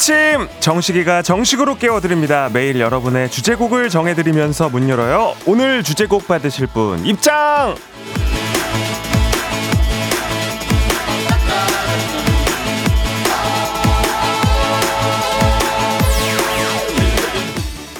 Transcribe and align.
아침! 0.00 0.48
정식이가 0.60 1.20
정식으로 1.20 1.74
깨워드립니다. 1.74 2.48
매일 2.50 2.80
여러분의 2.80 3.30
주제곡을 3.30 3.90
정해드리면서 3.90 4.70
문 4.70 4.88
열어요. 4.88 5.34
오늘 5.44 5.82
주제곡 5.82 6.26
받으실 6.26 6.66
분 6.68 7.04
입장! 7.04 7.74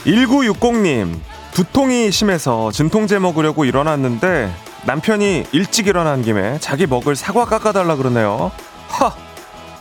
1960님 0.07 1.19
두통이 1.53 2.11
심해서 2.11 2.71
진통제 2.73 3.19
먹으려고 3.19 3.67
일어났는데 3.67 4.51
남편이 4.87 5.49
일찍 5.53 5.87
일어난 5.87 6.23
김에 6.23 6.59
자기 6.61 6.87
먹을 6.87 7.15
사과 7.15 7.45
깎아달라 7.45 7.97
그러네요. 7.97 8.53
하! 8.89 9.13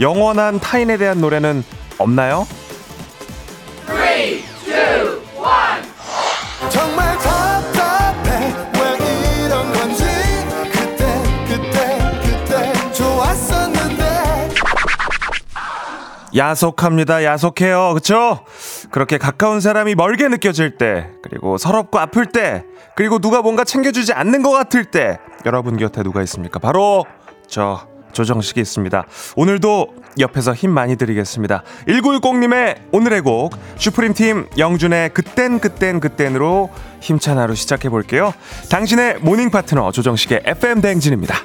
영원한 0.02 0.60
타인에 0.60 0.98
대한 0.98 1.22
노래는 1.22 1.63
없나요? 1.99 2.48
3, 3.85 3.95
2, 3.98 4.44
1 4.67 5.20
정말 6.70 7.17
답답해 7.17 8.54
왜 8.74 9.46
이런 9.46 9.74
건지 9.74 10.04
그때 10.71 11.05
그때 11.48 11.99
그때 12.21 12.91
좋았었는데 12.93 14.49
야속합니다 16.35 17.24
야속해요 17.24 17.93
그쵸? 17.96 18.40
그렇게 18.91 19.18
가까운 19.18 19.59
사람이 19.59 19.96
멀게 19.96 20.27
느껴질 20.27 20.77
때 20.77 21.09
그리고 21.24 21.57
서럽고 21.57 21.99
아플 21.99 22.26
때 22.27 22.63
그리고 22.96 23.20
누가 23.20 23.41
뭔가 23.41 23.63
챙겨주지 23.63 24.13
않는 24.13 24.43
것 24.43 24.52
같을 24.52 24.85
때 24.85 25.20
여러분 25.46 25.77
곁에 25.77 26.04
누가 26.04 26.21
있습니까? 26.24 26.59
바로 26.59 27.05
저 27.48 27.87
조정식이 28.12 28.60
있습니다. 28.60 29.05
오늘도 29.35 29.96
옆에서 30.20 30.54
힘 30.54 30.71
많이 30.71 30.96
드리겠습니다. 30.96 31.63
1960님의 31.88 32.77
오늘의 32.91 33.21
곡 33.21 33.55
슈프림 33.77 34.13
팀 34.13 34.48
영준의 34.57 35.10
그땐 35.13 35.60
그땐 35.60 35.99
그땐으로 35.99 36.70
힘찬 37.02 37.37
하루 37.37 37.55
시작해 37.55 37.90
볼게요. 37.90 38.34
당신의 38.70 39.20
morning 39.21 39.49
파트너 39.49 39.91
조정식의 39.91 40.41
FM 40.46 40.82
대행진입니다. 40.82 41.35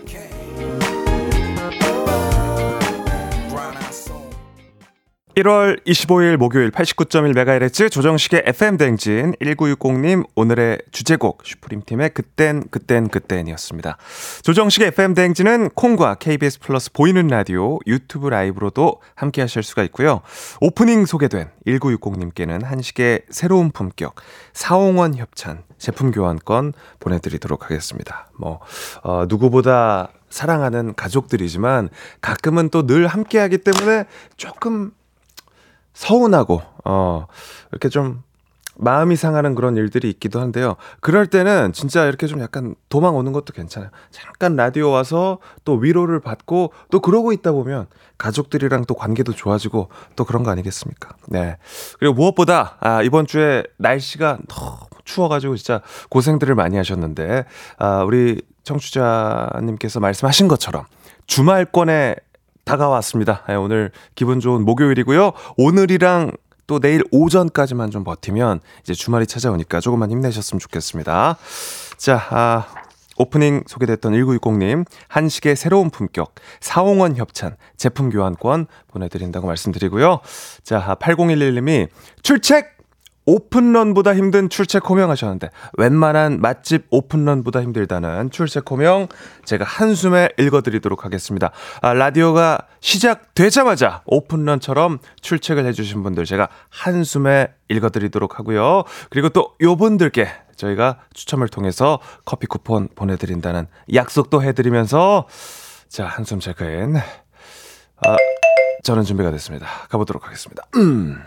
1월 5.36 5.84
25일 5.84 6.36
목요일 6.36 6.70
89.1MHz 6.70 7.90
조정식의 7.90 8.44
FM대행진 8.46 9.32
1960님 9.42 10.28
오늘의 10.36 10.78
주제곡 10.92 11.42
슈프림팀의 11.44 12.10
그땐 12.10 12.62
그땐 12.70 13.08
그땐이었습니다. 13.08 13.96
조정식의 14.42 14.88
FM댕진은 14.88 15.70
콩과 15.70 16.16
KBS 16.16 16.60
플러스 16.60 16.92
보이는 16.92 17.26
라디오 17.26 17.80
유튜브 17.88 18.28
라이브로도 18.28 19.00
함께 19.16 19.40
하실 19.40 19.64
수가 19.64 19.82
있고요. 19.84 20.20
오프닝 20.60 21.04
소개된 21.04 21.48
1960님께는 21.66 22.62
한식의 22.62 23.22
새로운 23.28 23.72
품격 23.72 24.14
사홍원 24.52 25.16
협찬 25.16 25.64
제품 25.78 26.12
교환권 26.12 26.74
보내드리도록 27.00 27.64
하겠습니다. 27.64 28.28
뭐 28.38 28.60
어, 29.02 29.24
누구보다 29.28 30.10
사랑하는 30.30 30.94
가족들이지만 30.94 31.88
가끔은 32.20 32.68
또 32.68 32.86
늘 32.86 33.08
함께하기 33.08 33.58
때문에 33.58 34.04
조금 34.36 34.92
서운하고 35.94 36.60
어 36.84 37.26
이렇게 37.72 37.88
좀 37.88 38.22
마음이 38.76 39.16
상하는 39.16 39.54
그런 39.54 39.76
일들이 39.76 40.10
있기도 40.10 40.40
한데요. 40.40 40.76
그럴 41.00 41.26
때는 41.26 41.72
진짜 41.72 42.06
이렇게 42.06 42.26
좀 42.26 42.40
약간 42.40 42.74
도망 42.88 43.16
오는 43.16 43.32
것도 43.32 43.52
괜찮아요. 43.52 43.90
잠깐 44.10 44.56
라디오 44.56 44.90
와서 44.90 45.38
또 45.64 45.74
위로를 45.74 46.20
받고 46.20 46.72
또 46.90 47.00
그러고 47.00 47.32
있다 47.32 47.52
보면 47.52 47.86
가족들이랑 48.18 48.84
또 48.86 48.94
관계도 48.94 49.32
좋아지고 49.32 49.88
또 50.16 50.24
그런 50.24 50.42
거 50.42 50.50
아니겠습니까? 50.50 51.14
네. 51.28 51.56
그리고 51.98 52.14
무엇보다 52.14 52.76
아, 52.80 53.02
이번 53.02 53.26
주에 53.26 53.64
날씨가 53.78 54.38
너무 54.48 54.76
추워가지고 55.04 55.56
진짜 55.56 55.80
고생들을 56.08 56.54
많이 56.54 56.76
하셨는데 56.76 57.44
아, 57.78 58.02
우리 58.02 58.42
청취자님께서 58.64 60.00
말씀하신 60.00 60.48
것처럼 60.48 60.84
주말권에 61.26 62.16
다가왔습니다. 62.64 63.42
네, 63.48 63.54
오늘 63.54 63.90
기분 64.14 64.40
좋은 64.40 64.64
목요일이고요. 64.64 65.32
오늘이랑 65.56 66.32
또 66.66 66.80
내일 66.80 67.02
오전까지만 67.10 67.90
좀 67.90 68.04
버티면 68.04 68.60
이제 68.82 68.94
주말이 68.94 69.26
찾아오니까 69.26 69.80
조금만 69.80 70.10
힘내셨으면 70.10 70.58
좋겠습니다. 70.60 71.36
자, 71.98 72.26
아, 72.30 72.66
오프닝 73.16 73.64
소개됐던 73.66 74.12
1960님, 74.12 74.84
한식의 75.08 75.56
새로운 75.56 75.90
품격, 75.90 76.34
사홍원 76.60 77.16
협찬, 77.16 77.56
제품 77.76 78.10
교환권 78.10 78.66
보내드린다고 78.88 79.46
말씀드리고요. 79.46 80.20
자, 80.64 80.96
8011님이 81.00 81.88
출첵! 82.22 82.73
오픈런보다 83.26 84.14
힘든 84.14 84.48
출첵 84.48 84.88
호명 84.88 85.10
하셨는데 85.10 85.50
웬만한 85.78 86.40
맛집 86.40 86.86
오픈런보다 86.90 87.62
힘들다는 87.62 88.30
출첵 88.30 88.70
호명 88.70 89.08
제가 89.44 89.64
한숨에 89.64 90.30
읽어드리도록 90.38 91.04
하겠습니다. 91.04 91.50
아, 91.80 91.94
라디오가 91.94 92.58
시작되자마자 92.80 94.02
오픈런처럼 94.06 94.98
출첵을 95.20 95.66
해주신 95.66 96.02
분들 96.02 96.24
제가 96.24 96.48
한숨에 96.70 97.48
읽어드리도록 97.68 98.38
하고요. 98.38 98.84
그리고 99.10 99.28
또 99.30 99.54
요분들께 99.60 100.28
저희가 100.56 100.98
추첨을 101.14 101.48
통해서 101.48 101.98
커피 102.24 102.46
쿠폰 102.46 102.88
보내드린다는 102.94 103.66
약속도 103.94 104.42
해드리면서 104.42 105.26
자 105.88 106.06
한숨 106.06 106.40
체크인 106.40 106.96
아, 106.96 108.16
저는 108.82 109.04
준비가 109.04 109.30
됐습니다. 109.30 109.66
가보도록 109.88 110.26
하겠습니다. 110.26 110.62
음. 110.76 111.18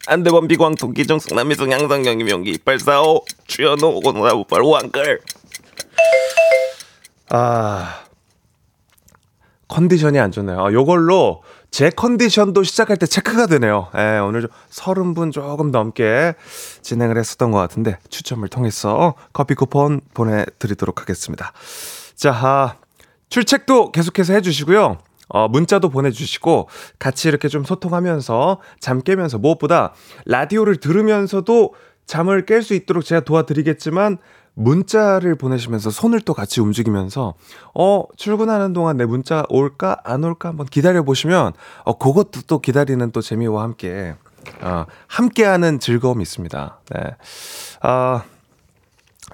안대범 0.06 0.46
비광 0.46 0.76
동기정 0.76 1.18
승남미성 1.18 1.72
양성경 1.72 2.20
임용기 2.20 2.52
2845 2.52 3.24
주연호 3.48 3.88
오고노라우팔 3.96 4.62
왕끌 4.62 5.18
아 7.30 8.04
컨디션이 9.68 10.20
안 10.20 10.30
좋네요. 10.30 10.66
아, 10.66 10.72
요걸로 10.72 11.42
제 11.70 11.90
컨디션도 11.90 12.62
시작할 12.62 12.96
때 12.96 13.06
체크가 13.06 13.46
되네요. 13.46 13.88
예, 13.96 14.18
오늘 14.18 14.42
좀 14.42 14.50
서른 14.70 15.14
분 15.14 15.30
조금 15.30 15.70
넘게 15.70 16.34
진행을 16.82 17.18
했었던 17.18 17.50
것 17.50 17.58
같은데 17.58 17.98
추첨을 18.08 18.48
통해서 18.48 19.14
커피 19.32 19.54
쿠폰 19.54 20.00
보내드리도록 20.14 21.00
하겠습니다. 21.00 21.52
자, 22.14 22.32
아, 22.32 22.76
출첵도 23.28 23.92
계속해서 23.92 24.32
해주시고요. 24.34 24.98
어, 25.28 25.48
문자도 25.48 25.90
보내주시고 25.90 26.68
같이 26.98 27.28
이렇게 27.28 27.48
좀 27.48 27.64
소통하면서 27.64 28.60
잠 28.80 29.02
깨면서 29.02 29.38
무엇보다 29.38 29.92
라디오를 30.24 30.76
들으면서도 30.76 31.74
잠을 32.06 32.46
깰 32.46 32.62
수 32.62 32.74
있도록 32.74 33.04
제가 33.04 33.22
도와드리겠지만 33.22 34.18
문자를 34.56 35.36
보내시면서 35.36 35.90
손을 35.90 36.20
또 36.22 36.34
같이 36.34 36.60
움직이면서 36.60 37.34
어 37.74 38.04
출근하는 38.16 38.72
동안 38.72 38.96
내 38.96 39.04
문자 39.04 39.44
올까 39.50 39.98
안 40.02 40.24
올까 40.24 40.48
한번 40.48 40.66
기다려 40.66 41.02
보시면 41.02 41.52
어 41.84 41.98
그것도 41.98 42.42
또 42.46 42.58
기다리는 42.58 43.12
또 43.12 43.20
재미와 43.20 43.62
함께 43.62 44.14
어 44.62 44.86
함께하는 45.06 45.78
즐거움이 45.78 46.22
있습니다. 46.22 46.80
네. 46.94 47.00
아 47.82 48.24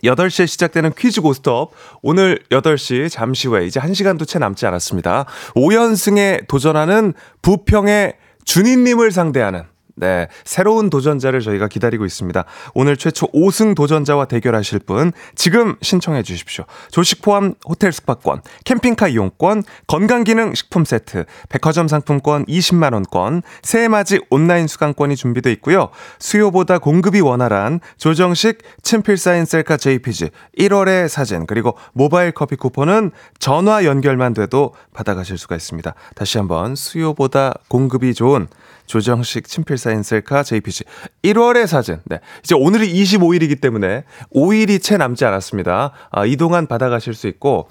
8시에 0.03 0.49
시작되는 0.49 0.93
퀴즈 0.99 1.21
고스톱. 1.21 1.71
오늘 2.03 2.43
8시 2.51 3.09
잠시 3.09 3.47
후에 3.47 3.67
이제 3.67 3.79
1시간도 3.79 4.27
채 4.27 4.41
남지 4.41 4.67
않았습니다. 4.67 5.27
5연승에 5.55 6.49
도전하는 6.49 7.15
부평의 7.43 8.17
준희님을 8.45 9.13
상대하는 9.13 9.63
네, 9.95 10.29
새로운 10.45 10.91
도전자를 10.91 11.41
저희가 11.41 11.69
기다리고 11.69 12.05
있습니다. 12.05 12.45
오늘 12.75 12.97
최초 12.97 13.27
5승 13.29 13.75
도전자와 13.75 14.25
대결하실 14.25 14.81
분 14.81 15.13
지금 15.35 15.77
신청해 15.83 16.23
주십시오. 16.23 16.65
조식 16.91 17.23
포함 17.23 17.55
호텔 17.67 17.93
숙박권, 17.93 18.43
캠핑카 18.65 19.09
이용권, 19.09 19.63
건강기능 19.87 20.55
식품 20.55 20.85
세트, 20.85 21.25
백화점 21.49 21.89
상품권 21.89 22.45
20만 22.47 22.95
원권, 22.95 23.43
새해맞이 23.63 24.21
온라인 24.31 24.67
수강권이 24.67 25.17
준비되어 25.17 25.53
있고요. 25.55 25.91
수요보다 26.19 26.79
공급이 26.79 27.21
원활한 27.21 27.81
조정식 27.99 28.59
친필 28.83 29.17
사인 29.19 29.45
셀카 29.45 29.77
JPG 29.77 30.31
1월의 30.59 31.09
사진 31.09 31.47
그리고 31.47 31.77
모바일 31.93 32.33
커피 32.33 32.57
쿠폰은 32.57 33.11
전화 33.39 33.85
연결만 33.85 34.35
돼도 34.35 34.75
받아가실 34.95 35.37
수가 35.39 35.57
있습니다. 35.57 35.95
다시 36.15 36.39
한번 36.39 36.75
수요보다 36.75 37.55
공급이 37.69 38.15
좋은 38.15 38.49
조정식 38.93 39.49
친필 39.49 39.79
사인 39.79 40.03
셀카 40.03 40.43
JPG 40.43 40.85
1월의 41.23 41.67
사진. 41.67 42.01
네. 42.05 42.21
이제 42.45 42.55
오늘이 42.55 42.93
25일이기 42.93 43.59
때문에 43.59 44.05
5일이 44.35 44.83
채 44.83 44.99
남지 44.99 45.25
않았습니다. 45.25 45.93
아, 46.11 46.27
이동안 46.27 46.67
받아가실 46.67 47.15
수 47.15 47.27
있고 47.29 47.71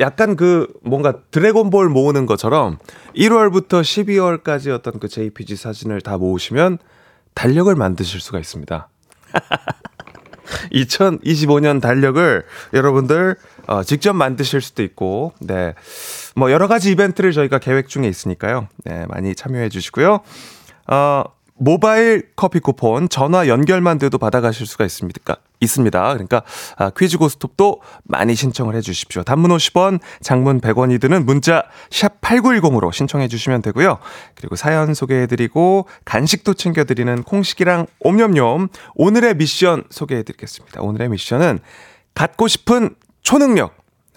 약간 0.00 0.36
그 0.36 0.70
뭔가 0.82 1.14
드래곤볼 1.30 1.88
모으는 1.88 2.26
것처럼 2.26 2.76
1월부터 3.16 3.80
12월까지 3.80 4.74
어떤 4.74 4.98
그 5.00 5.08
JPG 5.08 5.56
사진을 5.56 6.02
다 6.02 6.18
모으시면 6.18 6.76
달력을 7.32 7.74
만드실 7.74 8.20
수가 8.20 8.38
있습니다. 8.38 8.90
2025년 10.72 11.80
달력을 11.80 12.44
여러분들 12.74 13.36
어, 13.66 13.82
직접 13.82 14.12
만드실 14.14 14.60
수도 14.60 14.82
있고, 14.82 15.32
네. 15.40 15.74
뭐 16.34 16.50
여러 16.50 16.68
가지 16.68 16.90
이벤트를 16.90 17.32
저희가 17.32 17.58
계획 17.58 17.88
중에 17.88 18.08
있으니까요. 18.08 18.68
네, 18.84 19.06
많이 19.08 19.34
참여해 19.34 19.68
주시고요. 19.68 20.20
어, 20.88 21.24
모바일 21.54 22.28
커피 22.34 22.58
쿠폰 22.58 23.08
전화 23.08 23.46
연결만 23.46 23.98
돼도 23.98 24.18
받아가실 24.18 24.66
수가 24.66 24.84
있습니까? 24.86 25.36
있습니다. 25.60 26.12
그러니까 26.14 26.42
아, 26.76 26.90
퀴즈 26.90 27.18
고스톱도 27.18 27.80
많이 28.02 28.34
신청을 28.34 28.74
해 28.74 28.80
주십시오. 28.80 29.22
단문 29.22 29.52
50원, 29.52 30.00
장문 30.20 30.60
100원이 30.60 31.00
드는 31.00 31.24
문자 31.24 31.62
샵 31.90 32.20
8910으로 32.20 32.92
신청해 32.92 33.28
주시면 33.28 33.62
되고요. 33.62 33.98
그리고 34.34 34.56
사연 34.56 34.92
소개해 34.92 35.28
드리고 35.28 35.86
간식도 36.04 36.54
챙겨 36.54 36.82
드리는 36.82 37.22
콩식이랑 37.22 37.86
옴념념 38.00 38.68
오늘의 38.94 39.36
미션 39.36 39.84
소개해 39.88 40.24
드리겠습니다. 40.24 40.82
오늘의 40.82 41.10
미션은 41.10 41.60
갖고 42.14 42.48
싶은 42.48 42.96
초능력 43.22 43.74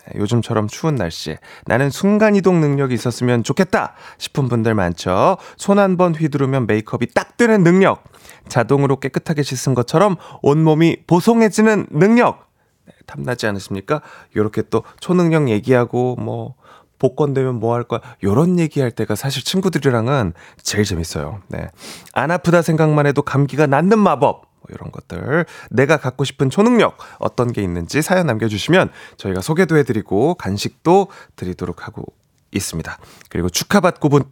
네, 0.08 0.20
요즘처럼 0.20 0.68
추운 0.68 0.96
날씨에 0.96 1.40
나는 1.66 1.90
순간이동 1.90 2.60
능력이 2.62 2.94
있었으면 2.94 3.44
좋겠다 3.44 3.94
싶은 4.20 4.48
분들 4.50 4.76
많죠. 4.76 5.38
손 5.58 5.80
한 5.80 5.98
번 5.98 6.14
휘두르면 6.14 6.68
메이크업이 6.68 7.14
딱 7.14 7.38
되는 7.38 7.64
능력. 7.64 8.04
자동으로 8.48 9.00
깨끗하게 9.00 9.42
씻은 9.42 9.74
것처럼 9.74 10.18
온몸이 10.44 10.98
보송해지는 11.08 11.88
능력. 11.90 12.52
네, 12.86 12.94
탐나지 13.08 13.48
않으십니까? 13.48 14.02
요렇게 14.36 14.64
또 14.70 14.84
초능력 15.00 15.50
얘기하고 15.50 16.16
뭐 16.18 16.54
복권 17.00 17.34
되면 17.34 17.56
뭐 17.60 17.74
할 17.76 17.84
거야? 17.84 18.00
요런 18.24 18.60
얘기할 18.60 18.92
때가 18.92 19.16
사실 19.16 19.44
친구들이랑은 19.44 20.34
제일 20.62 20.86
재밌어요. 20.86 21.42
네. 21.48 21.68
안 22.14 22.30
아프다 22.32 22.62
생각만 22.62 23.08
해도 23.08 23.22
감기가 23.24 23.66
낫는 23.68 23.98
마법. 24.00 24.44
뭐 24.66 24.76
이런 24.76 24.92
것들 24.92 25.46
내가 25.70 25.98
갖고 25.98 26.24
싶은 26.24 26.50
초능력 26.50 26.98
어떤 27.20 27.52
게 27.52 27.62
있는지 27.62 28.02
사연 28.02 28.28
남겨주시면 28.28 28.90
저희가 29.18 29.42
소개도 29.42 29.78
해드리고 29.78 30.36
간식도 30.36 31.08
드리도록 31.36 31.88
하고 31.88 32.06
있습니다. 32.52 32.98
그리고 33.30 33.50
축하받고 33.50 34.10
분 34.10 34.24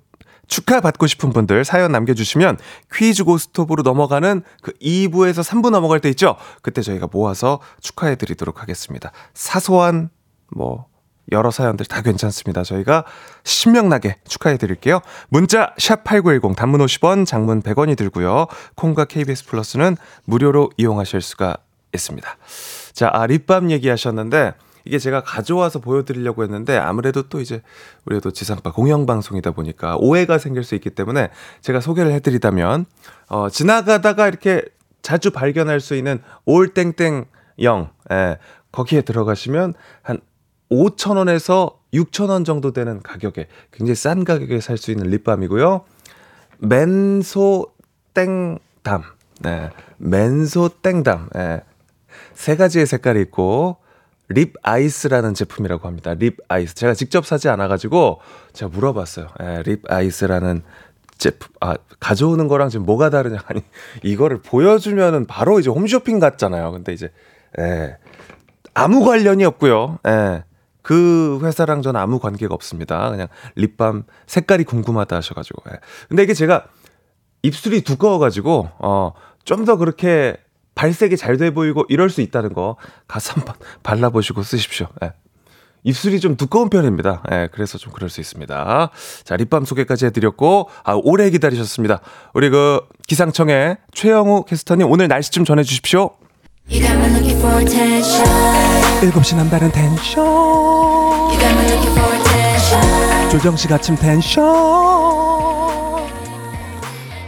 축하받고 0.47 1.07
싶은 1.07 1.31
분들 1.31 1.63
사연 1.63 1.93
남겨주시면 1.93 2.57
퀴즈 2.93 3.23
고스톱으로 3.23 3.81
넘어가는 3.83 4.43
그 4.61 4.73
2부에서 4.73 5.41
3부 5.41 5.69
넘어갈 5.69 6.01
때 6.01 6.09
있죠? 6.09 6.35
그때 6.61 6.81
저희가 6.81 7.07
모아서 7.11 7.59
축하해드리도록 7.79 8.61
하겠습니다. 8.61 9.11
사소한 9.33 10.09
뭐 10.51 10.87
여러 11.31 11.51
사연들 11.51 11.85
다 11.85 12.01
괜찮습니다. 12.01 12.63
저희가 12.63 13.05
신명나게 13.43 14.17
축하해 14.27 14.57
드릴게요. 14.57 14.99
문자 15.29 15.73
샵8910 15.75 16.55
단문 16.55 16.81
50원, 16.81 17.25
장문 17.25 17.61
100원이 17.61 17.97
들고요. 17.97 18.47
콩과 18.75 19.05
KBS 19.05 19.45
플러스는 19.45 19.97
무료로 20.25 20.71
이용하실 20.77 21.21
수가 21.21 21.57
있습니다. 21.93 22.37
자, 22.93 23.09
아, 23.13 23.25
립밤 23.25 23.71
얘기하셨는데 23.71 24.53
이게 24.85 24.99
제가 24.99 25.21
가져와서 25.23 25.79
보여드리려고 25.79 26.43
했는데 26.43 26.77
아무래도 26.77 27.29
또 27.29 27.39
이제 27.39 27.61
우리도 28.05 28.31
지상파 28.31 28.73
공영방송이다 28.73 29.51
보니까 29.51 29.95
오해가 29.97 30.37
생길 30.37 30.63
수 30.63 30.75
있기 30.75 30.89
때문에 30.89 31.29
제가 31.61 31.79
소개를 31.79 32.11
해드리다면 32.11 32.85
어, 33.29 33.49
지나가다가 33.49 34.27
이렇게 34.27 34.63
자주 35.01 35.31
발견할 35.31 35.79
수 35.79 35.95
있는 35.95 36.21
올땡땡 36.45 37.25
영 37.61 37.89
예, 38.11 38.37
거기에 38.71 39.01
들어가시면 39.01 39.73
한 40.01 40.19
5,000원에서 40.73 41.75
6,000원 41.93 42.45
정도 42.45 42.71
되는 42.71 43.01
가격에 43.01 43.47
굉장히 43.71 43.95
싼 43.95 44.23
가격에 44.23 44.59
살 44.59 44.77
수 44.77 44.91
있는 44.91 45.07
립밤이고요. 45.09 45.85
맨소 46.59 47.67
땡담. 48.13 49.03
네. 49.41 49.69
맨소 49.97 50.69
땡담. 50.81 51.29
네. 51.33 51.61
세 52.33 52.55
가지의 52.55 52.85
색깔이 52.85 53.21
있고 53.21 53.77
립 54.29 54.55
아이스라는 54.63 55.33
제품이라고 55.33 55.87
합니다. 55.87 56.13
립 56.13 56.37
아이스. 56.47 56.75
제가 56.75 56.93
직접 56.93 57.25
사지 57.25 57.49
않아 57.49 57.67
가지고 57.67 58.19
제가 58.53 58.71
물어봤어요. 58.73 59.27
네, 59.39 59.63
립 59.63 59.91
아이스라는 59.91 60.63
제품 61.17 61.51
아 61.59 61.75
가져오는 61.99 62.47
거랑 62.47 62.69
지금 62.69 62.85
뭐가 62.85 63.09
다르냐 63.09 63.37
아니 63.45 63.61
이거를 64.01 64.41
보여주면은 64.41 65.25
바로 65.25 65.59
이제 65.59 65.69
홈쇼핑 65.69 66.19
같잖아요. 66.19 66.71
근데 66.71 66.93
이제 66.93 67.11
예. 67.59 67.97
아무 68.73 69.05
관련이 69.05 69.45
없고요. 69.45 69.99
예. 70.07 70.43
그 70.83 71.39
회사랑 71.41 71.81
저는 71.81 71.99
아무 71.99 72.19
관계가 72.19 72.53
없습니다. 72.53 73.09
그냥 73.09 73.27
립밤 73.55 74.03
색깔이 74.27 74.63
궁금하다 74.65 75.15
하셔가지고. 75.15 75.63
예. 75.71 75.79
근데 76.09 76.23
이게 76.23 76.33
제가 76.35 76.65
입술이 77.41 77.81
두꺼워가지고, 77.81 78.69
어, 78.79 79.13
좀 79.45 79.65
더 79.65 79.77
그렇게 79.77 80.37
발색이 80.75 81.17
잘 81.17 81.37
돼 81.37 81.51
보이고 81.51 81.85
이럴 81.89 82.09
수 82.09 82.21
있다는 82.21 82.53
거 82.53 82.77
가서 83.07 83.33
한번 83.33 83.55
발라보시고 83.83 84.43
쓰십시오. 84.43 84.87
예. 85.03 85.13
입술이 85.85 86.19
좀 86.21 86.37
두꺼운 86.37 86.69
편입니다. 86.69 87.23
예, 87.31 87.49
그래서 87.51 87.77
좀 87.77 87.91
그럴 87.91 88.09
수 88.09 88.21
있습니다. 88.21 88.89
자, 89.25 89.35
립밤 89.35 89.65
소개까지 89.65 90.05
해드렸고, 90.05 90.69
아, 90.85 90.93
오래 91.03 91.29
기다리셨습니다. 91.29 91.99
우리 92.33 92.49
그 92.49 92.79
기상청의 93.07 93.77
최영우 93.93 94.45
캐스터님 94.45 94.89
오늘 94.89 95.09
날씨 95.09 95.29
좀 95.31 95.43
전해주십시오. 95.43 96.11
7시 99.01 99.35
남다른 99.35 99.69
텐션 99.73 100.72
조정식 103.31 103.71
아침 103.71 103.95
텐션. 103.95 104.43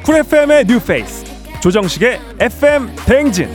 쿨 0.03 0.17
FM의 0.17 0.65
뉴페이스. 0.65 1.25
조정식의 1.65 2.19
FM 2.39 2.95
대행진 3.07 3.49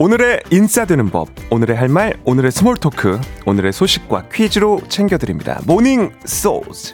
오늘의 0.00 0.42
인싸되는 0.52 1.10
법, 1.10 1.26
오늘의 1.50 1.76
할 1.76 1.88
말, 1.88 2.14
오늘의 2.24 2.52
small 2.52 2.76
talk, 2.76 3.20
오늘의 3.46 3.72
소식과 3.72 4.28
퀴즈로 4.32 4.80
챙겨드립니다. 4.88 5.60
모닝 5.66 6.12
소스. 6.24 6.92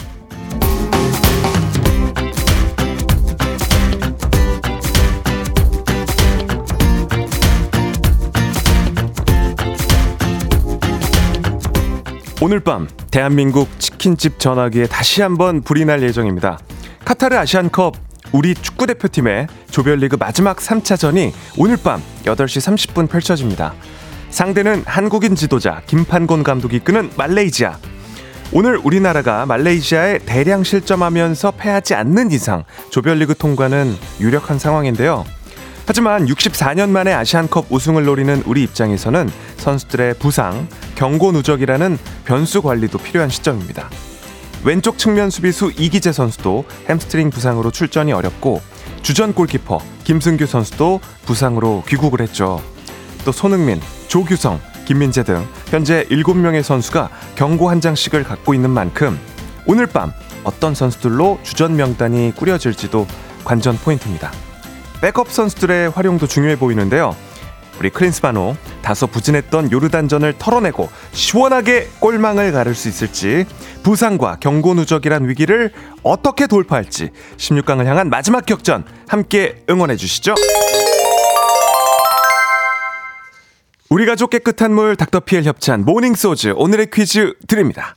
오늘 12.41 12.61
밤 12.61 12.89
대한민국 13.11 13.69
치킨집 13.79 14.39
전화기에 14.39 14.87
다시 14.87 15.21
한번 15.21 15.61
불이 15.61 15.85
날 15.85 16.03
예정입니다. 16.03 16.59
카타르 17.05 17.37
아시안컵 17.37 18.14
우리 18.35 18.53
축구 18.53 18.89
대표팀의 18.89 19.47
조별리그 19.71 20.17
마지막 20.17 20.57
3차전이 20.57 21.33
오늘 21.57 21.77
밤 21.77 22.03
8시 22.25 22.93
30분 22.93 23.09
펼쳐집니다. 23.09 23.75
상대는 24.31 24.83
한국인 24.87 25.37
지도자 25.37 25.83
김판곤 25.87 26.43
감독이 26.43 26.75
이끄는 26.79 27.11
말레이시아. 27.17 27.79
오늘 28.53 28.77
우리나라가 28.83 29.47
말레이시아에 29.47 30.19
대량 30.27 30.65
실점하면서 30.65 31.53
패하지 31.53 31.95
않는 31.95 32.33
이상 32.33 32.65
조별리그 32.91 33.37
통과는 33.37 33.95
유력한 34.19 34.59
상황인데요. 34.59 35.25
하지만 35.87 36.27
64년 36.27 36.89
만에 36.89 37.13
아시안컵 37.13 37.67
우승을 37.71 38.05
노리는 38.05 38.43
우리 38.47 38.65
입장에서는 38.65 39.31
선수들의 39.59 40.15
부상, 40.15 40.67
경고 40.97 41.31
누적이라는 41.31 41.99
변수 42.25 42.63
관리도 42.63 42.99
필요한 42.99 43.31
시점입니다. 43.31 43.89
왼쪽 44.65 44.97
측면 44.97 45.29
수비수 45.29 45.73
이기재 45.77 46.13
선수도 46.13 46.65
햄스트링 46.89 47.29
부상으로 47.29 47.71
출전이 47.71 48.13
어렵고 48.13 48.63
주전 49.03 49.35
골키퍼 49.35 49.79
김승규 50.05 50.47
선수도 50.47 51.01
부상으로 51.27 51.83
귀국을 51.87 52.23
했죠. 52.23 52.63
또 53.27 53.33
손흥민, 53.33 53.81
조규성, 54.09 54.61
김민재 54.87 55.23
등 55.23 55.47
현재 55.67 56.07
7명의 56.11 56.63
선수가 56.63 57.11
경고 57.35 57.69
한 57.69 57.83
장씩을 57.83 58.25
갖고 58.25 58.55
있는 58.55 58.71
만큼 58.71 59.19
오늘 59.67 59.87
밤 59.87 60.13
어떤 60.45 60.75
선수들로 60.75 61.41
주전 61.43 61.77
명단이 61.77 62.33
꾸려질지도 62.35 63.07
관전 63.45 63.77
포인트입니다. 63.77 64.33
백업 65.03 65.31
선수들의 65.31 65.91
활용도 65.91 66.27
중요해 66.27 66.59
보이는데요. 66.59 67.15
우리 67.79 67.91
크린스바노 67.91 68.57
다소 68.83 69.07
부진했던 69.07 69.73
요르단전을 69.73 70.35
털어내고 70.39 70.89
시원하게 71.13 71.89
골망을 71.99 72.53
가를 72.53 72.75
수 72.75 72.89
있을지 72.89 73.47
부상과 73.83 74.37
경고 74.41 74.75
누적이란 74.75 75.29
위기를 75.29 75.73
어떻게 76.03 76.47
돌파할지 76.47 77.11
16강을 77.37 77.85
향한 77.87 78.09
마지막 78.09 78.47
격전 78.47 78.85
함께 79.09 79.63
응원해 79.69 79.97
주시죠. 79.97 80.35
우리 83.91 84.07
가족 84.07 84.31
깨끗한 84.31 84.73
물 84.73 84.97
닥터피엘 84.97 85.45
협찬 85.45 85.85
모닝소즈 85.85 86.55
오늘의 86.57 86.89
퀴즈 86.93 87.35
드립니다. 87.47 87.97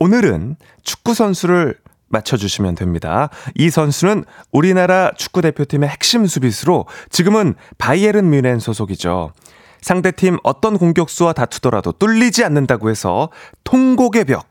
오늘은 0.00 0.56
축구 0.82 1.14
선수를 1.14 1.76
맞춰주시면 2.12 2.76
됩니다. 2.76 3.30
이 3.56 3.70
선수는 3.70 4.24
우리나라 4.52 5.10
축구대표팀의 5.16 5.88
핵심 5.88 6.26
수비수로 6.26 6.86
지금은 7.10 7.54
바이에른 7.78 8.30
뮌헨 8.30 8.60
소속이죠. 8.60 9.32
상대팀 9.80 10.38
어떤 10.44 10.78
공격수와 10.78 11.32
다투더라도 11.32 11.92
뚫리지 11.92 12.44
않는다고 12.44 12.88
해서 12.88 13.30
통곡의 13.64 14.24
벽, 14.26 14.46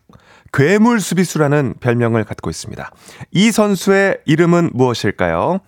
괴물 0.53 0.99
수비수라는 0.99 1.75
별명을 1.79 2.25
갖고 2.25 2.49
있습니다. 2.49 2.91
이 3.31 3.51
선수의 3.51 4.17
이름은 4.25 4.71
무엇일까요? 4.73 5.59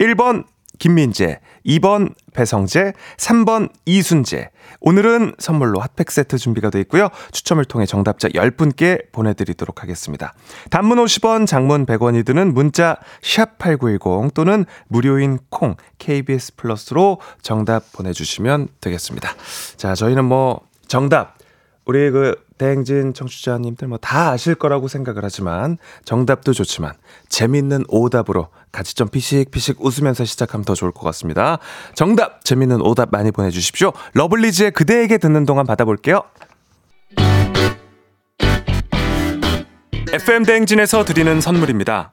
1번 0.00 0.44
김민재, 0.78 1.38
2번 1.64 2.12
배성재, 2.32 2.92
3번 3.16 3.70
이순재. 3.84 4.50
오늘은 4.80 5.34
선물로 5.38 5.80
핫팩 5.80 6.10
세트 6.10 6.38
준비가 6.38 6.70
되어 6.70 6.80
있고요. 6.82 7.08
추첨을 7.32 7.64
통해 7.64 7.86
정답자 7.86 8.28
10분께 8.28 9.12
보내드리도록 9.12 9.82
하겠습니다. 9.82 10.34
단문 10.70 10.98
50원, 10.98 11.46
장문 11.46 11.86
100원이 11.86 12.24
드는 12.24 12.54
문자 12.54 12.96
샵8910 13.22 14.34
또는 14.34 14.64
무료인 14.88 15.38
콩 15.50 15.76
KBS 15.98 16.56
플러스로 16.56 17.20
정답 17.42 17.92
보내주시면 17.92 18.68
되겠습니다. 18.80 19.30
자, 19.76 19.94
저희는 19.94 20.24
뭐 20.24 20.60
정답 20.88 21.36
우리 21.84 22.10
그 22.10 22.36
대행진 22.58 23.12
청취자님들 23.12 23.88
뭐 23.88 23.98
다 23.98 24.30
아실 24.30 24.54
거라고 24.54 24.86
생각을 24.88 25.24
하지만 25.24 25.78
정답도 26.04 26.52
좋지만 26.52 26.92
재밌는 27.28 27.84
오답으로 27.88 28.48
같이 28.70 28.94
좀 28.94 29.08
피식피식 29.08 29.84
웃으면서 29.84 30.24
시작하면 30.24 30.64
더 30.64 30.74
좋을 30.74 30.92
것 30.92 31.02
같습니다. 31.02 31.58
정답 31.94 32.44
재밌는 32.44 32.80
오답 32.82 33.10
많이 33.10 33.30
보내주십시오. 33.30 33.92
러블리즈의 34.14 34.70
그대에게 34.72 35.18
듣는 35.18 35.44
동안 35.44 35.66
받아볼게요. 35.66 36.22
FM 40.12 40.44
대행진에서 40.44 41.04
드리는 41.04 41.40
선물입니다. 41.40 42.12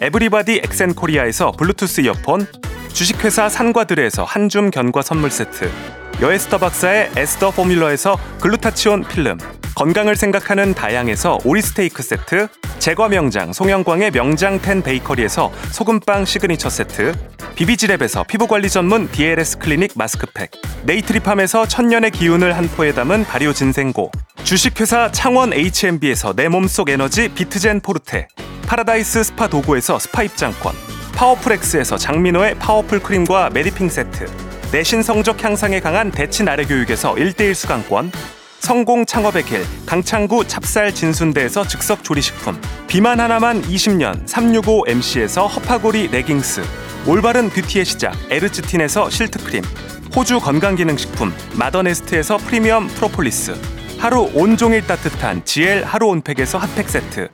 에브리바디 0.00 0.62
엑센코리아에서 0.64 1.52
블루투스 1.52 2.02
이어폰 2.02 2.46
주식회사 2.92 3.48
산과들에서 3.48 4.24
한줌 4.24 4.70
견과 4.70 5.02
선물 5.02 5.30
세트 5.30 5.70
여에스더 6.20 6.58
박사의 6.58 7.10
에스더 7.16 7.50
포뮬러에서 7.52 8.16
글루타치온 8.40 9.04
필름 9.04 9.38
건강을 9.74 10.16
생각하는 10.16 10.74
다향에서 10.74 11.38
오리 11.44 11.62
스테이크 11.62 12.02
세트 12.02 12.48
제과 12.78 13.08
명장 13.08 13.52
송영광의 13.52 14.10
명장 14.12 14.60
텐 14.60 14.82
베이커리에서 14.82 15.52
소금빵 15.72 16.24
시그니처 16.24 16.70
세트 16.70 17.12
비비지랩에서 17.56 18.26
피부관리 18.26 18.68
전문 18.70 19.08
DLS 19.10 19.58
클리닉 19.58 19.92
마스크팩 19.96 20.50
네이트리팜에서 20.84 21.66
천년의 21.66 22.12
기운을 22.12 22.56
한 22.56 22.68
포에 22.68 22.92
담은 22.92 23.24
발효 23.24 23.52
진생고 23.52 24.10
주식회사 24.44 25.10
창원 25.12 25.52
H&B에서 25.52 26.34
내 26.34 26.48
몸속 26.48 26.88
에너지 26.88 27.28
비트젠 27.28 27.80
포르테 27.80 28.28
파라다이스 28.68 29.22
스파 29.24 29.48
도고에서 29.48 29.98
스파 29.98 30.22
입장권 30.22 30.74
파워풀엑스에서 31.14 31.96
장민호의 31.96 32.56
파워풀 32.56 33.00
크림과 33.00 33.48
메디핑 33.54 33.88
세트 33.88 34.26
내신 34.70 35.02
성적 35.02 35.42
향상에 35.42 35.80
강한 35.80 36.10
대치 36.10 36.42
나래 36.44 36.66
교육에서 36.66 37.14
1대1 37.14 37.54
수강권 37.54 38.12
성공 38.58 39.06
창업의 39.06 39.44
길 39.44 39.64
강창구 39.86 40.46
찹쌀 40.46 40.92
진순대에서 40.94 41.66
즉석 41.66 42.04
조리식품 42.04 42.60
비만 42.88 43.20
하나만 43.20 43.62
20년 43.62 44.26
365MC에서 44.26 45.48
허파고리 45.48 46.08
레깅스 46.08 46.60
올바른 47.06 47.48
뷰티의 47.48 47.86
시작 47.86 48.14
에르츠틴에서 48.30 49.08
실트크림 49.08 49.64
호주 50.14 50.40
건강기능식품 50.40 51.32
마더네스트에서 51.54 52.36
프리미엄 52.36 52.86
프로폴리스 52.88 53.54
하루 53.98 54.30
온종일 54.34 54.86
따뜻한 54.86 55.42
GL 55.46 55.84
하루 55.84 56.08
온팩에서 56.08 56.58
핫팩 56.58 56.90
세트 56.90 57.30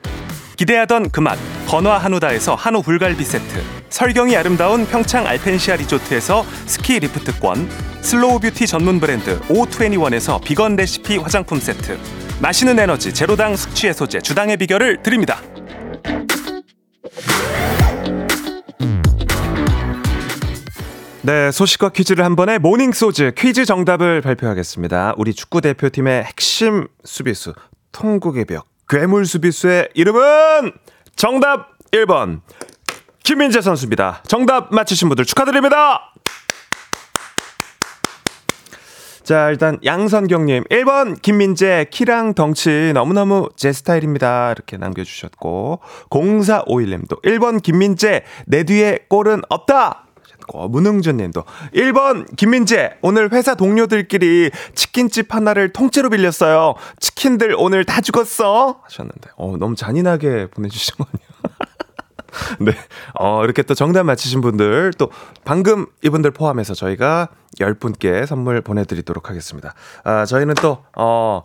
기대하던 0.56 1.11
그 1.11 1.20
맛 1.20 1.38
건화 1.66 1.99
한우다에서 1.99 2.54
한우 2.54 2.82
불갈비 2.82 3.25
세트. 3.25 3.62
설경이 3.88 4.37
아름다운 4.37 4.87
평창 4.87 5.26
알펜시아 5.26 5.76
리조트에서 5.76 6.44
스키 6.66 6.99
리프트권. 6.99 7.68
슬로우 8.00 8.38
뷰티 8.40 8.66
전문 8.66 9.00
브랜드 9.00 9.40
O21에서 9.49 10.42
비건 10.42 10.76
레시피 10.76 11.16
화장품 11.16 11.58
세트. 11.58 11.99
마시는 12.40 12.78
에너지 12.78 13.14
제로당 13.14 13.56
숙취 13.56 13.88
해소제 13.88 14.20
주당의 14.20 14.56
비결을 14.58 15.02
드립니다. 15.02 15.38
네, 21.23 21.50
소식과 21.50 21.88
퀴즈를 21.88 22.23
한 22.25 22.37
번에 22.37 22.58
모닝 22.58 22.92
소즈 22.92 23.32
퀴즈 23.34 23.64
정답을 23.64 24.20
발표하겠습니다. 24.20 25.14
우리 25.16 25.32
축구 25.32 25.62
대표팀의 25.62 26.25
핵심 26.25 26.87
수비수 27.04 27.54
통곡의 27.92 28.44
벽 28.44 28.66
괴물 28.88 29.26
수비수의 29.26 29.91
이름은 29.95 30.73
정답 31.17 31.79
1번 31.91 32.41
김민재 33.23 33.61
선수입니다. 33.61 34.23
정답 34.26 34.75
맞히신 34.75 35.09
분들 35.09 35.25
축하드립니다. 35.25 36.12
자, 39.23 39.49
일단 39.49 39.79
양선경님 39.83 40.64
1번 40.64 41.23
김민재 41.23 41.87
키랑 41.91 42.35
덩치 42.35 42.93
너무너무 42.93 43.49
제 43.57 43.73
스타일입니다. 43.73 44.53
이렇게 44.53 44.76
남겨주셨고 44.76 45.81
0451님도 46.11 47.23
1번 47.23 47.62
김민재 47.62 48.25
내 48.47 48.64
뒤에 48.64 49.07
골은 49.09 49.41
없다. 49.49 50.03
어, 50.52 50.68
문흥준 50.68 51.16
님도 51.16 51.44
1번 51.74 52.36
김민재 52.36 52.96
오늘 53.02 53.32
회사 53.32 53.54
동료들끼리 53.54 54.50
치킨집 54.74 55.34
하나를 55.34 55.72
통째로 55.72 56.10
빌렸어요. 56.10 56.74
치킨들 57.00 57.54
오늘 57.58 57.84
다 57.84 58.00
죽었어 58.00 58.80
하셨는데 58.82 59.30
어, 59.36 59.56
너무 59.58 59.74
잔인하게 59.74 60.48
보내주신 60.50 60.96
거 60.96 61.06
아니에요? 61.12 61.34
네. 62.60 62.72
어, 63.18 63.44
이렇게 63.44 63.62
또 63.62 63.74
정답 63.74 64.04
맞히신 64.04 64.40
분들 64.40 64.92
또 64.98 65.10
방금 65.44 65.86
이분들 66.02 66.32
포함해서 66.32 66.74
저희가 66.74 67.28
10분께 67.58 68.26
선물 68.26 68.60
보내드리도록 68.60 69.30
하겠습니다. 69.30 69.74
아, 70.02 70.24
저희는 70.24 70.54
또, 70.56 70.84
어, 70.96 71.44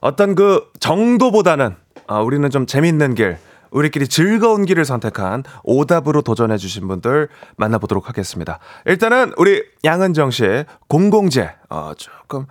어떤 0.00 0.34
그 0.34 0.70
정도보다는 0.80 1.76
아, 2.06 2.20
우리는 2.20 2.48
좀 2.50 2.66
재밌는 2.66 3.14
길, 3.14 3.38
우리끼리 3.72 4.06
즐거운 4.06 4.64
길을 4.64 4.84
선택한 4.84 5.44
오답으로 5.64 6.22
도전해 6.22 6.56
주신 6.58 6.86
분들 6.86 7.28
만나보도록 7.56 8.08
하겠습니다. 8.08 8.58
일단은 8.86 9.32
우리 9.36 9.64
양은정 9.84 10.30
씨의 10.30 10.66
공공재. 10.88 11.50
어, 11.70 11.92
조금, 11.96 12.46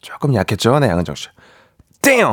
조금 0.00 0.34
약했죠? 0.34 0.78
네, 0.78 0.88
양은정 0.88 1.14
씨. 1.16 1.28
땡! 2.00 2.24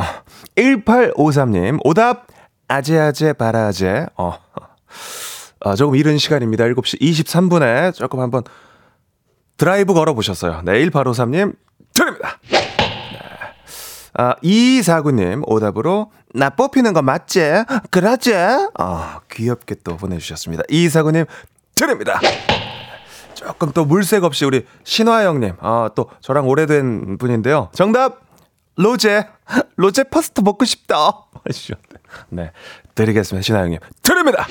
1853님, 0.56 1.80
오답, 1.84 2.28
아재아재 2.68 3.34
바라아재. 3.34 4.08
어, 4.18 4.34
어, 5.62 5.76
조금 5.76 5.96
이른 5.96 6.18
시간입니다. 6.18 6.64
7시 6.66 7.02
23분에 7.02 7.94
조금 7.94 8.20
한번 8.20 8.44
드라이브 9.58 9.94
걸어 9.94 10.14
보셨어요. 10.14 10.62
네, 10.64 10.74
1853님, 10.86 11.56
드립니다. 11.94 12.37
아, 14.18 14.36
2249님 14.44 15.44
오답으로 15.48 16.12
나 16.34 16.50
뽑히는 16.50 16.94
거 16.94 17.02
맞지? 17.02 17.40
그러지? 17.92 18.34
아, 18.78 19.20
귀엽게 19.32 19.76
또 19.84 19.96
보내주셨습니다. 19.96 20.64
2249님 20.64 21.28
드립니다. 21.76 22.20
조금 23.36 23.72
또 23.72 23.86
물색 23.86 24.24
없이 24.24 24.46
우리 24.46 24.66
신화영님, 24.84 25.58
아, 25.60 25.92
또 25.96 26.10
저랑 26.22 26.48
오래된 26.48 27.20
분인데요. 27.20 27.70
정답! 27.74 28.22
로제. 28.76 29.28
로제 29.76 30.06
파스타 30.06 30.42
먹고 30.42 30.66
싶다. 30.66 31.12
네. 32.30 32.52
드리겠습니다. 32.96 33.44
신화영님. 33.44 33.80
드립니다! 34.02 34.48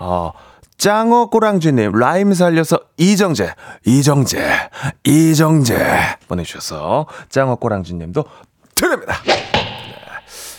어, 0.00 0.32
짱어 0.78 1.26
꼬랑쥐님, 1.26 1.92
라임 1.92 2.32
살려서 2.34 2.80
이정재, 2.96 3.54
이정재, 3.84 4.70
이정재 5.04 5.76
보내주셔서 6.28 7.06
짱어 7.28 7.56
꼬랑쥐님도 7.56 8.24
드립니다. 8.82 9.14
네, 9.24 9.34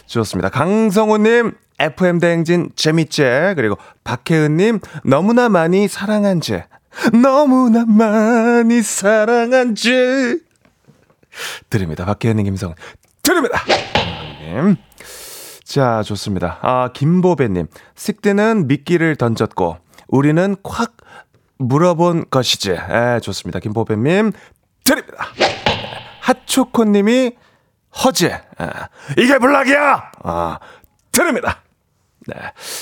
좋습니다. 0.06 0.48
강성우님, 0.50 1.52
FM대행진 1.80 2.70
재밌제. 2.76 3.54
그리고 3.58 3.78
박혜은님, 4.06 4.80
너무나 5.04 5.50
많이 5.50 5.90
사랑한 5.90 6.40
제. 6.40 6.66
너무나 7.12 7.86
많이 7.86 8.82
사랑한 8.82 9.76
제. 9.76 10.38
드립니다. 11.70 12.06
박혜은님, 12.06 12.46
김성. 12.46 12.76
드립니다! 13.22 13.60
님. 14.42 14.78
자, 15.66 16.02
좋습니다. 16.04 16.60
아, 16.62 16.90
김보배님. 16.94 17.68
식대는 17.96 18.68
미끼를 18.68 19.16
던졌고, 19.18 19.78
우리는 20.08 20.56
콱 20.64 20.96
물어본 21.58 22.26
것이지. 22.30 22.72
에, 22.72 23.20
좋습니다. 23.22 23.60
김보배님. 23.60 24.32
드립니다. 24.84 25.26
핫초코님이 26.22 27.34
허재. 28.04 28.42
아, 28.58 28.88
이게 29.18 29.38
블락이야! 29.38 30.12
아, 30.24 30.60
드립니다. 31.12 31.62
네. 32.28 32.36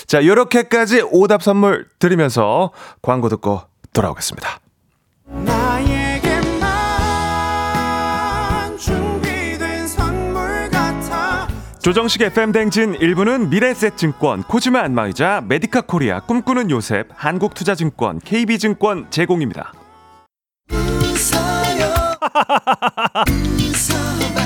자, 0.05 0.25
요렇게까지 0.25 1.03
오답 1.11 1.43
선물 1.43 1.87
드리면서 1.99 2.71
광고 3.01 3.29
듣고 3.29 3.61
돌아오겠습니다. 3.93 4.59
조정식 11.81 12.21
FM 12.21 12.51
댕진 12.51 12.93
1부는 12.93 13.49
미래셋증권, 13.49 14.43
코지마 14.43 14.81
안마의자, 14.81 15.41
메디카 15.47 15.81
코리아, 15.81 16.19
꿈꾸는 16.19 16.69
요셉, 16.69 17.07
한국투자증권, 17.15 18.19
KB증권 18.19 19.07
제공입니다. 19.09 19.73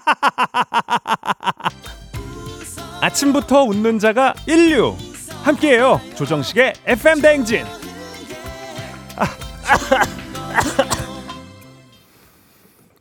아침부터 3.00 3.64
웃는 3.64 3.98
자가 3.98 4.34
인류. 4.46 4.94
함께해요. 5.42 6.00
조정식의 6.16 6.74
FM 6.86 7.22
대행진. 7.22 7.64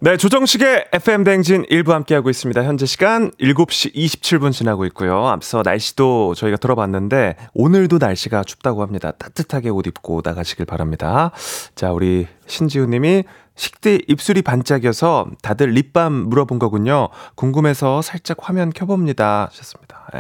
네 0.02 0.16
조정식의 0.16 0.86
FM 0.94 1.26
대행진 1.26 1.66
1부 1.66 1.90
함께하고 1.90 2.30
있습니다. 2.30 2.64
현재 2.64 2.86
시간 2.86 3.32
7시 3.32 3.94
27분 3.94 4.54
지나고 4.54 4.86
있고요. 4.86 5.28
앞서 5.28 5.62
날씨도 5.62 6.36
저희가 6.36 6.56
들어봤는데 6.56 7.36
오늘도 7.54 7.98
날씨가 7.98 8.46
춥다고 8.46 8.82
합니다. 8.82 9.12
따뜻하게 9.12 9.68
옷 9.68 9.88
입고 9.88 10.22
나가시길 10.24 10.66
바랍니다. 10.66 11.32
자 11.76 11.92
우리 11.92 12.28
신지우 12.48 12.86
님이 12.86 13.26
식대 13.60 14.00
입술이 14.08 14.42
반짝여서 14.42 15.32
다들 15.42 15.72
립밤 15.72 16.14
물어본 16.14 16.60
거군요. 16.60 17.10
궁금해서 17.36 18.02
살짝 18.02 18.38
화면 18.40 18.70
켜봅니다. 18.72 19.50
하셨습니다. 19.52 20.08
예. 20.16 20.20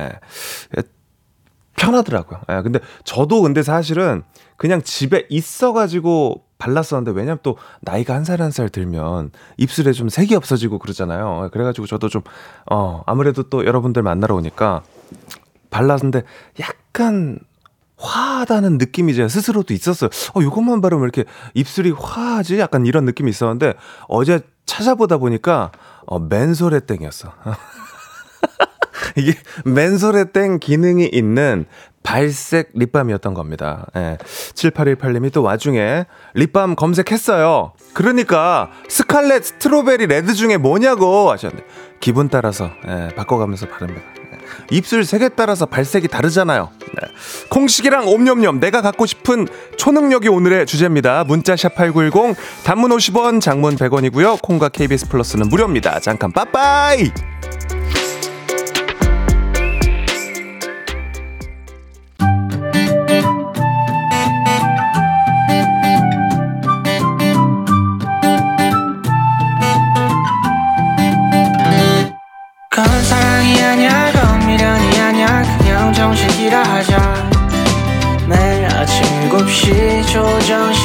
예. 0.77 0.83
편하더라고요. 1.77 2.41
예. 2.51 2.61
근데 2.61 2.79
저도 3.05 3.41
근데 3.41 3.63
사실은 3.63 4.23
그냥 4.57 4.81
집에 4.81 5.25
있어가지고 5.29 6.43
발랐었는데 6.57 7.11
왜냐면 7.11 7.37
또 7.41 7.55
나이가 7.79 8.13
한 8.13 8.23
살 8.23 8.41
한 8.41 8.51
살 8.51 8.67
들면 8.67 9.31
입술에 9.55 9.93
좀 9.93 10.09
색이 10.09 10.35
없어지고 10.35 10.77
그러잖아요. 10.77 11.43
예. 11.45 11.49
그래가지고 11.49 11.87
저도 11.87 12.09
좀, 12.09 12.21
어, 12.69 13.03
아무래도 13.05 13.43
또 13.43 13.65
여러분들 13.65 14.03
만나러 14.03 14.35
오니까 14.35 14.83
발랐는데 15.69 16.23
약간 16.59 17.39
화하다는 17.99 18.77
느낌이 18.77 19.13
제 19.13 19.27
스스로도 19.27 19.73
있었어요. 19.73 20.09
어, 20.33 20.41
요것만 20.41 20.81
바르면 20.81 21.03
이렇게 21.03 21.25
입술이 21.53 21.91
화하지? 21.91 22.59
약간 22.59 22.85
이런 22.85 23.05
느낌이 23.05 23.29
있었는데 23.29 23.73
어제 24.07 24.39
찾아보다 24.65 25.17
보니까 25.17 25.71
어, 26.05 26.19
멘소래땡이었어. 26.19 27.33
이게 29.17 29.33
멘소래땡 29.65 30.59
기능이 30.59 31.09
있는 31.11 31.65
발색 32.03 32.71
립밤이었던 32.73 33.33
겁니다. 33.33 33.85
예. 33.95 34.17
7818님이 34.53 35.33
또 35.33 35.43
와중에 35.43 36.05
립밤 36.33 36.75
검색했어요. 36.75 37.73
그러니까 37.93 38.71
스칼렛 38.87 39.43
스트로베리 39.43 40.07
레드 40.07 40.33
중에 40.33 40.57
뭐냐고 40.57 41.29
하셨는데 41.31 41.65
기분 41.99 42.29
따라서 42.29 42.71
예, 42.87 43.13
바꿔가면서 43.15 43.67
바릅니다. 43.67 44.18
입술 44.71 45.03
색에 45.03 45.29
따라서 45.29 45.65
발색이 45.65 46.07
다르잖아요. 46.07 46.69
네. 46.79 47.07
콩식이랑 47.49 48.07
옴념념 48.07 48.59
내가 48.59 48.81
갖고 48.81 49.05
싶은 49.05 49.47
초능력이 49.77 50.27
오늘의 50.27 50.65
주제입니다. 50.65 51.23
문자 51.23 51.55
샵 51.55 51.75
8910 51.75 52.35
단문 52.63 52.91
50원 52.91 53.41
장문 53.41 53.75
100원이고요. 53.75 54.41
콩과 54.41 54.69
KBS 54.69 55.09
플러스는 55.09 55.49
무료입니다. 55.49 55.99
잠깐 55.99 56.31
빠빠이. 56.31 57.11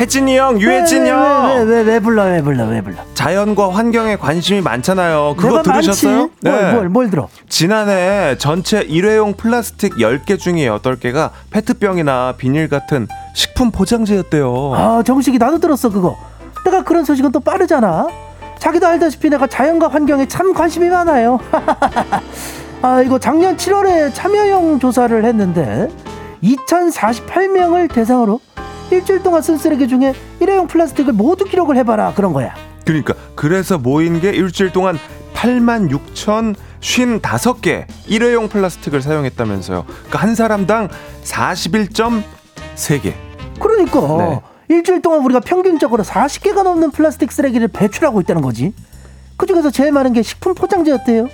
혜진이 0.00 0.34
형, 0.38 0.58
유혜진 0.58 1.06
형! 1.06 1.46
왜, 1.46 1.62
왜, 1.62 1.64
왜, 1.64 1.82
왜 1.82 2.00
불러, 2.00 2.24
왜 2.24 2.40
불러, 2.40 2.64
왜 2.64 2.80
불러? 2.80 2.96
자연과 3.12 3.74
환경에 3.74 4.16
관심이 4.16 4.62
많잖아요. 4.62 5.34
그거 5.36 5.62
들으셨어요? 5.62 6.30
네. 6.40 6.50
뭘, 6.50 6.72
뭘, 6.72 6.88
뭘 6.88 7.10
들어? 7.10 7.28
지난해 7.50 8.34
전체 8.38 8.80
일회용 8.80 9.34
플라스틱 9.34 9.96
10개 9.96 10.38
중에 10.38 10.70
8개가 10.70 11.32
페트병이나 11.50 12.36
비닐 12.38 12.70
같은 12.70 13.08
식품 13.34 13.70
포장재였대요. 13.70 14.72
아, 14.74 15.02
정식이 15.04 15.36
나도 15.36 15.58
들었어, 15.58 15.90
그거. 15.90 16.16
내가 16.64 16.82
그런 16.82 17.04
소식은 17.04 17.30
또 17.32 17.40
빠르잖아. 17.40 18.06
자기도 18.58 18.86
알다시피 18.86 19.28
내가 19.28 19.46
자연과 19.46 19.88
환경에 19.88 20.26
참 20.26 20.54
관심이 20.54 20.88
많아요. 20.88 21.38
아, 22.80 23.02
이거 23.02 23.18
작년 23.18 23.54
7월에 23.58 24.14
참여형 24.14 24.78
조사를 24.78 25.22
했는데 25.26 25.88
2048명을 26.42 27.92
대상으로 27.92 28.40
일주일 28.90 29.22
동안 29.22 29.42
쓴 29.42 29.56
쓰레기 29.56 29.88
중에 29.88 30.14
일회용 30.40 30.66
플라스틱을 30.66 31.12
모두 31.12 31.44
기록을 31.44 31.76
해봐라 31.78 32.12
그런 32.14 32.32
거야. 32.32 32.54
그러니까 32.84 33.14
그래서 33.34 33.78
모인 33.78 34.20
게 34.20 34.30
일주일 34.30 34.72
동안 34.72 34.98
8만 35.34 35.90
6천 35.90 36.54
55개 36.80 37.86
일회용 38.06 38.48
플라스틱을 38.48 39.02
사용했다면서요. 39.02 39.84
그러니까 39.86 40.18
한 40.18 40.34
사람당 40.34 40.88
41.3개. 41.24 43.12
그러니까 43.60 44.00
네. 44.18 44.40
일주일 44.68 45.02
동안 45.02 45.20
우리가 45.24 45.40
평균적으로 45.40 46.02
40개가 46.04 46.62
넘는 46.62 46.90
플라스틱 46.90 47.32
쓰레기를 47.32 47.68
배출하고 47.68 48.20
있다는 48.20 48.42
거지. 48.42 48.72
그중에서 49.36 49.70
제일 49.70 49.92
많은 49.92 50.12
게 50.12 50.22
식품 50.22 50.54
포장재였대요. 50.54 51.28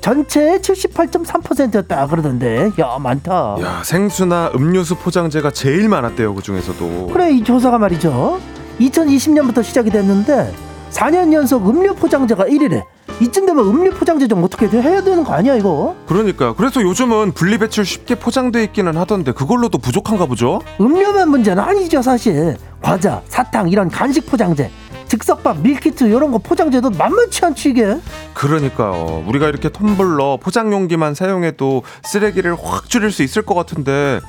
전체의 0.00 0.60
78.3%였다. 0.60 2.06
그러던데. 2.06 2.70
야 2.78 2.96
많다. 2.98 3.56
야 3.60 3.82
생수나 3.84 4.50
음료수 4.54 4.96
포장재가 4.96 5.50
제일 5.50 5.88
많았대요 5.88 6.34
그 6.34 6.42
중에서도. 6.42 7.08
그래 7.12 7.30
이 7.32 7.42
조사가 7.42 7.78
말이죠. 7.78 8.40
2020년부터 8.80 9.62
시작이 9.62 9.90
됐는데 9.90 10.52
4년 10.90 11.32
연속 11.32 11.68
음료 11.68 11.94
포장재가 11.94 12.44
1위래. 12.44 12.84
이쯤 13.20 13.46
되면 13.46 13.64
음료 13.66 13.90
포장재 13.92 14.28
좀 14.28 14.44
어떻게 14.44 14.66
해야 14.68 15.02
되는 15.02 15.24
거 15.24 15.32
아니야 15.32 15.54
이거? 15.54 15.96
그러니까. 16.06 16.54
그래서 16.54 16.82
요즘은 16.82 17.32
분리배출 17.32 17.86
쉽게 17.86 18.16
포장돼 18.16 18.62
있기는 18.64 18.94
하던데 18.96 19.32
그걸로도 19.32 19.78
부족한가 19.78 20.26
보죠? 20.26 20.60
음료만 20.80 21.30
문제는 21.30 21.62
아니죠 21.62 22.02
사실. 22.02 22.56
과자, 22.82 23.22
사탕 23.28 23.68
이런 23.70 23.88
간식 23.88 24.26
포장재 24.26 24.70
즉석밥, 25.08 25.60
밀키트 25.60 26.04
이런 26.04 26.30
거 26.30 26.38
포장재도 26.38 26.90
만만치 26.90 27.44
않지 27.44 27.70
이게. 27.70 27.98
그러니까요. 28.34 29.24
우리가 29.26 29.48
이렇게 29.48 29.68
텀블러, 29.68 30.38
포장용기만 30.40 31.14
사용해도 31.14 31.82
쓰레기를 32.04 32.56
확 32.60 32.88
줄일 32.88 33.10
수 33.12 33.22
있을 33.22 33.42
것 33.42 33.54
같은데 33.54 34.20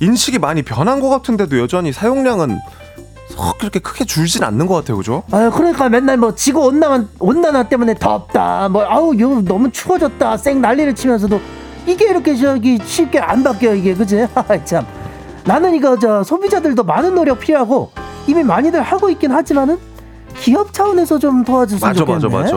인식이 0.00 0.38
많이 0.38 0.62
변한 0.62 1.00
것 1.00 1.08
같은데도 1.08 1.58
여전히 1.58 1.92
사용량은 1.92 2.58
썩 3.28 3.58
그렇게 3.58 3.78
크게 3.78 4.04
줄진 4.04 4.44
않는 4.44 4.66
것 4.66 4.74
같아요, 4.74 4.96
그죠? 4.98 5.22
아, 5.30 5.50
그러니까 5.50 5.88
맨날 5.88 6.16
뭐 6.18 6.34
지구 6.34 6.66
온난화 6.66 7.06
온난화 7.18 7.68
때문에 7.68 7.94
덥다, 7.94 8.68
뭐 8.68 8.84
아우 8.84 9.18
요 9.18 9.40
너무 9.42 9.70
추워졌다, 9.70 10.36
쌩 10.36 10.60
난리를 10.60 10.94
치면서도 10.94 11.40
이게 11.86 12.10
이렇게 12.10 12.36
저기 12.36 12.78
쉽게 12.84 13.18
안 13.18 13.42
바뀌어 13.42 13.74
이게 13.74 13.94
그지? 13.94 14.26
참 14.64 14.86
나는 15.44 15.74
이거 15.74 15.98
저 15.98 16.22
소비자들도 16.22 16.84
많은 16.84 17.14
노력 17.14 17.40
필요하고 17.40 17.90
이미 18.26 18.44
많이들 18.44 18.82
하고 18.82 19.10
있긴 19.10 19.32
하지만은 19.32 19.78
기업 20.38 20.72
차원에서 20.72 21.18
좀 21.18 21.44
도와줬으면 21.44 21.80
맞아, 21.88 21.98
좋겠네. 22.00 22.28
맞아, 22.28 22.28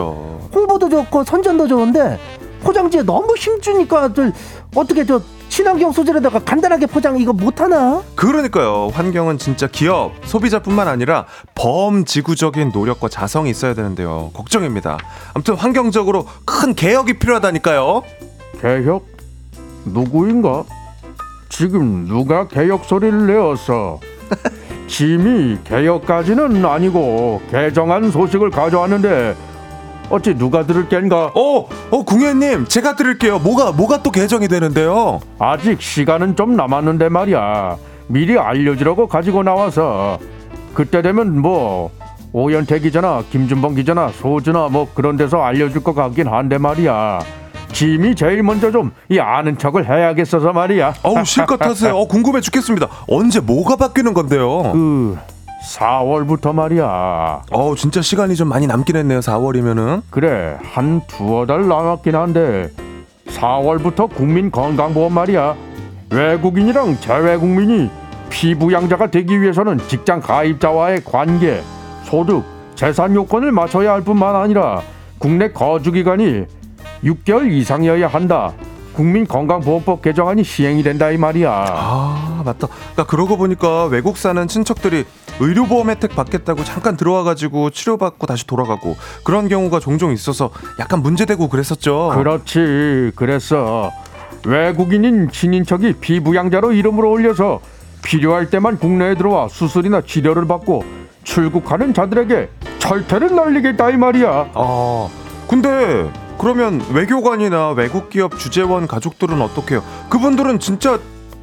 홍보도 0.54 0.88
좋고 0.88 1.24
선전도 1.24 1.68
좋은데 1.68 2.18
포장지에 2.62 3.02
너무 3.02 3.34
힘주니까 3.36 4.12
좀 4.12 4.32
어떻게 4.74 5.04
저 5.04 5.20
친환경 5.48 5.92
소재로다가 5.92 6.40
간단하게 6.40 6.86
포장 6.86 7.18
이거 7.18 7.32
못하나? 7.32 8.02
그러니까요. 8.14 8.88
환경은 8.92 9.38
진짜 9.38 9.66
기업, 9.66 10.12
소비자뿐만 10.24 10.88
아니라 10.88 11.26
범지구적인 11.54 12.72
노력과 12.74 13.08
자성이 13.08 13.50
있어야 13.50 13.72
되는데요. 13.74 14.30
걱정입니다. 14.34 14.98
아무튼 15.32 15.54
환경적으로 15.54 16.26
큰 16.44 16.74
개혁이 16.74 17.18
필요하다니까요. 17.18 18.02
개혁? 18.60 19.06
누구인가? 19.84 20.64
지금 21.48 22.06
누가 22.06 22.48
개혁 22.48 22.84
소리를 22.84 23.26
내었어? 23.26 24.00
짐이 24.86 25.58
개혁까지는 25.64 26.64
아니고 26.64 27.42
개정한 27.50 28.10
소식을 28.10 28.50
가져왔는데 28.50 29.34
어찌 30.08 30.34
누가 30.34 30.64
들을 30.64 30.88
겐가? 30.88 31.32
어, 31.34 31.68
어, 31.90 32.02
궁예님, 32.04 32.66
제가 32.66 32.94
들을게요. 32.94 33.40
뭐가, 33.40 33.72
뭐가 33.72 34.02
또 34.02 34.10
개정이 34.10 34.46
되는데요? 34.46 35.20
아직 35.38 35.82
시간은 35.82 36.36
좀 36.36 36.56
남았는데 36.56 37.08
말이야. 37.08 37.76
미리 38.06 38.38
알려주라고 38.38 39.08
가지고 39.08 39.42
나와서 39.42 40.18
그때 40.74 41.02
되면 41.02 41.40
뭐 41.40 41.90
오연태 42.32 42.78
기자나 42.80 43.24
김준범 43.30 43.74
기자나 43.74 44.08
소주나 44.08 44.68
뭐 44.68 44.88
그런 44.94 45.16
데서 45.16 45.42
알려줄 45.42 45.82
것 45.82 45.94
같긴 45.94 46.28
한데 46.28 46.58
말이야. 46.58 47.20
짐이 47.76 48.14
제일 48.14 48.42
먼저 48.42 48.70
좀 48.70 48.90
이 49.10 49.20
아는 49.20 49.58
척을 49.58 49.86
해야겠어서 49.88 50.52
말이야. 50.52 50.94
어우, 51.02 51.24
실컷 51.24 51.60
하세요. 51.64 51.94
어, 51.94 52.06
궁금해 52.08 52.40
죽겠습니다. 52.40 52.88
언제 53.08 53.40
뭐가 53.40 53.76
바뀌는 53.76 54.14
건데요? 54.14 54.72
그 54.72 55.18
4월부터 55.76 56.54
말이야. 56.54 57.42
어우, 57.52 57.76
진짜 57.76 58.00
시간이 58.00 58.34
좀 58.34 58.48
많이 58.48 58.66
남긴 58.66 58.96
했네요. 58.96 59.20
4월이면은. 59.20 60.02
그래 60.10 60.56
한 60.62 61.02
두어 61.06 61.44
달 61.46 61.68
남았긴 61.68 62.14
한데 62.16 62.70
4월부터 63.28 64.08
국민 64.14 64.50
건강보험 64.50 65.12
말이야. 65.12 65.54
외국인이랑 66.10 66.98
재외국민이 67.00 67.90
피부양자가 68.30 69.10
되기 69.10 69.40
위해서는 69.40 69.78
직장 69.88 70.20
가입자와의 70.20 71.02
관계, 71.04 71.62
소득, 72.04 72.42
재산 72.74 73.14
요건을 73.14 73.52
맞춰야 73.52 73.92
할 73.92 74.00
뿐만 74.02 74.34
아니라 74.34 74.80
국내 75.18 75.50
거주 75.52 75.92
기간이 75.92 76.44
6개월 77.04 77.50
이상이어야 77.52 78.08
한다. 78.08 78.52
국민건강보험법 78.94 80.00
개정안이 80.00 80.42
시행이 80.42 80.82
된다 80.82 81.10
이 81.10 81.18
말이야. 81.18 81.50
아, 81.68 82.42
맞다. 82.44 82.66
그러니까 82.68 83.04
그러고 83.04 83.36
보니까 83.36 83.84
외국 83.84 84.16
사는 84.16 84.48
친척들이 84.48 85.04
의료보험 85.38 85.90
혜택 85.90 86.16
받겠다고 86.16 86.64
잠깐 86.64 86.96
들어와가지고 86.96 87.70
치료받고 87.70 88.26
다시 88.26 88.46
돌아가고 88.46 88.96
그런 89.22 89.48
경우가 89.48 89.80
종종 89.80 90.12
있어서 90.12 90.50
약간 90.80 91.02
문제되고 91.02 91.48
그랬었죠. 91.48 92.12
그렇지. 92.14 93.12
그래서 93.16 93.92
외국인인 94.46 95.30
친인척이 95.30 95.94
피부양자로 96.00 96.72
이름을 96.72 97.04
올려서 97.04 97.60
필요할 98.02 98.48
때만 98.48 98.78
국내에 98.78 99.14
들어와 99.14 99.48
수술이나 99.48 100.00
치료를 100.06 100.46
받고 100.46 100.84
출국하는 101.24 101.92
자들에게 101.92 102.48
철퇴를 102.78 103.34
날리겠다 103.34 103.90
이 103.90 103.96
말이야. 103.98 104.50
아, 104.54 105.08
근데 105.48 106.08
그러면 106.38 106.82
외교관이나 106.92 107.70
외국 107.70 108.10
기업 108.10 108.38
주재원 108.38 108.86
가족들은 108.86 109.40
어떻게요? 109.40 109.82
그분들은 110.10 110.58
진짜 110.58 110.98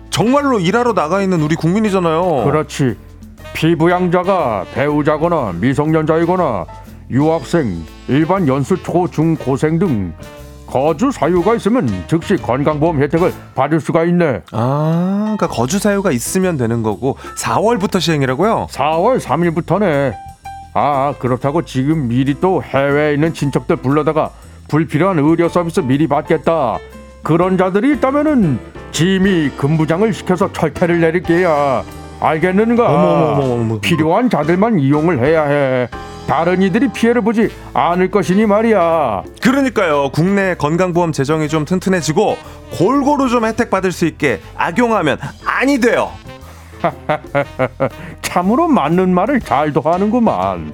정말로 0.09 0.59
일하러 0.59 0.93
나가 0.93 1.21
있는 1.21 1.41
우리 1.41 1.55
국민이잖아요. 1.55 2.43
그렇지. 2.45 2.95
피부양자가 3.53 4.65
배우자거나 4.73 5.53
미성년자이거나 5.59 6.65
유학생, 7.11 7.83
일반 8.07 8.47
연수 8.47 8.81
초, 8.81 9.07
중, 9.07 9.35
고생 9.35 9.79
등 9.79 10.13
거주 10.67 11.11
사유가 11.11 11.53
있으면 11.55 11.87
즉시 12.07 12.35
건강보험 12.35 13.01
혜택을 13.01 13.31
받을 13.53 13.79
수가 13.79 14.05
있네. 14.05 14.41
아, 14.51 15.35
그러니까 15.37 15.47
거주 15.47 15.77
사유가 15.77 16.11
있으면 16.11 16.57
되는 16.57 16.81
거고 16.81 17.17
4월부터 17.37 17.99
시행이라고요? 17.99 18.67
4월 18.71 19.19
3일부터네. 19.19 20.13
아, 20.73 21.13
그렇다고 21.19 21.61
지금 21.63 22.07
미리 22.07 22.39
또 22.39 22.63
해외에 22.63 23.13
있는 23.13 23.33
친척들 23.33 23.75
불러다가 23.75 24.31
불필요한 24.67 25.19
의료 25.19 25.49
서비스 25.49 25.79
미리 25.81 26.07
받겠다. 26.07 26.77
그런 27.21 27.57
자들이 27.57 27.93
있다면은 27.93 28.59
짐이 28.91 29.51
근부장을 29.57 30.13
시켜서 30.13 30.51
철퇴를 30.51 30.99
내릴 30.99 31.23
게야. 31.23 31.83
알겠는가? 32.19 32.89
어머머머머. 32.89 33.79
필요한 33.79 34.29
자들만 34.29 34.79
이용을 34.79 35.19
해야 35.19 35.43
해. 35.43 35.89
다른 36.27 36.61
이들이 36.61 36.89
피해를 36.93 37.21
보지 37.21 37.49
않을 37.73 38.09
것이니 38.09 38.45
말이야. 38.45 39.23
그러니까요. 39.41 40.09
국내 40.13 40.55
건강보험 40.55 41.11
재정이 41.11 41.49
좀 41.49 41.65
튼튼해지고 41.65 42.37
골고루 42.77 43.27
좀 43.29 43.45
혜택 43.45 43.69
받을 43.69 43.91
수 43.91 44.05
있게 44.05 44.39
악용하면 44.55 45.17
아니 45.45 45.79
돼요. 45.79 46.11
참으로 48.21 48.67
맞는 48.67 49.13
말을 49.13 49.41
잘도 49.41 49.81
하는구만. 49.81 50.73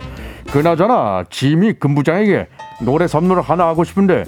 그나저나 0.52 1.26
짐이 1.30 1.74
근부장에게 1.74 2.48
노래 2.82 3.08
선물을 3.08 3.42
하나 3.42 3.68
하고 3.68 3.84
싶은데 3.84 4.26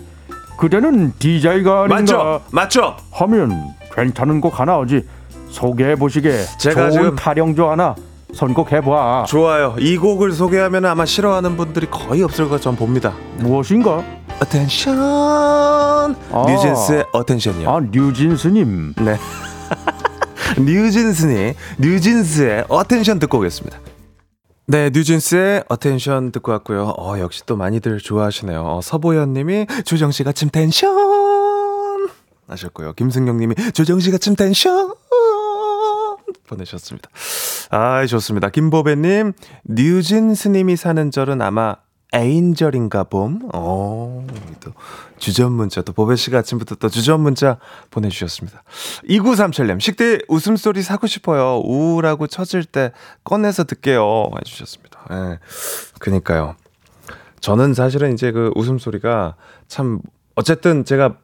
그대는 0.57 1.13
DJ가 1.19 1.83
아닌가 1.83 1.95
맞죠? 1.95 2.41
맞죠? 2.51 2.95
하면 3.11 3.73
괜찮은 3.95 4.41
곡 4.41 4.59
하나 4.59 4.77
어디 4.77 5.05
소개해 5.49 5.95
보시게. 5.95 6.43
제가 6.59 6.89
좋은 6.91 6.91
지금- 6.91 7.15
타령조 7.15 7.69
하나 7.69 7.95
선곡해 8.33 8.81
봐. 8.81 9.25
좋아요. 9.27 9.75
이 9.79 9.97
곡을 9.97 10.31
소개하면 10.31 10.85
아마 10.85 11.05
싫어하는 11.05 11.57
분들이 11.57 11.87
거의 11.89 12.23
없을 12.23 12.47
것 12.47 12.61
전 12.61 12.75
봅니다. 12.77 13.13
무엇인가? 13.39 14.03
Attention 14.41 16.15
뉴진스의 16.47 17.05
Attention이요. 17.12 17.69
아 17.69 17.79
뉴진스님. 17.91 18.93
네. 18.99 19.17
뉴진스니 20.57 21.53
뉴진스의 21.79 22.65
Attention 22.69 23.19
듣고 23.19 23.37
오겠습니다. 23.39 23.77
네, 24.71 24.89
뉴진스의 24.93 25.65
Attention 25.67 26.31
듣고 26.31 26.53
왔고요. 26.53 26.93
어, 26.97 27.19
역시 27.19 27.45
또 27.45 27.57
많이들 27.57 27.97
좋아하시네요. 27.97 28.63
어, 28.63 28.79
서보현 28.81 29.34
님이 29.34 29.65
조정식 29.84 30.23
아침 30.23 30.49
텐션 30.49 32.07
하셨고요. 32.47 32.93
김승경 32.93 33.36
님이 33.36 33.53
조정식 33.73 34.12
아침 34.12 34.38
텐션 34.38 34.93
보내셨습니다. 36.47 37.10
아, 37.69 38.05
좋습니다. 38.05 38.49
김보배 38.49 38.95
님, 38.95 39.34
뉴진스 39.65 40.47
님이 40.47 40.77
사는 40.77 41.12
절은 41.12 41.41
아마 41.41 41.75
에인절인가 42.13 43.06
봄. 43.06 43.50
어, 43.54 44.26
또 44.60 44.71
주전 45.17 45.52
문자 45.54 45.82
또 45.82 45.93
보배 45.93 46.15
씨가 46.15 46.39
아침부터 46.39 46.76
또 46.76 46.89
주전 46.89 47.21
문자 47.21 47.58
보내 47.89 48.10
주셨습니다. 48.10 48.63
2937님 49.08 49.80
식대 49.80 50.19
웃음소리 50.28 50.82
사고 50.82 51.08
싶어요. 51.08 51.62
우울하고 51.63 52.28
처질 52.28 52.65
때 52.65 52.91
꺼내서 53.24 53.63
듣게요. 53.63 54.30
해 54.36 54.41
주셨습니다. 54.43 55.00
예, 55.12 55.39
그니까요. 56.00 56.56
저는 57.39 57.74
사실은 57.74 58.13
이제 58.13 58.32
그 58.32 58.52
웃음소리가 58.56 59.36
참 59.67 60.00
어쨌든 60.36 60.86
제가 60.86 61.17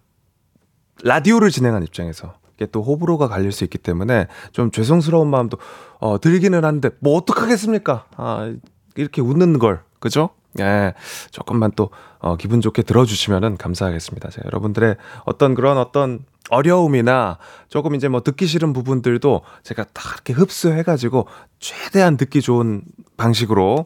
라디오를 1.03 1.51
진행한 1.51 1.83
입장에서 1.83 2.35
이게 2.55 2.65
또 2.65 2.81
호불호가 2.81 3.27
갈릴 3.27 3.51
수 3.51 3.63
있기 3.63 3.77
때문에 3.77 4.27
좀 4.51 4.71
죄송스러운 4.71 5.29
마음도 5.29 5.57
어, 5.99 6.19
들기는 6.19 6.65
한데 6.65 6.89
뭐 6.99 7.15
어떡하겠습니까? 7.17 8.05
아, 8.15 8.53
이렇게 8.95 9.21
웃는 9.21 9.59
걸 9.59 9.81
그죠? 9.99 10.31
예, 10.59 10.93
조금만 11.31 11.71
또 11.75 11.89
어, 12.19 12.35
기분 12.37 12.61
좋게 12.61 12.83
들어주시면은 12.83 13.57
감사하겠습니다. 13.57 14.29
제가 14.29 14.45
여러분들의 14.45 14.95
어떤 15.25 15.55
그런 15.55 15.77
어떤 15.77 16.25
어려움이나 16.49 17.37
조금 17.67 17.95
이제 17.95 18.07
뭐 18.07 18.21
듣기 18.21 18.47
싫은 18.47 18.73
부분들도 18.73 19.41
제가 19.63 19.85
다 19.93 20.11
이렇게 20.13 20.33
흡수해가지고 20.33 21.27
최대한 21.59 22.17
듣기 22.17 22.41
좋은 22.41 22.83
방식으로 23.17 23.85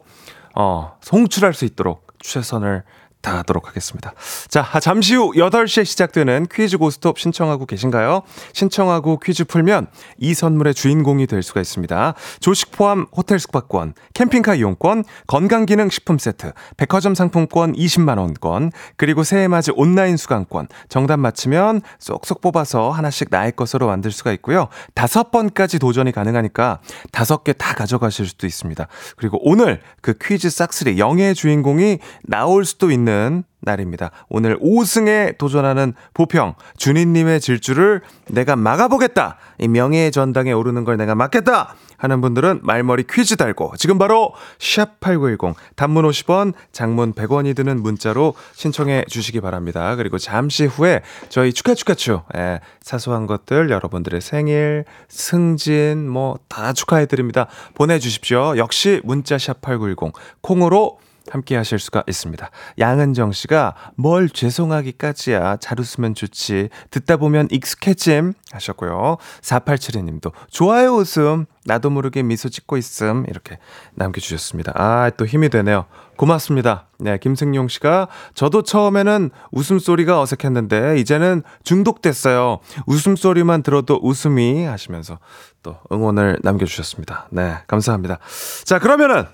어, 0.54 0.96
송출할 1.00 1.54
수 1.54 1.64
있도록 1.64 2.06
최선을 2.20 2.84
다 3.22 3.38
하도록 3.38 3.66
하겠습니다. 3.66 4.12
자, 4.48 4.68
잠시 4.80 5.14
후 5.14 5.32
8시에 5.32 5.84
시작되는 5.84 6.48
퀴즈 6.52 6.76
고스톱 6.76 7.18
신청하고 7.18 7.64
계신가요? 7.64 8.22
신청하고 8.52 9.18
퀴즈 9.20 9.44
풀면 9.44 9.86
이 10.18 10.34
선물의 10.34 10.74
주인공이 10.74 11.26
될 11.26 11.42
수가 11.42 11.60
있습니다. 11.60 12.14
조식 12.40 12.72
포함 12.72 13.06
호텔 13.16 13.38
숙박권, 13.38 13.94
캠핑카 14.12 14.56
이용권, 14.56 15.04
건강기능 15.28 15.88
식품 15.88 16.18
세트, 16.18 16.52
백화점 16.76 17.14
상품권 17.14 17.72
20만원권, 17.72 18.72
그리고 18.96 19.24
새해맞이 19.24 19.72
온라인 19.76 20.18
수강권, 20.18 20.68
정답 20.90 21.18
맞히면 21.18 21.80
쏙쏙 22.00 22.42
뽑아서 22.42 22.90
하나씩 22.90 23.28
나의 23.30 23.52
것으로 23.52 23.86
만들 23.86 24.10
수가 24.10 24.32
있고요. 24.32 24.68
다섯 24.94 25.30
번까지 25.30 25.78
도전이 25.78 26.12
가능하니까 26.12 26.80
다섯 27.12 27.44
개 27.44 27.52
다 27.62 27.74
가져가실 27.74 28.26
수도 28.26 28.48
있습니다. 28.48 28.88
그리고 29.16 29.38
오늘 29.40 29.80
그 30.00 30.14
퀴즈 30.20 30.50
싹쓸이 30.50 30.98
영예의 30.98 31.36
주인공이 31.36 31.98
나올 32.24 32.64
수도 32.64 32.90
있는 32.90 33.11
날입니다. 33.60 34.10
오늘 34.28 34.58
5승에 34.58 35.38
도전하는 35.38 35.94
보평, 36.14 36.54
준희님의 36.78 37.40
질주를 37.40 38.02
내가 38.28 38.56
막아보겠다! 38.56 39.36
이 39.58 39.68
명예의 39.68 40.10
전당에 40.10 40.52
오르는 40.52 40.84
걸 40.84 40.96
내가 40.96 41.14
막겠다! 41.14 41.76
하는 41.96 42.20
분들은 42.20 42.60
말머리 42.64 43.04
퀴즈 43.08 43.36
달고 43.36 43.74
지금 43.78 43.96
바로 43.96 44.32
샵 44.58 44.98
8910 44.98 45.54
단문 45.76 46.04
50원, 46.04 46.52
장문 46.72 47.12
100원이 47.12 47.54
드는 47.54 47.80
문자로 47.80 48.34
신청해 48.54 49.04
주시기 49.08 49.40
바랍니다. 49.40 49.94
그리고 49.94 50.18
잠시 50.18 50.66
후에 50.66 51.02
저희 51.28 51.52
축하 51.52 51.74
축하추 51.74 52.22
예, 52.36 52.58
사소한 52.80 53.28
것들 53.28 53.70
여러분들의 53.70 54.20
생일, 54.20 54.84
승진 55.08 56.08
뭐 56.08 56.32
다 56.48 56.72
축하해 56.72 57.06
드립니다. 57.06 57.46
보내 57.74 57.98
주십시오. 57.98 58.56
역시 58.56 59.00
문자 59.04 59.38
샵 59.38 59.60
8910 59.60 60.12
콩으로 60.40 60.98
함께 61.32 61.56
하실 61.56 61.78
수가 61.78 62.02
있습니다. 62.06 62.50
양은정 62.78 63.32
씨가 63.32 63.74
뭘 63.96 64.28
죄송하기까지야. 64.28 65.56
잘 65.56 65.80
웃으면 65.80 66.14
좋지. 66.14 66.68
듣다 66.90 67.16
보면 67.16 67.48
익숙해짐 67.50 68.34
하셨고요. 68.50 69.16
4872님도 69.40 70.32
좋아요 70.50 70.96
웃음. 70.96 71.46
나도 71.64 71.88
모르게 71.88 72.22
미소 72.22 72.50
짓고 72.50 72.76
있음. 72.76 73.24
이렇게 73.28 73.58
남겨주셨습니다. 73.94 74.72
아, 74.74 75.10
또 75.16 75.24
힘이 75.24 75.48
되네요. 75.48 75.86
고맙습니다. 76.16 76.88
네, 76.98 77.16
김승용 77.16 77.68
씨가 77.68 78.08
저도 78.34 78.62
처음에는 78.62 79.30
웃음소리가 79.52 80.20
어색했는데 80.20 80.98
이제는 80.98 81.42
중독됐어요. 81.64 82.58
웃음소리만 82.86 83.62
들어도 83.62 83.98
웃음이 84.02 84.64
하시면서 84.64 85.18
또 85.62 85.78
응원을 85.90 86.40
남겨주셨습니다. 86.42 87.28
네, 87.30 87.54
감사합니다. 87.66 88.18
자, 88.64 88.78
그러면은 88.78 89.24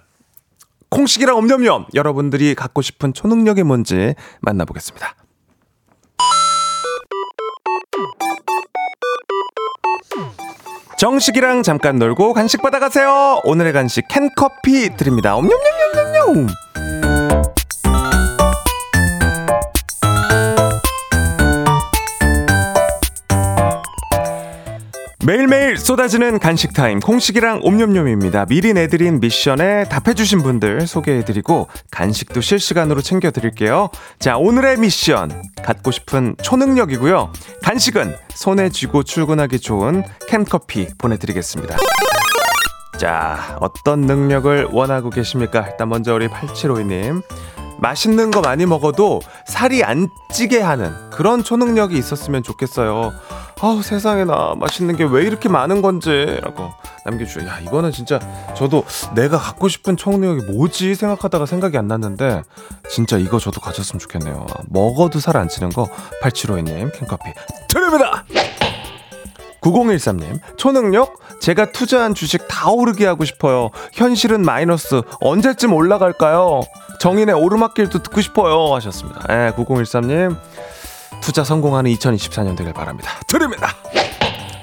콩식이랑 0.90 1.36
엄념념 1.36 1.86
여러분들이 1.94 2.54
갖고 2.54 2.82
싶은 2.82 3.12
초능력이 3.12 3.62
뭔지 3.62 4.14
만나보겠습니다. 4.40 5.14
정식이랑 10.98 11.62
잠깐 11.62 11.96
놀고 11.96 12.32
간식 12.32 12.60
받아가세요. 12.60 13.40
오늘의 13.44 13.72
간식 13.72 14.08
캔커피 14.08 14.96
드립니다. 14.96 15.36
엄념념념념념. 15.36 16.48
매일매일 25.28 25.76
쏟아지는 25.76 26.38
간식 26.38 26.72
타임 26.72 27.00
콩식이랑 27.00 27.60
옴념념입니다. 27.62 28.46
미리 28.46 28.72
내드린 28.72 29.20
미션에 29.20 29.84
답해주신 29.90 30.42
분들 30.42 30.86
소개해드리고 30.86 31.68
간식도 31.90 32.40
실시간으로 32.40 33.02
챙겨드릴게요. 33.02 33.90
자 34.18 34.38
오늘의 34.38 34.78
미션 34.78 35.42
갖고 35.62 35.90
싶은 35.90 36.34
초능력이고요. 36.40 37.30
간식은 37.62 38.16
손에 38.30 38.70
쥐고 38.70 39.02
출근하기 39.02 39.60
좋은 39.60 40.02
캔커피 40.28 40.88
보내드리겠습니다. 40.96 41.76
자 42.96 43.58
어떤 43.60 44.00
능력을 44.00 44.68
원하고 44.72 45.10
계십니까? 45.10 45.66
일단 45.68 45.90
먼저 45.90 46.14
우리 46.14 46.28
8752님 46.28 47.22
맛있는 47.78 48.30
거 48.30 48.40
많이 48.40 48.66
먹어도 48.66 49.20
살이 49.46 49.82
안 49.84 50.08
찌게 50.32 50.60
하는 50.60 50.92
그런 51.10 51.42
초능력이 51.44 51.96
있었으면 51.96 52.42
좋겠어요. 52.42 53.12
아우 53.60 53.82
세상에나 53.82 54.54
맛있는 54.56 54.96
게 54.96 55.04
왜 55.04 55.24
이렇게 55.24 55.48
많은 55.48 55.80
건지라고 55.82 56.70
남겨주셔. 57.04 57.46
야 57.46 57.58
이거는 57.60 57.90
진짜 57.92 58.20
저도 58.54 58.84
내가 59.14 59.38
갖고 59.38 59.68
싶은 59.68 59.96
초능력이 59.96 60.52
뭐지 60.52 60.94
생각하다가 60.94 61.46
생각이 61.46 61.78
안 61.78 61.88
났는데 61.88 62.42
진짜 62.88 63.16
이거 63.16 63.38
저도 63.38 63.60
가졌으면 63.60 63.98
좋겠네요. 64.00 64.46
먹어도 64.68 65.18
살 65.20 65.36
안 65.38 65.48
찌는 65.48 65.70
거 65.70 65.88
8752님 66.22 66.92
캔커피 66.98 67.32
드립니다. 67.68 68.24
9013님, 69.60 70.38
초능력? 70.56 71.18
제가 71.40 71.72
투자한 71.72 72.14
주식 72.14 72.46
다 72.48 72.70
오르게 72.70 73.06
하고 73.06 73.24
싶어요. 73.24 73.70
현실은 73.92 74.42
마이너스. 74.44 75.02
언제쯤 75.20 75.72
올라갈까요? 75.72 76.60
정인의 76.98 77.34
오르막길도 77.34 78.02
듣고 78.02 78.20
싶어요. 78.20 78.74
하셨습니다. 78.74 79.20
예, 79.30 79.52
9013님, 79.56 80.36
투자 81.20 81.44
성공하는 81.44 81.90
2024년 81.92 82.56
되길 82.56 82.72
바랍니다. 82.72 83.12
드립니다! 83.26 83.74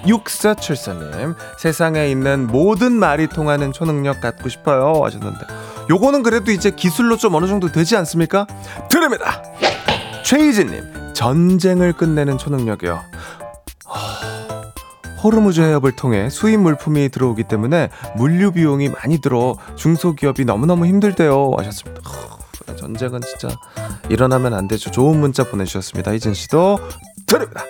6474님, 0.06 1.36
세상에 1.58 2.08
있는 2.10 2.48
모든 2.48 2.94
말이 2.94 3.28
통하는 3.28 3.72
초능력 3.72 4.22
갖고 4.22 4.50
싶어요. 4.50 5.04
하셨는데, 5.04 5.40
요거는 5.90 6.24
그래도 6.24 6.52
이제 6.52 6.72
기술로 6.72 7.18
좀 7.18 7.36
어느 7.36 7.48
정도 7.48 7.72
되지 7.72 7.96
않습니까? 7.98 8.46
드립니다! 8.90 9.42
최희진님, 10.24 11.14
전쟁을 11.14 11.94
끝내는 11.94 12.38
초능력이요. 12.38 13.02
호르무즈 15.26 15.60
해협을 15.60 15.94
통해 15.94 16.30
수입 16.30 16.60
물품이 16.60 17.10
들어오기 17.10 17.46
때문에 17.46 17.90
물류 18.16 18.52
비용이 18.52 18.90
많이 18.90 19.18
들어 19.18 19.56
중소기업이 19.76 20.46
너무너무 20.46 20.86
힘들대요 20.86 21.54
하셨습니다. 21.58 22.00
허, 22.08 22.76
전쟁은 22.76 23.22
진짜 23.22 23.50
일어나면 24.10 24.54
안 24.54 24.68
되죠. 24.68 24.92
좋은 24.92 25.20
문자 25.20 25.44
보내주셨습니다. 25.44 26.14
이진 26.14 26.36
씨도 26.36 26.78
드립니다. 27.26 27.64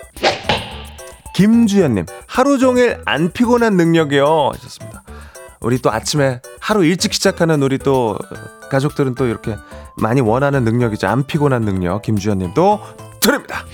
김주연님 1.34 2.04
하루 2.26 2.58
종일 2.58 3.00
안 3.06 3.32
피곤한 3.32 3.78
능력이요 3.78 4.50
하셨습니다. 4.52 5.02
우리 5.60 5.80
또 5.80 5.90
아침에 5.90 6.42
하루 6.60 6.84
일찍 6.84 7.14
시작하는 7.14 7.62
우리 7.62 7.78
또 7.78 8.18
가족들은 8.70 9.14
또 9.14 9.24
이렇게 9.24 9.56
많이 9.96 10.20
원하는 10.20 10.62
능력이죠. 10.62 11.06
안 11.06 11.26
피곤한 11.26 11.62
능력 11.62 12.02
김주연님도 12.02 12.80
드립니다. 13.20 13.64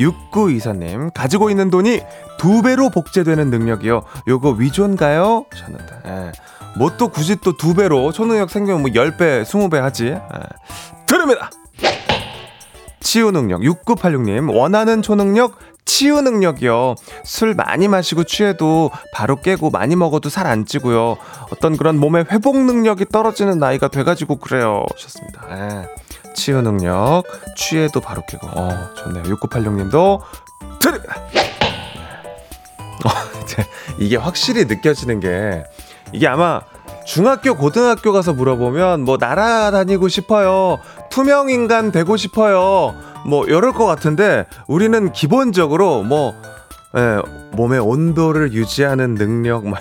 6924님 0.00 1.12
가지고 1.14 1.50
있는 1.50 1.70
돈이 1.70 2.00
두 2.38 2.62
배로 2.62 2.88
복제되는 2.90 3.50
능력이요. 3.50 4.02
요거 4.28 4.50
위조인가요? 4.52 5.44
하셨는데 5.50 5.94
예. 6.06 6.32
뭐또 6.78 7.08
굳이 7.08 7.36
또 7.36 7.52
두 7.56 7.74
배로 7.74 8.10
초능력 8.12 8.48
생기면 8.50 8.80
뭐 8.82 8.90
10배, 8.90 9.42
20배 9.42 9.74
하지. 9.80 10.06
예. 10.06 10.20
드립니다. 11.06 11.50
치유 13.00 13.30
능력 13.30 13.60
6986님 13.62 14.54
원하는 14.54 15.02
초능력 15.02 15.58
치유 15.84 16.20
능력이요. 16.20 16.94
술 17.24 17.54
많이 17.54 17.88
마시고 17.88 18.24
취해도 18.24 18.90
바로 19.12 19.36
깨고 19.36 19.70
많이 19.70 19.96
먹어도 19.96 20.28
살 20.28 20.46
안 20.46 20.64
찌고요. 20.64 21.16
어떤 21.50 21.76
그런 21.76 21.98
몸의 21.98 22.26
회복 22.30 22.56
능력이 22.58 23.06
떨어지는 23.06 23.58
나이가 23.58 23.88
돼가지고 23.88 24.36
그래요. 24.36 24.84
하셨습니다. 24.94 25.42
예. 25.50 25.88
치유 26.40 26.62
능력 26.62 27.24
취해도 27.54 28.00
바로 28.00 28.22
깨고 28.26 28.46
어 28.46 28.94
좋네요. 28.94 29.24
6986님도 29.24 30.20
드립니다. 30.80 31.16
어, 33.04 33.10
이게 33.98 34.16
확실히 34.16 34.64
느껴지는 34.64 35.20
게 35.20 35.64
이게 36.14 36.26
아마 36.26 36.62
중학교 37.04 37.54
고등학교 37.56 38.12
가서 38.12 38.32
물어보면 38.32 39.02
뭐 39.02 39.18
날아다니고 39.20 40.08
싶어요. 40.08 40.78
투명 41.10 41.50
인간 41.50 41.92
되고 41.92 42.16
싶어요. 42.16 42.94
뭐 43.26 43.44
이럴 43.44 43.72
것 43.74 43.84
같은데 43.84 44.46
우리는 44.66 45.12
기본적으로 45.12 46.02
뭐 46.04 46.34
예, 46.96 47.20
몸의 47.52 47.80
온도를 47.80 48.54
유지하는 48.54 49.14
능력 49.14 49.66
막 49.66 49.78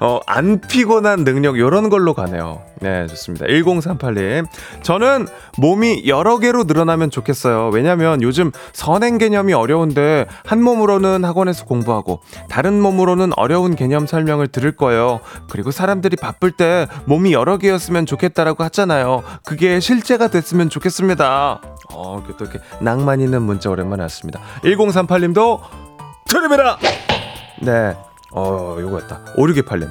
어, 0.00 0.20
안 0.26 0.60
피곤한 0.60 1.24
능력, 1.24 1.58
요런 1.58 1.88
걸로 1.88 2.14
가네요. 2.14 2.62
네, 2.80 3.06
좋습니다. 3.06 3.46
1038님. 3.46 4.46
저는 4.82 5.28
몸이 5.58 6.04
여러 6.06 6.38
개로 6.38 6.64
늘어나면 6.64 7.10
좋겠어요. 7.10 7.70
왜냐면 7.72 8.22
요즘 8.22 8.50
선행 8.72 9.18
개념이 9.18 9.52
어려운데, 9.52 10.26
한 10.44 10.62
몸으로는 10.62 11.24
학원에서 11.24 11.64
공부하고, 11.64 12.20
다른 12.48 12.80
몸으로는 12.80 13.32
어려운 13.36 13.76
개념 13.76 14.06
설명을 14.06 14.48
들을 14.48 14.72
거예요. 14.72 15.20
그리고 15.50 15.70
사람들이 15.70 16.16
바쁠 16.16 16.52
때 16.52 16.86
몸이 17.04 17.32
여러 17.32 17.58
개였으면 17.58 18.06
좋겠다라고 18.06 18.64
하잖아요. 18.64 19.22
그게 19.44 19.80
실제가 19.80 20.28
됐으면 20.28 20.68
좋겠습니다. 20.68 21.60
어, 21.94 22.22
또 22.38 22.44
이렇게 22.44 22.58
낭만 22.80 23.20
있는 23.20 23.42
문자 23.42 23.70
오랜만에 23.70 24.02
왔습니다. 24.02 24.40
1038님도 24.64 25.60
드립니다! 26.28 26.78
네. 27.60 27.94
어, 28.32 28.76
요거였다. 28.80 29.34
5628님. 29.36 29.88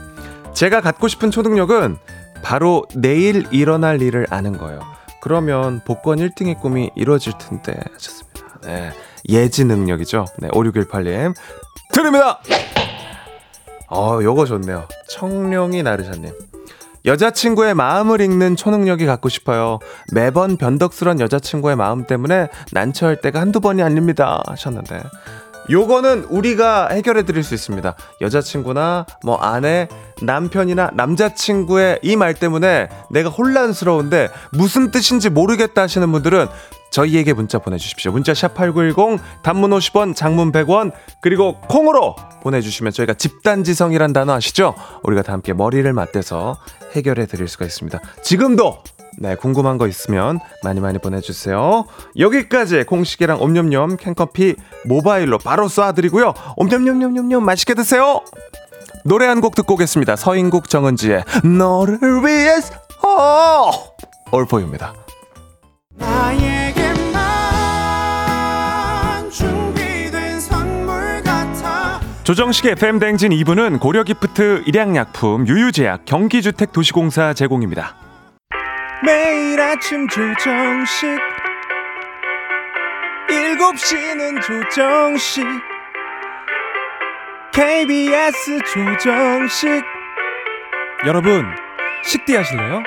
제가 0.53 0.81
갖고 0.81 1.07
싶은 1.07 1.31
초능력은 1.31 1.97
바로 2.43 2.85
내일 2.95 3.45
일어날 3.51 4.01
일을 4.01 4.27
아는 4.29 4.57
거예요. 4.57 4.79
그러면 5.21 5.81
복권 5.85 6.17
1등의 6.17 6.59
꿈이 6.59 6.89
이루어질 6.95 7.33
텐데 7.37 7.79
하셨습니다. 7.93 8.41
네. 8.63 8.91
예지 9.29 9.65
능력이죠. 9.65 10.25
네, 10.39 10.47
5618님. 10.49 11.35
드립니다! 11.93 12.39
어, 13.87 14.19
요거 14.21 14.45
좋네요. 14.45 14.87
청룡이 15.09 15.83
나르샤님. 15.83 16.31
여자친구의 17.05 17.73
마음을 17.73 18.21
읽는 18.21 18.55
초능력이 18.55 19.05
갖고 19.05 19.27
싶어요. 19.27 19.79
매번 20.13 20.57
변덕스런 20.57 21.19
여자친구의 21.19 21.75
마음 21.75 22.05
때문에 22.05 22.47
난처할 22.71 23.21
때가 23.21 23.41
한두 23.41 23.59
번이 23.59 23.81
아닙니다. 23.81 24.41
하셨는데. 24.47 25.01
요거는 25.69 26.25
우리가 26.29 26.89
해결해 26.89 27.23
드릴 27.23 27.43
수 27.43 27.53
있습니다. 27.53 27.95
여자친구나 28.21 29.05
뭐 29.23 29.37
아내, 29.37 29.87
남편이나 30.21 30.91
남자친구의 30.93 31.99
이 32.03 32.15
말 32.15 32.33
때문에 32.33 32.89
내가 33.09 33.29
혼란스러운데 33.29 34.29
무슨 34.51 34.91
뜻인지 34.91 35.29
모르겠다 35.29 35.83
하시는 35.83 36.11
분들은 36.11 36.47
저희에게 36.91 37.31
문자 37.33 37.57
보내주십시오. 37.59 38.11
문자 38.11 38.33
샵8910 38.33 39.19
단문 39.43 39.71
50원, 39.71 40.13
장문 40.15 40.51
100원 40.51 40.91
그리고 41.21 41.59
콩으로 41.61 42.15
보내주시면 42.43 42.91
저희가 42.91 43.13
집단지성이란 43.13 44.11
단어 44.13 44.33
아시죠? 44.33 44.75
우리가 45.03 45.21
다 45.21 45.31
함께 45.33 45.53
머리를 45.53 45.91
맞대서 45.93 46.57
해결해 46.93 47.27
드릴 47.27 47.47
수가 47.47 47.63
있습니다. 47.65 47.99
지금도 48.23 48.83
네, 49.17 49.35
궁금한 49.35 49.77
거 49.77 49.87
있으면 49.87 50.39
많이 50.63 50.79
많이 50.79 50.97
보내주세요. 50.97 51.85
여기까지 52.17 52.83
공식이랑 52.83 53.41
옴념념 53.41 53.97
캔커피 53.97 54.55
모바일로 54.85 55.37
바로 55.37 55.67
쏴드리고요. 55.67 56.33
옴념념념념념 56.57 57.43
맛있게 57.45 57.73
드세요. 57.73 58.21
노래 59.03 59.25
한 59.25 59.41
곡 59.41 59.55
듣고 59.55 59.73
오겠습니다. 59.73 60.15
서인국 60.15 60.69
정은지의 60.69 61.23
너를 61.43 61.97
위해서 62.23 62.73
올포입니다. 64.31 64.93
조정식의 72.23 72.73
FM 72.73 72.99
댕진 72.99 73.31
2부는 73.31 73.79
고려기프트, 73.79 74.63
일양약품, 74.67 75.47
유유제약, 75.47 76.05
경기주택도시공사 76.05 77.33
제공입니다. 77.33 77.95
매일 79.03 79.59
아침 79.59 80.07
조정식. 80.07 81.09
7시는 83.27 84.41
조정식. 84.41 85.43
KBS 87.51 88.59
조정식. 88.71 89.83
여러분 91.05 91.45
식대 92.03 92.37
하실래요? 92.37 92.83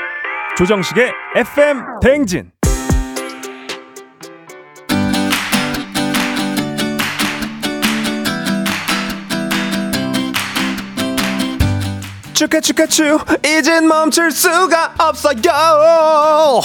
조정식의 0.57 1.13
FM 1.37 1.83
대행진 2.01 2.53
축하 12.45 12.61
축하 12.61 12.85
축 12.85 13.25
이젠 13.43 13.89
멈출 13.89 14.31
수가 14.31 14.93
없어요. 14.99 16.61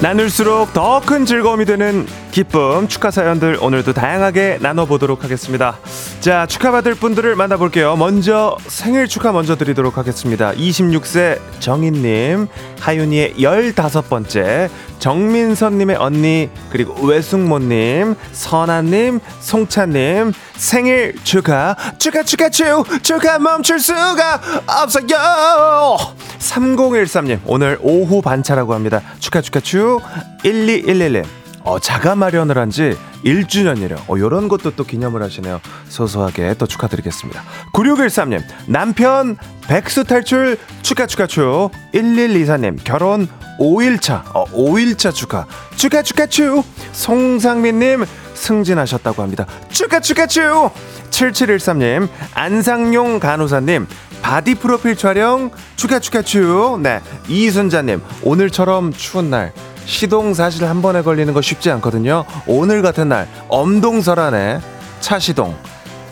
나눌수록 0.00 0.72
더 0.72 1.00
큰 1.00 1.26
즐거움이 1.26 1.64
되는 1.64 2.06
기쁨 2.38 2.86
축하 2.86 3.10
사연들 3.10 3.58
오늘도 3.60 3.94
다양하게 3.94 4.58
나눠보도록 4.60 5.24
하겠습니다. 5.24 5.76
자 6.20 6.46
축하받을 6.46 6.94
분들을 6.94 7.34
만나볼게요. 7.34 7.96
먼저 7.96 8.56
생일 8.68 9.08
축하 9.08 9.32
먼저 9.32 9.56
드리도록 9.56 9.98
하겠습니다. 9.98 10.52
26세 10.52 11.40
정인님, 11.58 12.46
하윤이의 12.78 13.34
15번째, 13.38 14.70
정민선님의 15.00 15.96
언니, 15.96 16.48
그리고 16.70 16.94
외숙모님, 17.04 18.14
선아님, 18.30 19.18
송차님, 19.40 20.32
생일 20.54 21.16
축하, 21.24 21.74
축하, 21.98 22.22
축하, 22.22 22.50
축, 22.50 23.02
축하 23.02 23.40
멈출 23.40 23.80
수가 23.80 24.40
없어요! 24.64 25.96
3013님, 26.38 27.40
오늘 27.46 27.78
오후 27.80 28.22
반차라고 28.22 28.74
합니다. 28.74 29.02
축하, 29.18 29.40
축하, 29.40 29.58
축, 29.58 30.02
1211님, 30.44 31.24
어, 31.68 31.78
자가 31.78 32.14
마련을 32.14 32.56
한 32.56 32.70
지 32.70 32.96
1주년이래요. 33.24 33.98
어, 34.08 34.18
요런 34.18 34.48
것도 34.48 34.70
또 34.76 34.84
기념을 34.84 35.22
하시네요. 35.22 35.60
소소하게 35.88 36.54
또 36.58 36.66
축하드리겠습니다. 36.66 37.42
9613님, 37.74 38.42
남편 38.66 39.36
백수 39.66 40.04
탈출 40.04 40.56
축하 40.82 41.06
축하 41.06 41.26
축. 41.26 41.70
1124님, 41.92 42.78
결혼 42.84 43.28
5일차, 43.58 44.22
어, 44.34 44.44
5일차 44.46 45.12
축하. 45.12 45.46
축하 45.76 46.02
축하 46.02 46.26
축. 46.26 46.62
송상민님, 46.92 48.04
승진하셨다고 48.34 49.22
합니다. 49.22 49.46
축하 49.70 50.00
축하 50.00 50.26
축. 50.26 50.70
7713님, 51.10 52.08
안상용 52.34 53.18
간호사님, 53.18 53.86
바디 54.22 54.54
프로필 54.56 54.94
촬영 54.96 55.50
축하 55.76 55.98
축하 55.98 56.22
축. 56.22 56.78
네, 56.80 57.00
이순자님, 57.28 58.00
오늘처럼 58.22 58.92
추운 58.92 59.30
날 59.30 59.52
시동 59.88 60.34
사실 60.34 60.66
한 60.66 60.82
번에 60.82 61.00
걸리는 61.00 61.32
거 61.32 61.40
쉽지 61.40 61.70
않거든요. 61.72 62.26
오늘 62.46 62.82
같은 62.82 63.08
날 63.08 63.26
엄동설안에 63.48 64.60
차 65.00 65.18
시동 65.18 65.56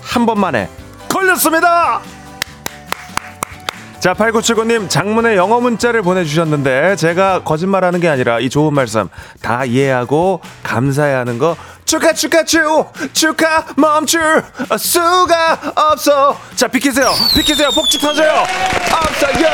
한 0.00 0.24
번만에 0.24 0.70
걸렸습니다. 1.10 2.00
자, 4.00 4.14
8979님, 4.14 4.88
장문의 4.88 5.36
영어 5.36 5.58
문자를 5.60 6.02
보내주셨는데, 6.02 6.96
제가 6.96 7.42
거짓말하는 7.42 7.98
게 7.98 8.08
아니라 8.08 8.38
이 8.38 8.48
좋은 8.48 8.72
말씀 8.72 9.08
다 9.42 9.64
이해하고 9.64 10.40
감사해야 10.62 11.18
하는 11.18 11.38
거, 11.38 11.56
축하, 11.84 12.12
축하, 12.12 12.44
축! 12.44 12.92
축하, 13.12 13.64
멈출 13.76 14.44
수가 14.78 15.58
없어! 15.74 16.38
자, 16.54 16.68
비키세요! 16.68 17.10
비키세요! 17.34 17.70
복지 17.70 17.98
터져요! 17.98 18.44
없어요! 18.92 19.48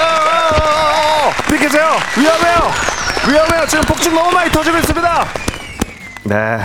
비키세요! 1.48 1.96
위험해요! 2.18 3.01
위험해요! 3.28 3.66
지금 3.66 3.84
폭죽 3.84 4.12
너무 4.14 4.30
많이 4.32 4.50
터지고 4.50 4.78
있습니다! 4.78 5.24
네. 6.24 6.58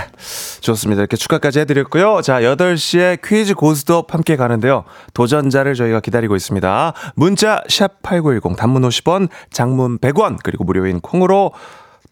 좋습니다. 0.61 1.01
이렇게 1.01 1.17
축하까지 1.17 1.59
해드렸고요. 1.61 2.21
자, 2.21 2.41
8시에 2.41 3.19
퀴즈 3.23 3.53
고스톱 3.55 4.13
함께 4.13 4.35
가는데요. 4.35 4.83
도전자를 5.13 5.73
저희가 5.73 5.99
기다리고 5.99 6.35
있습니다. 6.35 6.93
문자, 7.15 7.63
샵8910, 7.67 8.55
단문 8.55 8.83
50원, 8.83 9.29
장문 9.51 9.97
100원, 9.99 10.37
그리고 10.43 10.63
무료인 10.63 10.99
콩으로 10.99 11.53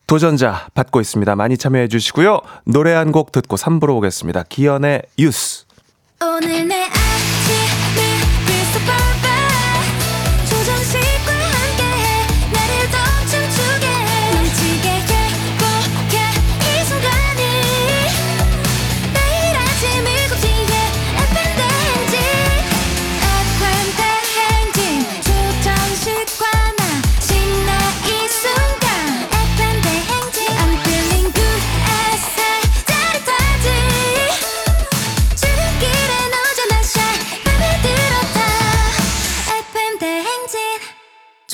도전자 0.08 0.68
받고 0.74 1.02
있습니다. 1.02 1.36
많이 1.36 1.58
참여해 1.58 1.88
주시고요. 1.88 2.40
노래 2.66 2.94
한 2.94 3.12
곡 3.12 3.32
듣고 3.32 3.58
3부로 3.58 3.96
오겠습니다. 3.98 4.44
기현의 4.50 5.04
유스. 5.20 5.66
오늘 6.22 6.68
내 6.68 6.88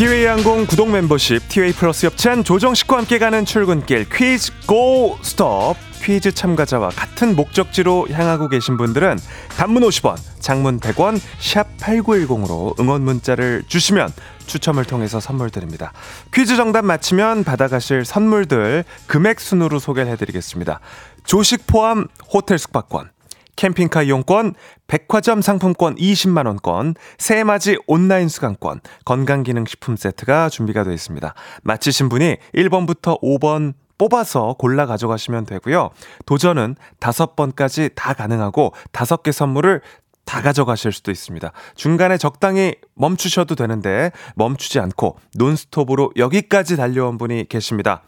티웨이 0.00 0.24
항공 0.24 0.64
구독 0.64 0.90
멤버십, 0.90 1.46
티웨이 1.50 1.72
플러스 1.74 2.06
협찬 2.06 2.42
조정식과 2.42 2.96
함께 2.96 3.18
가는 3.18 3.44
출근길 3.44 4.08
퀴즈 4.08 4.50
고 4.66 5.18
스톱. 5.20 5.76
퀴즈 6.02 6.32
참가자와 6.32 6.88
같은 6.88 7.36
목적지로 7.36 8.08
향하고 8.10 8.48
계신 8.48 8.78
분들은 8.78 9.18
단문 9.58 9.82
50원, 9.82 10.16
장문 10.38 10.80
100원, 10.80 11.20
샵 11.38 11.76
8910으로 11.76 12.80
응원 12.80 13.02
문자를 13.02 13.62
주시면 13.68 14.10
추첨을 14.46 14.86
통해서 14.86 15.20
선물 15.20 15.50
드립니다. 15.50 15.92
퀴즈 16.32 16.56
정답 16.56 16.86
맞히면 16.86 17.44
받아가실 17.44 18.06
선물들 18.06 18.84
금액 19.06 19.38
순으로 19.38 19.78
소개를 19.78 20.10
해드리겠습니다. 20.12 20.80
조식 21.24 21.66
포함 21.66 22.06
호텔 22.32 22.58
숙박권, 22.58 23.10
캠핑카 23.56 24.02
이용권, 24.04 24.54
백화점 24.86 25.42
상품권 25.42 25.94
20만원권, 25.96 26.96
새맞이 27.18 27.78
온라인 27.86 28.28
수강권, 28.28 28.80
건강기능식품 29.04 29.96
세트가 29.96 30.48
준비가 30.48 30.84
되어 30.84 30.92
있습니다. 30.92 31.34
마치신 31.62 32.08
분이 32.08 32.36
1번부터 32.54 33.20
5번 33.20 33.74
뽑아서 33.98 34.54
골라 34.58 34.86
가져가시면 34.86 35.44
되고요. 35.44 35.90
도전은 36.24 36.76
5번까지 37.00 37.94
다 37.94 38.14
가능하고 38.14 38.72
5개 38.92 39.30
선물을 39.30 39.82
다 40.24 40.40
가져가실 40.40 40.92
수도 40.92 41.10
있습니다. 41.10 41.52
중간에 41.74 42.16
적당히 42.16 42.76
멈추셔도 42.94 43.56
되는데 43.56 44.12
멈추지 44.36 44.78
않고 44.78 45.18
논스톱으로 45.34 46.12
여기까지 46.16 46.76
달려온 46.76 47.18
분이 47.18 47.46
계십니다. 47.48 48.02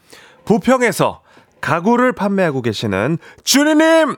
부평에서 0.45 1.21
가구를 1.61 2.13
판매하고 2.13 2.61
계시는 2.61 3.17
준이님 3.43 4.15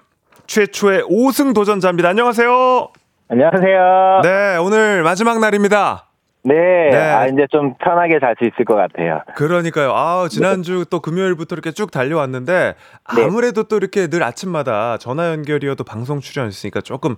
최초의 0.47 1.03
5승 1.03 1.53
도전자입니다. 1.53 2.09
안녕하세요. 2.09 2.89
안녕하세요. 3.29 4.21
네. 4.23 4.29
네, 4.29 4.57
오늘 4.57 5.03
마지막 5.03 5.39
날입니다. 5.39 6.05
네. 6.43 6.53
네. 6.91 6.97
아, 6.97 7.25
이제 7.25 7.47
좀 7.49 7.73
편하게 7.83 8.19
잘 8.19 8.35
수 8.37 8.45
있을 8.45 8.65
것 8.65 8.75
같아요. 8.75 9.21
그러니까요. 9.35 9.93
아, 9.95 10.27
지난주 10.29 10.85
또 10.89 10.99
금요일부터 10.99 11.55
이렇게 11.55 11.71
쭉 11.71 11.89
달려왔는데 11.89 12.75
아무래도 13.03 13.63
또 13.63 13.77
이렇게 13.77 14.07
늘 14.07 14.21
아침마다 14.21 14.97
전화 14.97 15.29
연결이어도 15.31 15.83
방송 15.83 16.19
출연했으니까 16.19 16.81
조금 16.81 17.15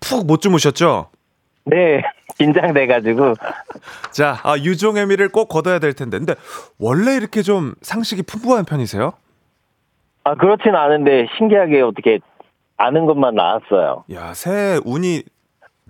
푹 0.00 0.26
못 0.26 0.40
주무셨죠? 0.40 1.08
네. 1.66 2.02
긴장돼가지고. 2.38 3.34
자, 4.12 4.38
아, 4.44 4.56
유종의 4.56 5.06
미를 5.08 5.28
꼭 5.28 5.48
거둬야 5.48 5.78
될 5.78 5.92
텐데. 5.92 6.16
근데 6.16 6.34
원래 6.78 7.14
이렇게 7.16 7.42
좀 7.42 7.74
상식이 7.82 8.22
풍부한 8.22 8.64
편이세요? 8.64 9.12
아, 10.24 10.34
그렇진 10.36 10.74
않은데 10.74 11.26
신기하게 11.36 11.82
어떻게 11.82 12.18
아는 12.80 13.04
것만 13.06 13.34
나왔어요. 13.34 14.04
야, 14.12 14.32
새 14.32 14.80
운이 14.84 15.22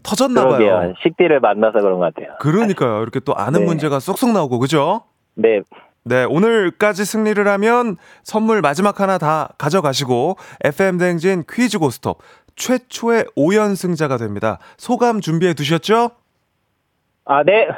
터졌나 0.03 0.43
봐요. 0.45 0.59
그러게요. 0.59 0.95
식디를 1.03 1.41
만나서 1.41 1.79
그런 1.79 1.99
것 2.01 2.13
같아요. 2.15 2.37
그러니까요. 2.41 3.03
이렇게 3.03 3.21
또 3.21 3.35
아는 3.37 3.61
네. 3.61 3.67
문제가 3.67 4.01
쏙쏙 4.01 4.33
나오고 4.33 4.59
그죠? 4.59 5.03
네. 5.35 5.61
네, 6.03 6.25
오늘까지 6.25 7.05
승리를 7.05 7.47
하면 7.47 7.97
선물 8.25 8.63
마지막 8.63 9.01
하나 9.01 9.19
다 9.19 9.51
가져가시고 9.59 10.37
FM 10.65 10.99
대행진 10.99 11.45
퀴즈 11.49 11.79
고스톱 11.79 12.19
최초의 12.57 13.27
5연승자가 13.37 14.19
됩니다. 14.19 14.59
소감 14.77 15.21
준비해 15.21 15.55
두셨죠? 15.55 16.11
아, 17.27 17.45
네. 17.45 17.69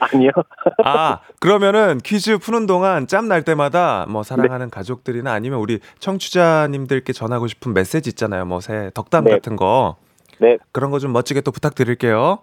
아니요. 0.00 0.30
아, 0.84 1.20
그러면은 1.40 1.98
퀴즈 2.02 2.38
푸는 2.38 2.66
동안 2.66 3.06
짬 3.06 3.28
날 3.28 3.42
때마다 3.44 4.06
뭐 4.08 4.22
사랑하는 4.22 4.66
네. 4.66 4.70
가족들이나 4.70 5.32
아니면 5.32 5.60
우리 5.60 5.78
청취자님들께 6.00 7.12
전하고 7.12 7.46
싶은 7.46 7.72
메시지 7.74 8.10
있잖아요. 8.10 8.44
뭐 8.46 8.60
새 8.60 8.90
덕담 8.94 9.24
네. 9.24 9.30
같은 9.32 9.56
거. 9.56 9.96
네. 10.40 10.58
그런 10.72 10.90
거 10.90 10.98
좀 10.98 11.12
멋지게 11.12 11.42
또 11.42 11.50
부탁드릴게요. 11.52 12.38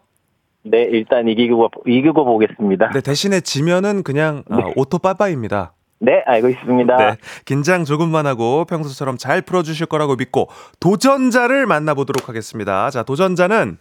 네. 0.64 0.84
일단 0.84 1.28
이기고, 1.28 1.70
이기고 1.86 2.26
보겠습니다. 2.26 2.90
네, 2.94 3.02
대신에 3.02 3.40
지면은 3.42 4.04
그냥 4.04 4.44
아, 4.50 4.60
오토 4.76 5.00
빠빠입니다. 5.00 5.74
네. 6.00 6.22
알고 6.28 6.50
있습니다. 6.50 6.96
네, 6.98 7.18
긴장 7.46 7.84
조금만 7.86 8.28
하고 8.28 8.66
평소처럼 8.66 9.18
잘 9.18 9.42
풀어주실 9.42 9.88
거라고 9.88 10.16
믿고 10.16 10.48
도전자를 10.80 11.66
만나보도록 11.66 12.30
하겠습니다. 12.30 12.90
자, 12.92 13.02
도전자는 13.04 13.78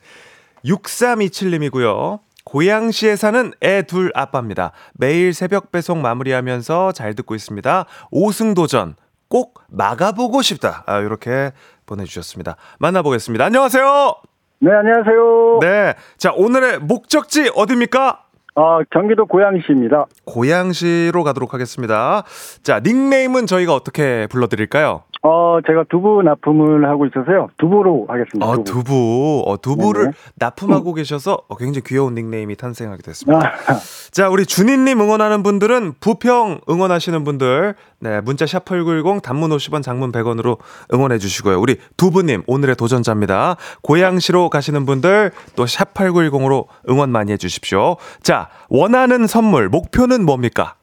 6327님이고요. 0.64 2.20
고양시에 2.46 3.16
사는 3.16 3.52
애 3.62 3.82
둘 3.82 4.10
아빠입니다. 4.14 4.70
매일 4.94 5.34
새벽 5.34 5.72
배송 5.72 6.00
마무리하면서 6.00 6.92
잘 6.92 7.14
듣고 7.14 7.34
있습니다. 7.34 7.84
5승 8.12 8.54
도전 8.54 8.94
꼭 9.28 9.60
막아보고 9.68 10.42
싶다. 10.42 10.84
아, 10.86 11.00
이렇게 11.00 11.50
보내주셨습니다. 11.86 12.56
만나보겠습니다. 12.78 13.44
안녕하세요. 13.44 14.14
네, 14.60 14.70
안녕하세요. 14.72 15.58
네, 15.60 15.94
자 16.16 16.32
오늘의 16.34 16.78
목적지 16.78 17.50
어디입니까? 17.54 18.22
어, 18.54 18.78
경기도 18.90 19.26
고양시입니다. 19.26 20.06
고양시로 20.24 21.24
가도록 21.24 21.52
하겠습니다. 21.52 22.22
자, 22.62 22.80
닉네임은 22.80 23.46
저희가 23.46 23.74
어떻게 23.74 24.26
불러드릴까요? 24.28 25.02
어, 25.26 25.58
제가 25.66 25.84
두부 25.90 26.22
납품을 26.22 26.88
하고 26.88 27.04
있어서요. 27.06 27.48
두부로 27.58 28.06
하겠습니다. 28.08 28.46
어, 28.46 28.62
두부. 28.62 28.84
두부. 28.84 29.42
어, 29.46 29.56
두부를 29.56 30.02
네네. 30.02 30.12
납품하고 30.36 30.94
계셔서 30.94 31.42
어, 31.48 31.56
굉장히 31.56 31.82
귀여운 31.84 32.14
닉네임이 32.14 32.54
탄생하게 32.54 33.02
됐습니다. 33.02 33.48
아, 33.66 33.74
자, 34.12 34.28
우리 34.28 34.46
준희님 34.46 35.00
응원하는 35.00 35.42
분들은 35.42 35.94
부평 35.98 36.60
응원하시는 36.70 37.24
분들, 37.24 37.74
네, 37.98 38.20
문자 38.20 38.44
샵8910 38.44 39.20
단문 39.20 39.50
50원, 39.50 39.82
장문 39.82 40.12
100원으로 40.12 40.58
응원해 40.94 41.18
주시고요. 41.18 41.60
우리 41.60 41.78
두부님 41.96 42.44
오늘의 42.46 42.76
도전자입니다. 42.76 43.56
고양시로 43.82 44.48
가시는 44.48 44.86
분들 44.86 45.32
또 45.56 45.64
샵8910으로 45.64 46.66
응원 46.88 47.10
많이 47.10 47.32
해 47.32 47.36
주십시오. 47.36 47.96
자, 48.22 48.48
원하는 48.68 49.26
선물, 49.26 49.68
목표는 49.70 50.24
뭡니까? 50.24 50.74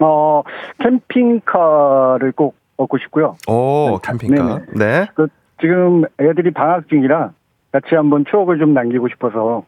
어, 0.00 0.42
캠핑카를 0.80 2.32
꼭 2.36 2.54
얻고 2.76 2.98
싶고요. 2.98 3.36
오, 3.48 3.90
네, 4.02 4.10
캠핑카. 4.10 4.60
네. 4.74 5.06
그, 5.14 5.28
지금 5.60 6.04
애들이 6.20 6.52
방학 6.52 6.88
중이라 6.88 7.30
같이 7.72 7.94
한번 7.94 8.24
추억을 8.30 8.58
좀 8.58 8.74
남기고 8.74 9.08
싶어서 9.08 9.64
꼭 9.64 9.66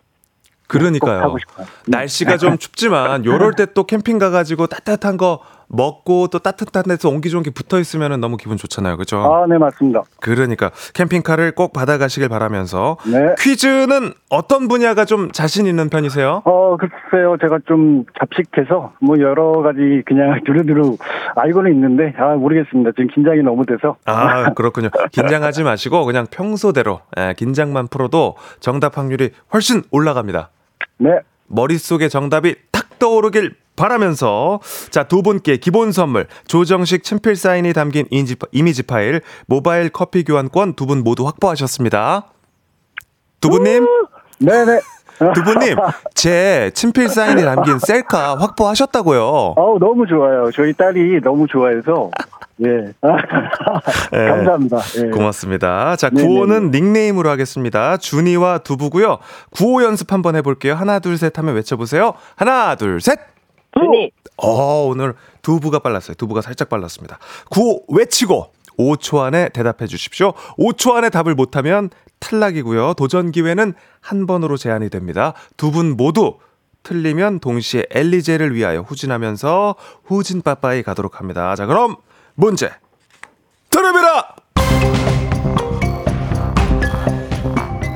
그러니까요. 0.69 1.37
싶어요. 1.39 1.67
날씨가 1.87 2.37
좀 2.39 2.59
춥지만 2.59 3.25
요럴 3.25 3.53
때 3.55 3.67
또 3.67 3.85
캠핑 3.85 4.19
가가지고 4.19 4.67
따뜻한 4.67 5.17
거 5.17 5.41
먹고 5.69 6.29
또 6.29 6.39
따뜻한 6.39 6.85
데서 6.85 7.09
옹기종기 7.09 7.51
붙어 7.51 7.79
있으면 7.79 8.21
너무 8.21 8.37
기분 8.37 8.57
좋잖아요. 8.57 8.97
그죠? 8.97 9.19
아, 9.19 9.47
네, 9.47 9.59
맞습니다. 9.59 10.03
그러니까 10.21 10.71
캠핑카를 10.95 11.53
꼭 11.53 11.73
받아가시길 11.73 12.29
바라면서 12.29 12.97
네. 13.07 13.35
퀴즈는 13.39 14.13
어떤 14.31 14.69
분야가 14.69 15.05
좀 15.05 15.31
자신 15.33 15.67
있는 15.67 15.89
편이세요? 15.89 16.43
어, 16.45 16.77
글쎄요. 16.77 17.37
제가 17.41 17.59
좀 17.67 18.05
잡식해서 18.19 18.93
뭐 19.01 19.19
여러 19.21 19.63
가지 19.63 20.03
그냥 20.07 20.41
두루두루 20.47 20.97
알고는 21.35 21.73
있는데, 21.75 22.15
아, 22.19 22.35
모르겠습니다. 22.35 22.93
지금 22.93 23.09
긴장이 23.09 23.43
너무 23.43 23.65
돼서. 23.67 23.97
아, 24.05 24.53
그렇군요. 24.55 24.89
긴장하지 25.13 25.65
마시고 25.65 26.05
그냥 26.05 26.27
평소대로 26.31 27.01
예, 27.19 27.35
긴장만 27.37 27.89
풀어도 27.89 28.37
정답 28.61 28.99
확률이 28.99 29.31
훨씬 29.53 29.83
올라갑니다. 29.91 30.51
네. 30.99 31.11
머릿속에 31.49 32.09
정답이 32.09 32.55
탁 32.73 32.99
떠오르길 32.99 33.55
바라면서 33.77 34.61
자 34.91 35.05
두 35.05 35.23
분께 35.23 35.57
기본 35.59 35.93
선물 35.93 36.27
조정식 36.49 37.05
친필 37.05 37.37
사인이 37.37 37.73
담긴 37.73 38.07
인지, 38.11 38.35
이미지 38.53 38.83
파일 38.83 39.21
모바일 39.47 39.89
커피 39.91 40.25
교환권 40.25 40.75
두 40.75 40.87
분 40.87 41.05
모두 41.05 41.27
확보하셨습니다. 41.27 42.27
두 43.41 43.51
분님 43.51 43.87
네네. 44.39 44.81
두 45.35 45.43
분님 45.45 45.77
제 46.15 46.71
친필 46.75 47.09
사인이 47.09 47.43
담긴 47.43 47.79
셀카 47.79 48.37
확보하셨다고요. 48.39 49.55
어우, 49.57 49.79
너무 49.79 50.07
좋아요. 50.07 50.51
저희 50.53 50.73
딸이 50.73 51.21
너무 51.23 51.47
좋아해서. 51.47 52.11
예. 52.65 52.69
예. 52.69 52.93
감사합니다. 54.29 54.79
예. 55.05 55.11
고맙습니다. 55.11 55.97
자, 55.97 56.09
네네네. 56.11 56.27
구호는 56.29 56.71
닉네임으로 56.71 57.29
하겠습니다. 57.31 57.97
준이와 57.99 58.59
두부고요. 58.59 59.19
구호 59.51 59.83
연습 59.83 60.13
한번 60.13 60.37
해볼게요. 60.37 60.75
하나, 60.75 60.99
둘, 60.99 61.17
셋 61.19 61.37
하면 61.39 61.55
외쳐보세요. 61.55 62.15
하나, 62.35 62.75
둘, 62.75 63.01
셋! 63.01 63.19
준이. 63.79 64.11
어, 64.39 64.87
오늘 64.87 65.15
두부가 65.43 65.79
빨랐어요. 65.79 66.15
두부가 66.15 66.41
살짝 66.43 66.69
빨랐습니다. 66.69 67.19
구호 67.51 67.83
외치고 67.89 68.53
5초 68.79 69.21
안에 69.21 69.49
대답해 69.51 69.87
주십시오. 69.87 70.33
5초 70.59 70.93
안에 70.95 71.11
답을 71.11 71.35
못하면 71.35 71.91
탈락이고요. 72.19 72.95
도전 72.95 73.31
기회는 73.33 73.75
한 74.01 74.27
번으로 74.27 74.57
제한이 74.57 74.91
됩니다. 74.91 75.35
두 75.57 75.71
분 75.71 75.97
모두 75.97 76.39
틀리면 76.83 77.41
동시에 77.41 77.85
엘리제를 77.91 78.55
위하여 78.55 78.81
후진하면서 78.81 79.75
후진 80.05 80.41
빠빠이 80.43 80.83
가도록 80.85 81.19
합니다. 81.19 81.55
자, 81.57 81.67
그럼 81.67 81.97
문제 82.35 82.71
드립니다! 83.71 84.37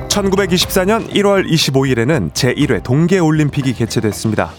1924년 0.09 1.09
1월 1.13 1.49
25일에는 1.49 2.31
제1회 2.33 2.83
동계올림픽이 2.83 3.73
개최됐습니다. 3.73 4.51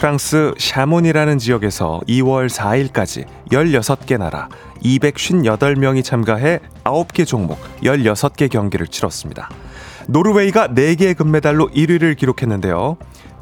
프랑스 0.00 0.54
샤몬이라는 0.56 1.36
지역에서 1.36 2.00
2월 2.08 2.48
4일까지 2.48 3.26
16개 3.52 4.16
나라 4.16 4.48
258명이 4.82 6.02
참가해 6.02 6.60
9개 6.84 7.26
종목 7.26 7.58
16개 7.82 8.48
경기를 8.48 8.86
치렀습니다. 8.86 9.50
노르웨이가 10.08 10.68
4개의 10.68 11.14
금메달로 11.14 11.68
1위를 11.68 12.16
기록했는데요. 12.16 12.96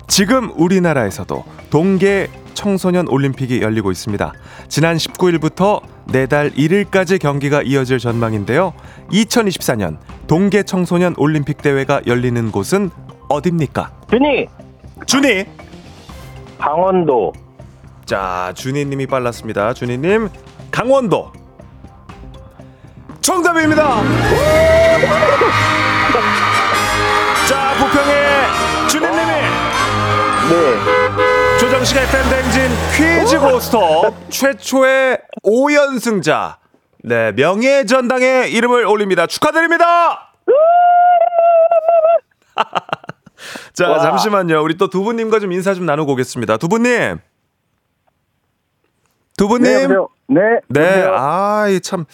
지금 0.08 0.50
우리나라에서도 0.56 1.44
동계 1.70 2.26
청소년 2.54 3.06
올림픽이 3.06 3.62
열리고 3.62 3.92
있습니다. 3.92 4.32
지난 4.66 4.96
19일부터 4.96 5.80
내달 6.06 6.50
1일까지 6.50 7.20
경기가 7.20 7.62
이어질 7.62 8.00
전망인데요. 8.00 8.72
2024년 9.12 9.98
동계 10.26 10.64
청소년 10.64 11.14
올림픽 11.18 11.62
대회가 11.62 12.00
열리는 12.08 12.50
곳은 12.50 12.90
어딥니까? 13.28 13.92
준이. 14.10 14.46
준이. 15.06 15.67
강원도. 16.58 17.32
자, 18.04 18.52
준이님이 18.54 19.06
빨랐습니다. 19.06 19.72
준이님, 19.72 20.28
강원도. 20.70 21.32
정답입니다. 23.20 24.02
자, 27.48 27.74
부평의 27.78 28.88
준혜님이 28.88 29.32
네. 30.50 31.58
조정식의 31.58 32.06
팬댕진 32.06 32.70
퀴즈 32.96 33.38
고스톱 33.38 34.14
최초의 34.30 35.18
5연승자. 35.44 36.56
네, 37.04 37.32
명예전당의 37.32 38.52
이름을 38.52 38.86
올립니다. 38.86 39.26
축하드립니다! 39.26 40.32
자, 43.72 43.88
와. 43.88 43.98
잠시만요. 44.00 44.62
우리 44.62 44.76
또 44.76 44.88
두부님과 44.88 45.40
좀 45.40 45.52
인사 45.52 45.74
좀 45.74 45.86
나누고 45.86 46.12
오겠습니다. 46.12 46.56
두부님. 46.56 47.18
두부님. 49.36 49.88
네? 50.26 50.40
네. 50.40 50.60
네, 50.68 50.80
여보세요? 50.82 51.14
아, 51.16 51.68
이 51.68 51.80
참. 51.80 52.04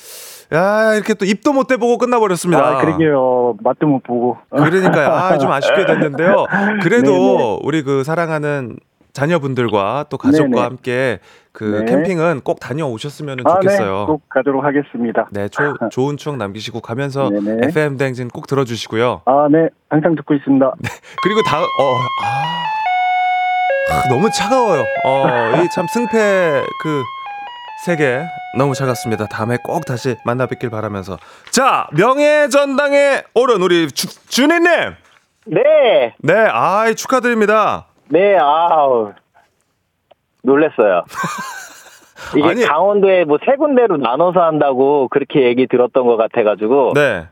야, 0.53 0.95
이렇게 0.95 1.15
또 1.15 1.25
입도 1.25 1.53
못 1.53 1.67
대보고 1.67 1.99
끝나버렸습니다. 1.99 2.63
아, 2.63 2.81
그러게요. 2.81 3.57
맛도 3.61 3.87
못 3.87 4.03
보고. 4.03 4.37
그러니까요. 4.51 5.09
아, 5.11 5.39
좀 5.39 5.51
아쉽게 5.51 5.85
됐는데요. 5.87 6.47
그래도 6.83 7.13
네네. 7.13 7.59
우리 7.63 7.83
그 7.83 8.05
사랑하는 8.05 8.77
자녀분들과 9.13 10.07
또 10.11 10.19
가족과 10.19 10.49
네네. 10.49 10.61
함께 10.61 11.19
그 11.55 11.63
네. 11.65 11.85
캠핑은 11.85 12.41
꼭 12.43 12.59
다녀오셨으면 12.59 13.39
아, 13.45 13.55
네. 13.61 13.69
좋겠어요. 13.69 14.07
꼭 14.07 14.29
가도록 14.29 14.65
하겠습니다. 14.65 15.29
네, 15.31 15.49
조, 15.49 15.63
좋은 15.91 16.17
추억 16.17 16.37
남기시고 16.37 16.81
가면서 16.81 17.31
네네. 17.31 17.69
FM 17.69 17.97
댕진 17.97 18.29
꼭 18.29 18.49
들어주시고요. 18.49 19.23
아, 19.25 19.49
네. 19.51 19.69
항상 19.89 20.17
듣고 20.17 20.35
있습니다. 20.35 20.73
그리고 21.23 21.43
다, 21.47 21.61
어, 21.61 21.95
아, 22.25 22.65
아, 23.93 24.09
너무 24.09 24.29
차가워요. 24.31 24.83
어, 25.05 25.63
이 25.63 25.69
참 25.73 25.87
승패 25.87 26.65
그 26.83 27.03
세계 27.85 28.25
너무 28.59 28.75
차갑습니다. 28.75 29.27
다음에 29.27 29.57
꼭 29.63 29.85
다시 29.85 30.17
만나 30.25 30.47
뵙길 30.47 30.71
바라면서. 30.71 31.19
자, 31.53 31.87
명예 31.93 32.49
전당에 32.51 33.23
오른 33.35 33.63
우리 33.63 33.89
주, 33.93 34.09
준희님! 34.29 34.67
네. 35.47 36.15
네, 36.19 36.35
아이, 36.51 36.95
축하드립니다. 36.97 37.87
네, 38.09 38.37
아우. 38.39 39.13
놀랬어요. 40.45 41.05
이게 42.37 42.49
아니- 42.49 42.63
강원도에 42.65 43.25
뭐 43.25 43.39
세 43.45 43.57
군데로 43.57 43.97
나눠서 43.97 44.41
한다고 44.41 45.09
그렇게 45.09 45.43
얘기 45.45 45.67
들었던 45.67 46.07
것 46.07 46.17
같아가지고 46.17 46.93
네. 46.95 47.27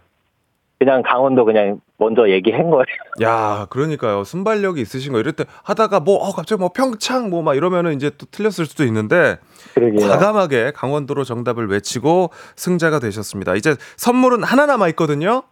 그냥 0.78 1.02
강원도 1.06 1.44
그냥 1.44 1.80
먼저 1.96 2.28
얘기한 2.28 2.68
거예요. 2.70 2.84
야, 3.22 3.66
그러니까요. 3.70 4.24
순발력이 4.24 4.80
있으신 4.80 5.12
거 5.12 5.20
이럴 5.20 5.32
때 5.32 5.44
하다가 5.62 6.00
뭐 6.00 6.16
어, 6.16 6.32
갑자기 6.32 6.58
뭐 6.58 6.70
평창 6.74 7.30
뭐 7.30 7.42
막 7.42 7.54
이러면은 7.56 7.94
이제 7.94 8.10
또 8.18 8.26
틀렸을 8.26 8.66
수도 8.66 8.82
있는데 8.84 9.36
그러게요. 9.74 10.08
과감하게 10.08 10.72
강원도로 10.74 11.22
정답을 11.22 11.68
외치고 11.70 12.30
승자가 12.56 12.98
되셨습니다. 12.98 13.54
이제 13.54 13.76
선물은 13.96 14.42
하나 14.42 14.66
남아 14.66 14.88
있거든요. 14.88 15.44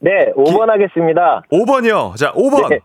네, 0.00 0.30
5번 0.36 0.66
하겠습니다. 0.66 1.40
5번이요. 1.50 2.16
자, 2.16 2.32
5번. 2.34 2.68
네. 2.68 2.80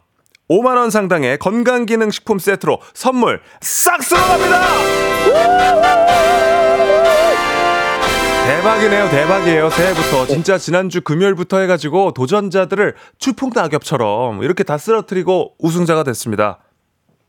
5만 0.51 0.75
원 0.75 0.89
상당의 0.89 1.37
건강기능식품 1.37 2.37
세트로 2.37 2.79
선물 2.93 3.39
싹 3.61 4.03
쏠랍니다. 4.03 4.61
대박이네요, 8.45 9.09
대박이에요. 9.09 9.69
새해부터 9.69 10.25
진짜 10.25 10.57
지난주 10.57 11.01
금요일부터 11.01 11.59
해가지고 11.59 12.11
도전자들을 12.11 12.95
추풍 13.17 13.51
낙엽처럼 13.55 14.43
이렇게 14.43 14.63
다 14.63 14.77
쓰러뜨리고 14.77 15.53
우승자가 15.57 16.03
됐습니다. 16.03 16.57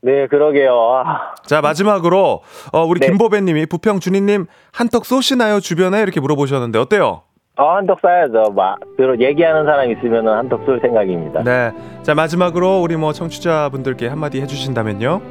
네, 0.01 0.27
그러게요. 0.27 0.73
아, 0.73 1.33
자 1.45 1.61
마지막으로 1.61 2.41
어, 2.73 2.83
우리 2.83 2.99
네. 2.99 3.07
김보배님이 3.07 3.67
부평 3.67 4.01
준이님 4.01 4.47
한턱 4.73 5.05
쏘시나요 5.05 5.61
주변에 5.61 6.01
이렇게 6.01 6.19
물어보셨는데 6.19 6.77
어때요? 6.77 7.21
어, 7.55 7.75
한턱 7.75 8.01
쏴야죠. 8.01 8.53
막, 8.53 8.79
얘기하는 9.19 9.65
사람 9.65 9.91
있으면 9.91 10.27
한턱 10.27 10.65
쏠 10.65 10.79
생각입니다. 10.79 11.43
네. 11.43 11.71
자 12.01 12.15
마지막으로 12.15 12.81
우리 12.81 12.95
뭐 12.95 13.13
청취자분들께 13.13 14.07
한마디 14.07 14.41
해주신다면요. 14.41 15.21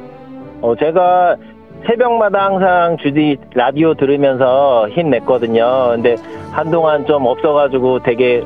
어, 0.61 0.73
제가 0.79 1.35
새벽마다 1.85 2.45
항상 2.45 2.95
주디 2.97 3.37
라디오 3.53 3.93
들으면서 3.93 4.87
힘냈거든요. 4.91 5.89
근데 5.91 6.15
한동안 6.51 7.05
좀 7.05 7.25
없어가지고 7.25 8.03
되게 8.03 8.41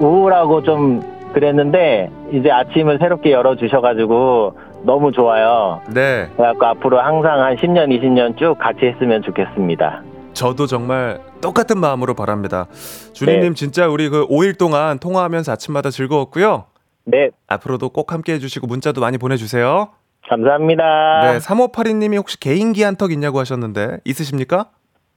우울하고 0.00 0.64
좀 0.64 1.02
그랬는데 1.32 2.10
이제 2.32 2.50
아침을 2.50 2.98
새롭게 2.98 3.30
열어주셔가지고 3.30 4.54
너무 4.82 5.12
좋아요. 5.12 5.82
네. 5.94 6.26
그래갖고 6.36 6.66
앞으로 6.66 7.00
항상 7.00 7.40
한 7.40 7.54
10년, 7.54 7.96
20년 7.96 8.36
쭉 8.36 8.56
같이 8.58 8.86
했으면 8.86 9.22
좋겠습니다. 9.22 10.02
저도 10.32 10.66
정말 10.66 11.20
똑같은 11.40 11.78
마음으로 11.78 12.14
바랍니다. 12.14 12.66
준이님 13.12 13.40
네. 13.40 13.54
진짜 13.54 13.88
우리 13.88 14.08
그 14.08 14.26
5일 14.26 14.58
동안 14.58 14.98
통화하면서 14.98 15.52
아침마다 15.52 15.90
즐거웠고요. 15.90 16.66
네, 17.04 17.30
앞으로도 17.48 17.90
꼭 17.90 18.12
함께 18.12 18.34
해주시고 18.34 18.66
문자도 18.66 19.00
많이 19.00 19.18
보내주세요. 19.18 19.90
감사합니다. 20.28 21.32
네. 21.32 21.38
3582님이 21.38 22.16
혹시 22.16 22.38
개인기 22.38 22.82
한턱 22.82 23.10
있냐고 23.12 23.40
하셨는데 23.40 23.98
있으십니까? 24.04 24.66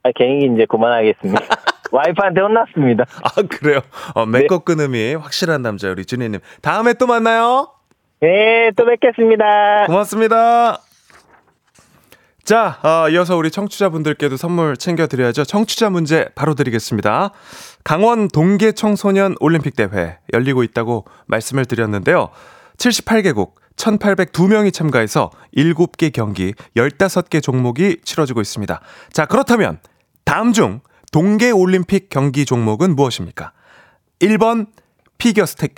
아, 0.02 0.10
개인기 0.14 0.46
이제 0.54 0.66
그만하겠습니다. 0.68 1.40
와이프한테 1.92 2.40
혼났습니다. 2.40 3.04
아 3.22 3.42
그래요. 3.48 3.80
어, 4.14 4.26
메꿔 4.26 4.58
끊음이 4.58 5.14
확실한 5.14 5.62
남자 5.62 5.90
우리 5.90 6.04
준이님. 6.04 6.40
다음에 6.60 6.94
또 6.94 7.06
만나요. 7.06 7.68
네, 8.20 8.70
또 8.76 8.84
뵙겠습니다. 8.86 9.86
고맙습니다. 9.86 10.78
자, 12.44 12.78
어, 12.82 13.08
이어서 13.08 13.38
우리 13.38 13.50
청취자분들께도 13.50 14.36
선물 14.36 14.76
챙겨드려야죠. 14.76 15.44
청취자 15.44 15.88
문제 15.88 16.28
바로 16.34 16.54
드리겠습니다. 16.54 17.30
강원 17.84 18.28
동계 18.28 18.72
청소년 18.72 19.34
올림픽 19.40 19.76
대회 19.76 20.18
열리고 20.34 20.62
있다고 20.62 21.06
말씀을 21.26 21.64
드렸는데요. 21.64 22.28
78개국 22.76 23.52
1,802명이 23.76 24.74
참가해서 24.74 25.30
7개 25.56 26.12
경기 26.12 26.52
15개 26.76 27.42
종목이 27.42 28.00
치러지고 28.04 28.42
있습니다. 28.42 28.78
자, 29.10 29.24
그렇다면 29.24 29.78
다음 30.24 30.52
중 30.52 30.80
동계 31.12 31.50
올림픽 31.50 32.10
경기 32.10 32.44
종목은 32.44 32.94
무엇입니까? 32.94 33.52
1번 34.20 34.66
피겨 35.16 35.46
스택 35.46 35.76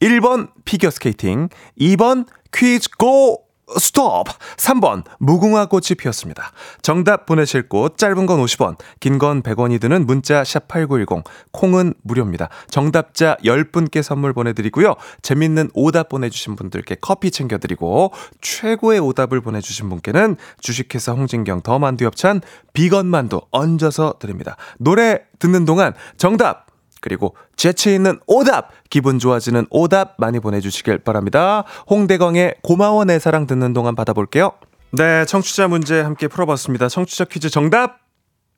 1번 0.00 0.50
피겨 0.64 0.90
스케이팅, 0.90 1.50
2번 1.78 2.26
퀴즈 2.52 2.88
고 2.98 3.49
스톱, 3.78 4.26
3번 4.56 5.04
무궁화 5.18 5.66
꽃이 5.66 5.96
피었습니다. 5.98 6.52
정답 6.82 7.26
보내실 7.26 7.68
곳 7.68 7.98
짧은 7.98 8.26
건 8.26 8.40
50원, 8.44 8.76
긴 9.00 9.18
건 9.18 9.42
100원이 9.42 9.80
드는 9.80 10.06
문자 10.06 10.42
샵 10.44 10.66
8910, 10.68 11.24
콩은 11.52 11.94
무료입니다. 12.02 12.48
정답자 12.70 13.36
10분께 13.44 14.02
선물 14.02 14.32
보내 14.32 14.52
드리고요. 14.52 14.94
재밌는 15.22 15.70
오답 15.74 16.08
보내 16.08 16.30
주신 16.30 16.56
분들께 16.56 16.96
커피 17.00 17.30
챙겨 17.30 17.58
드리고 17.58 18.12
최고의 18.40 19.00
오답을 19.00 19.40
보내 19.40 19.60
주신 19.60 19.88
분께는 19.88 20.36
주식회사 20.60 21.12
홍진경 21.12 21.62
더 21.62 21.78
만두 21.78 22.04
엽찬 22.06 22.40
비건 22.72 23.06
만두 23.06 23.40
얹어서 23.50 24.14
드립니다. 24.18 24.56
노래 24.78 25.20
듣는 25.38 25.64
동안 25.64 25.92
정답 26.16 26.69
그리고 27.00 27.34
재치 27.56 27.94
있는 27.94 28.18
오답, 28.26 28.70
기분 28.90 29.18
좋아지는 29.18 29.66
오답 29.70 30.14
많이 30.18 30.40
보내주시길 30.40 30.98
바랍니다. 30.98 31.64
홍대광의 31.88 32.56
고마워 32.62 33.04
내 33.04 33.18
사랑 33.18 33.46
듣는 33.46 33.72
동안 33.72 33.94
받아볼게요. 33.94 34.52
네, 34.92 35.24
청취자 35.24 35.68
문제 35.68 36.00
함께 36.00 36.28
풀어봤습니다. 36.28 36.88
청취자 36.88 37.24
퀴즈 37.24 37.50
정답! 37.50 38.00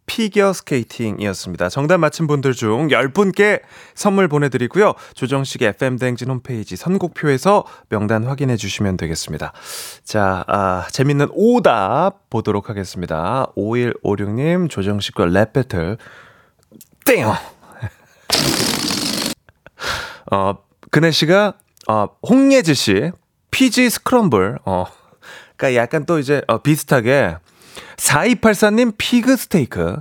피겨 0.07 0.53
스케이팅이었습니다. 0.53 1.69
정답 1.69 1.99
맞힌 1.99 2.27
분들 2.27 2.55
중 2.55 2.89
10분께 2.89 3.63
선물 3.95 4.29
보내드리고요. 4.29 4.95
조정식 5.15 5.63
FM대행진 5.63 6.29
홈페이지 6.29 6.77
선곡표에서 6.77 7.65
명단 7.89 8.25
확인해 8.25 8.57
주시면 8.57 8.97
되겠습니다. 8.97 9.53
자, 10.05 10.45
아, 10.49 10.87
재밌는 10.91 11.29
오답 11.33 12.29
보도록 12.31 12.69
하겠습니다. 12.69 13.47
5156님, 13.57 14.69
조정식과 14.69 15.27
랩 15.27 15.53
배틀. 15.53 15.97
땡! 17.05 17.25
어, 20.33 20.57
근혜 20.91 21.11
씨가, 21.11 21.55
어, 21.89 22.09
홍예지 22.27 22.75
씨, 22.75 23.13
피지 23.51 23.91
스크럼블, 23.91 24.59
어, 24.65 24.87
그니까 25.57 25.79
약간 25.79 26.07
또 26.07 26.19
이제, 26.19 26.41
어, 26.49 26.63
비슷하게, 26.63 27.37
4284님 27.97 28.95
pig 28.97 29.37
스테이크, 29.37 29.97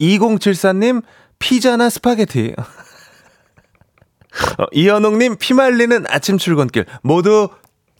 2074님 0.00 1.04
피자나 1.38 1.88
스파게티, 1.88 2.54
어, 4.58 4.64
이현웅님 4.72 5.36
피말리는 5.38 6.04
아침 6.08 6.36
출근길, 6.36 6.84
모두 7.02 7.48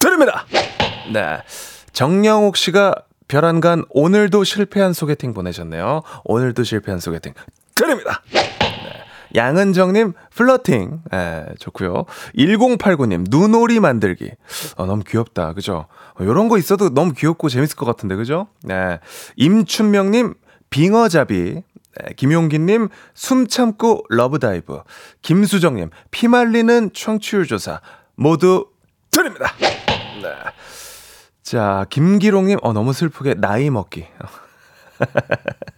드립니다! 0.01 0.45
네. 1.13 1.39
정영욱 1.93 2.57
씨가 2.57 2.97
별안간 3.29 3.85
오늘도 3.91 4.43
실패한 4.43 4.93
소개팅 4.93 5.33
보내셨네요. 5.33 6.03
오늘도 6.25 6.65
실패한 6.65 6.99
소개팅 6.99 7.33
드립니다! 7.77 8.23
양은정님, 9.37 10.15
flirting. 10.35 11.03
예, 11.13 11.47
좋고요 11.59 12.07
1089님, 12.37 13.27
눈오리 13.29 13.79
만들기. 13.81 14.33
어, 14.77 14.87
너무 14.87 15.05
귀엽다. 15.07 15.53
그죠? 15.53 15.87
어, 16.19 16.25
요런 16.25 16.49
거 16.49 16.59
있어도 16.59 16.91
너무 16.91 17.13
귀엽고 17.13 17.49
재밌을 17.49 17.77
것 17.77 17.87
같은데, 17.87 18.17
그죠? 18.17 18.49
네. 18.65 18.99
임춘명님, 19.37 20.35
빙어잡이. 20.71 21.63
네, 21.99 22.13
김용기님, 22.17 22.89
숨 23.15 23.47
참고 23.47 24.05
Love 24.09 24.41
Dive. 24.41 24.81
김수정님, 25.23 25.91
피 26.11 26.29
말리는 26.29 26.91
청취율 26.93 27.47
조사. 27.47 27.81
모두 28.17 28.67
드립니다. 29.11 29.53
네. 29.59 30.33
자, 31.43 31.87
김기롱님, 31.91 32.59
어, 32.63 32.73
너무 32.73 32.93
슬프게 32.93 33.35
나이 33.35 33.71
먹기. 33.71 34.07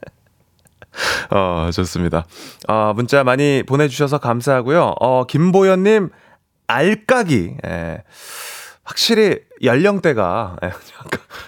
어, 1.30 1.70
좋습니다. 1.72 2.24
어, 2.68 2.92
문자 2.94 3.24
많이 3.24 3.62
보내주셔서 3.66 4.18
감사하고요. 4.18 4.94
어, 5.01 5.24
김보현님, 5.24 6.11
알까기. 6.66 7.57
예. 7.66 8.03
확실히 8.84 9.40
연령대가 9.62 10.57
예, 10.64 10.70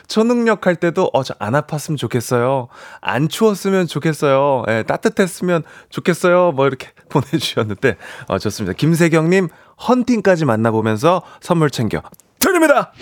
초능력 0.09 0.67
할 0.67 0.77
때도 0.77 1.09
어 1.15 1.23
저 1.23 1.35
안 1.39 1.55
아팠으면 1.55 1.97
좋겠어요. 1.97 2.69
안 3.01 3.31
추웠으면 3.31 3.87
좋겠어요. 3.87 4.65
예, 4.69 4.83
따뜻했으면 4.87 5.63
좋겠어요. 5.89 6.53
뭐 6.53 6.67
이렇게 6.67 6.89
보내주셨는데 7.09 7.97
어 8.29 8.39
좋습니다. 8.39 8.75
김세경님 8.77 9.49
헌팅까지 9.89 10.45
만나보면서 10.45 11.23
선물 11.41 11.71
챙겨 11.71 12.03
드립니다. 12.41 12.93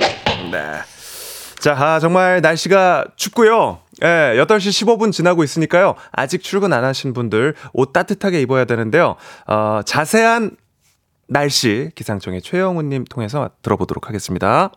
네. 0.52 0.74
자, 1.58 1.72
아, 1.76 1.98
정말 1.98 2.40
날씨가 2.40 3.06
춥고요. 3.16 3.80
예, 4.02 4.34
8시 4.36 4.86
15분 4.86 5.12
지나고 5.12 5.42
있으니까요. 5.42 5.94
아직 6.12 6.42
출근 6.42 6.72
안 6.72 6.84
하신 6.84 7.12
분들 7.12 7.54
옷 7.72 7.92
따뜻하게 7.92 8.40
입어야 8.40 8.64
되는데요. 8.64 9.16
어, 9.46 9.80
자세한 9.84 10.56
날씨 11.28 11.90
기상청의 11.94 12.42
최영우님 12.42 13.04
통해서 13.04 13.50
들어보도록 13.62 14.08
하겠습니다. 14.08 14.70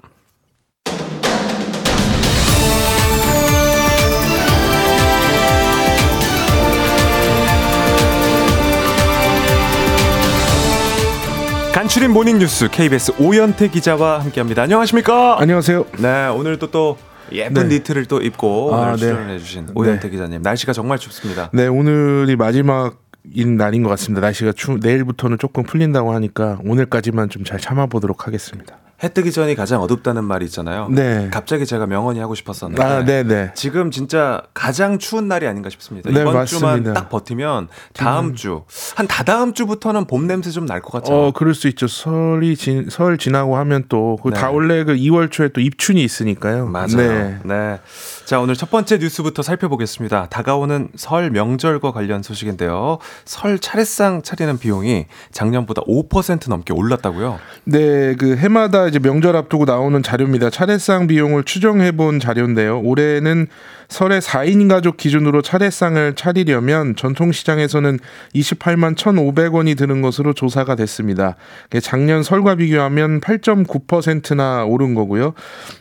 간추린 11.74 12.12
모닝뉴스 12.12 12.70
KBS 12.70 13.14
오연태 13.18 13.70
기자와 13.70 14.20
함께합니다. 14.20 14.62
안녕하십니까? 14.64 15.40
안녕하세요. 15.40 15.86
네, 16.00 16.28
오늘도 16.28 16.70
또 16.70 16.98
예쁜 17.32 17.70
네. 17.70 17.76
니트를 17.76 18.06
또 18.06 18.22
입고 18.22 18.76
아, 18.76 18.82
오늘 18.82 18.92
네. 18.94 18.98
출연해 19.00 19.40
주신 19.40 19.68
오연태 19.74 20.08
네. 20.08 20.10
기자님. 20.12 20.42
날씨가 20.42 20.74
정말 20.74 20.98
춥습니다. 20.98 21.50
네, 21.54 21.68
오늘이 21.68 22.36
마지막 22.36 23.00
인 23.34 23.56
날인 23.56 23.84
것 23.84 23.90
같습니다. 23.90 24.22
날씨가 24.22 24.52
추, 24.54 24.78
내일부터는 24.82 25.38
조금 25.38 25.64
풀린다고 25.64 26.14
하니까 26.14 26.60
오늘까지만 26.66 27.30
좀 27.30 27.44
잘 27.44 27.60
참아보도록 27.60 28.28
하겠습니다. 28.28 28.78
해 29.04 29.10
뜨기 29.10 29.32
전이 29.32 29.56
가장 29.56 29.82
어둡다는 29.82 30.24
말이 30.24 30.46
있잖아요. 30.46 30.88
네. 30.92 31.30
갑자기 31.32 31.66
제가 31.66 31.88
명언이 31.88 32.20
하고 32.20 32.36
싶었었는데 32.36 32.84
아, 32.84 33.04
네, 33.04 33.24
네. 33.24 33.52
지금 33.56 33.90
진짜 33.90 34.44
가장 34.54 35.00
추운 35.00 35.28
날이 35.28 35.48
아닌가 35.48 35.70
싶습니다. 35.72 36.12
네, 36.12 36.22
이번 36.22 36.36
맞습니다. 36.36 36.76
주만 36.76 36.94
딱 36.94 37.10
버티면 37.10 37.68
다음 37.94 38.36
주, 38.36 38.62
한 38.96 39.08
다다음 39.08 39.54
주부터는 39.54 40.06
봄 40.06 40.28
냄새 40.28 40.52
좀 40.52 40.68
날 40.68 40.82
것 40.82 40.92
같죠. 40.92 41.14
어, 41.14 41.32
그럴 41.32 41.56
수 41.56 41.68
있죠. 41.70 41.88
설이 41.88 42.56
진, 42.56 42.88
설 42.90 43.18
지나고 43.18 43.58
하면 43.58 43.86
또, 43.90 44.20
그 44.22 44.30
네. 44.30 44.36
다 44.40 44.52
원래 44.52 44.84
그 44.84 44.94
2월 44.96 45.32
초에 45.32 45.50
또 45.50 45.62
입춘이 45.62 46.04
있으니까요. 46.04 46.68
맞아요. 46.68 46.88
네. 46.98 47.38
네. 47.44 47.80
자, 48.26 48.40
오늘 48.40 48.56
첫 48.56 48.70
번째 48.70 49.00
뉴스부터 49.00 49.42
살펴보겠습니다. 49.42 50.28
다가오는 50.30 50.90
설 50.96 51.32
명절과 51.32 51.92
관련 51.92 52.22
소식인데요. 52.24 53.00
설 53.26 53.58
차례상 53.58 54.22
차리는 54.22 54.60
비용이 54.60 55.08
작년보다 55.32 55.82
5% 55.84 56.50
넘게 56.50 56.74
올랐다고요? 56.74 57.40
네, 57.66 58.16
그 58.16 58.38
해마다 58.38 58.91
이제 58.92 59.00
명절 59.00 59.36
앞두고 59.36 59.66
나오는 59.66 60.02
자료입니다. 60.04 60.50
차례상 60.50 61.08
비용을 61.08 61.44
추정해 61.44 61.92
본 61.92 62.20
자료인데요. 62.20 62.82
올해는 62.82 63.48
설에 63.88 64.20
4인 64.20 64.70
가족 64.70 64.96
기준으로 64.96 65.42
차례상을 65.42 66.16
차리려면 66.16 66.96
전통시장에서는 66.96 68.00
28만 68.36 68.96
1,500원이 68.96 69.78
드는 69.78 70.02
것으로 70.02 70.34
조사가 70.34 70.76
됐습니다. 70.76 71.36
작년 71.82 72.24
설과 72.24 72.56
비교하면 72.56 73.20
8.9%나 73.20 74.66
오른 74.66 74.94
거고요. 74.94 75.34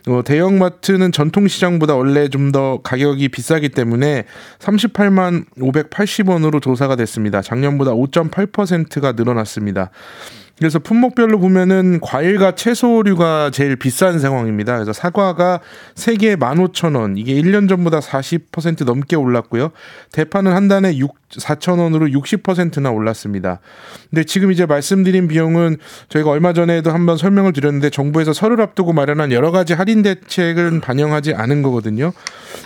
어, 0.07 0.21
대형마트는 0.25 1.11
전통시장보다 1.11 1.95
원래 1.95 2.27
좀 2.27 2.51
더 2.51 2.81
가격이 2.81 3.29
비싸기 3.29 3.69
때문에 3.69 4.25
38만 4.59 5.45
580원으로 5.57 6.61
조사가 6.61 6.95
됐습니다. 6.97 7.41
작년보다 7.41 7.91
5.8%가 7.91 9.13
늘어났습니다. 9.13 9.91
그래서 10.61 10.77
품목별로 10.77 11.39
보면은 11.39 11.99
과일과 12.01 12.51
채소류가 12.53 13.49
제일 13.51 13.75
비싼 13.75 14.19
상황입니다. 14.19 14.75
그래서 14.75 14.93
사과가 14.93 15.59
3개에 15.95 16.37
15,000원, 16.37 17.17
이게 17.17 17.33
1년 17.33 17.67
전보다 17.67 17.99
40% 17.99 18.85
넘게 18.85 19.15
올랐고요. 19.15 19.71
대파는 20.11 20.53
한 20.53 20.67
단에 20.67 20.95
6, 20.97 21.15
4,000원으로 21.31 22.13
60%나 22.13 22.91
올랐습니다. 22.91 23.59
근데 24.11 24.23
지금 24.23 24.51
이제 24.51 24.67
말씀드린 24.67 25.27
비용은 25.27 25.77
저희가 26.09 26.29
얼마 26.29 26.53
전에도 26.53 26.91
한번 26.91 27.17
설명을 27.17 27.53
드렸는데 27.53 27.89
정부에서 27.89 28.31
설을 28.31 28.61
앞두고 28.61 28.93
마련한 28.93 29.31
여러 29.31 29.49
가지 29.49 29.73
할인 29.73 30.03
대책은 30.03 30.81
반영하지 30.81 31.33
않은 31.33 31.63
거거든요. 31.63 32.11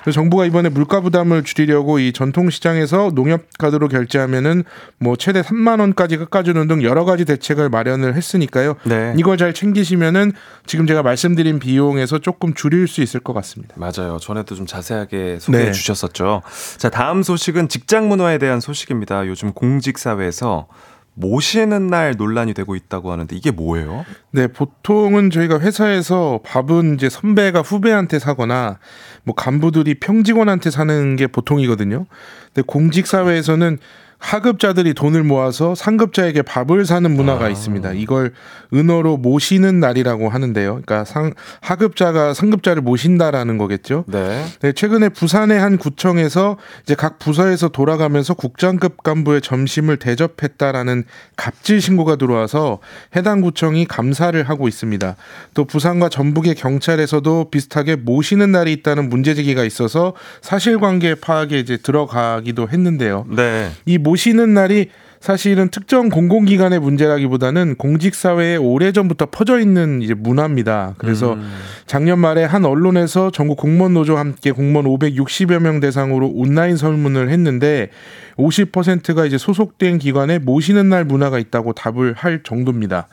그래서 0.02 0.16
정부가 0.16 0.46
이번에 0.46 0.68
물가 0.68 1.00
부담을 1.00 1.44
줄이려고 1.44 2.00
이 2.00 2.12
전통 2.12 2.50
시장에서 2.50 3.12
농협 3.14 3.44
카드로 3.58 3.88
결제하면은 3.88 4.66
뭐 5.00 5.16
최대 5.16 5.42
3만 5.42 5.80
원까지 5.80 6.18
깎아주는 6.18 6.68
등 6.68 6.84
여러 6.84 7.06
가지 7.06 7.24
대책을 7.24 7.70
마련 7.70 7.85
을 7.86 8.16
했으니까요. 8.16 8.76
네. 8.84 9.14
이걸 9.18 9.38
잘 9.38 9.54
챙기시면은 9.54 10.34
지금 10.66 10.88
제가 10.88 11.04
말씀드린 11.04 11.60
비용에서 11.60 12.20
조금 12.20 12.54
줄일 12.54 12.88
수 12.88 13.02
있을 13.02 13.20
것 13.20 13.34
같습니다. 13.34 13.76
맞아요. 13.78 14.18
전에도 14.20 14.56
좀 14.56 14.66
자세하게 14.66 15.40
소개해 15.40 15.66
네. 15.66 15.72
주셨었죠. 15.72 16.42
자, 16.78 16.90
다음 16.90 17.24
소식은 17.24 17.70
직장 17.70 18.10
문화에 18.10 18.38
대한 18.38 18.60
소식입니다. 18.60 19.28
요즘 19.28 19.54
공직 19.54 19.98
사회에서 19.98 20.68
모시는 21.16 21.88
날 21.88 22.16
논란이 22.18 22.54
되고 22.54 22.76
있다고 22.76 23.12
하는데 23.12 23.34
이게 23.36 23.50
뭐예요? 23.50 24.06
네, 24.32 24.48
보통은 24.48 25.32
저희가 25.32 25.60
회사에서 25.60 26.42
밥은 26.44 26.96
이제 26.96 27.10
선배가 27.10 27.62
후배한테 27.62 28.20
사거나 28.20 28.80
뭐 29.24 29.34
간부들이 29.34 30.00
평직원한테 30.00 30.72
사는 30.72 31.16
게 31.16 31.28
보통이거든요. 31.28 32.06
근데 32.54 32.64
공직 32.68 33.08
사회에서는 33.08 33.80
하급자들이 34.18 34.94
돈을 34.94 35.24
모아서 35.24 35.76
상급자에게 35.76 36.42
밥을 36.42 36.86
사는 36.86 37.10
문화가 37.10 37.50
있습니다. 37.50 37.94
이걸 37.94 38.34
은어로 38.74 39.18
모시는 39.18 39.80
날이라고 39.80 40.30
하는데요. 40.30 40.82
그러니까 40.84 41.06
상 41.06 41.34
하급자가 41.62 42.34
상급자를 42.34 42.82
모신다라는 42.82 43.58
거겠죠. 43.58 44.06
네. 44.08 44.46
네, 44.62 44.72
최근에 44.72 45.10
부산의 45.10 45.60
한 45.60 45.78
구청에서 45.78 46.58
이제 46.84 46.96
각 46.96 47.20
부서에서 47.20 47.70
돌아가면서 47.70 48.34
국장급 48.34 49.04
간부의 49.04 49.42
점심을 49.42 49.98
대접했다라는 49.98 51.04
갑질 51.36 51.82
신고가 51.82 52.16
들어와서 52.16 52.80
해당 53.16 53.42
구청이 53.42 53.86
감사를 53.86 54.42
하고 54.48 54.68
있습니다. 54.68 55.16
또 55.54 55.66
부산과 55.66 56.10
전북의 56.10 56.56
경찰에서도 56.56 57.50
비슷하게 57.52 57.98
모시는 57.98 58.52
날이 58.52 58.74
있다는 58.74 59.10
문제 59.10 59.36
제기가 59.36 59.64
있어서 59.64 60.14
사실관계 60.42 61.16
파악에 61.16 61.60
이제 61.60 61.78
들어가기도 61.78 62.70
했는데요. 62.70 63.26
네. 63.30 63.72
이 63.86 63.98
모시는 64.06 64.54
날이 64.54 64.90
사실은 65.20 65.70
특정 65.70 66.10
공공기관의 66.10 66.80
문제라기보다는 66.80 67.78
공직사회에 67.78 68.58
오래전부터 68.58 69.28
퍼져 69.32 69.60
있는 69.60 70.04
이제 70.04 70.14
문화입니다. 70.14 70.94
그래서 71.00 71.34
음. 71.34 71.52
작년 71.88 72.20
말에 72.20 72.44
한 72.44 72.64
언론에서 72.64 73.32
전국 73.32 73.58
공무원 73.58 73.96
노조와 73.96 74.20
함께 74.20 74.52
공무원 74.52 74.86
560여 74.86 75.60
명 75.60 75.80
대상으로 75.80 76.28
온라인 76.28 76.78
설문을 76.78 77.30
했는데 77.30 77.90
50%가 78.38 79.26
이제 79.26 79.40
소속된 79.40 79.98
기관에 79.98 80.38
모시는 80.38 80.90
날 80.90 81.06
문화가 81.06 81.40
있다고 81.40 81.74
답을 81.74 82.14
할 82.14 82.44
정도입니다. 82.44 83.08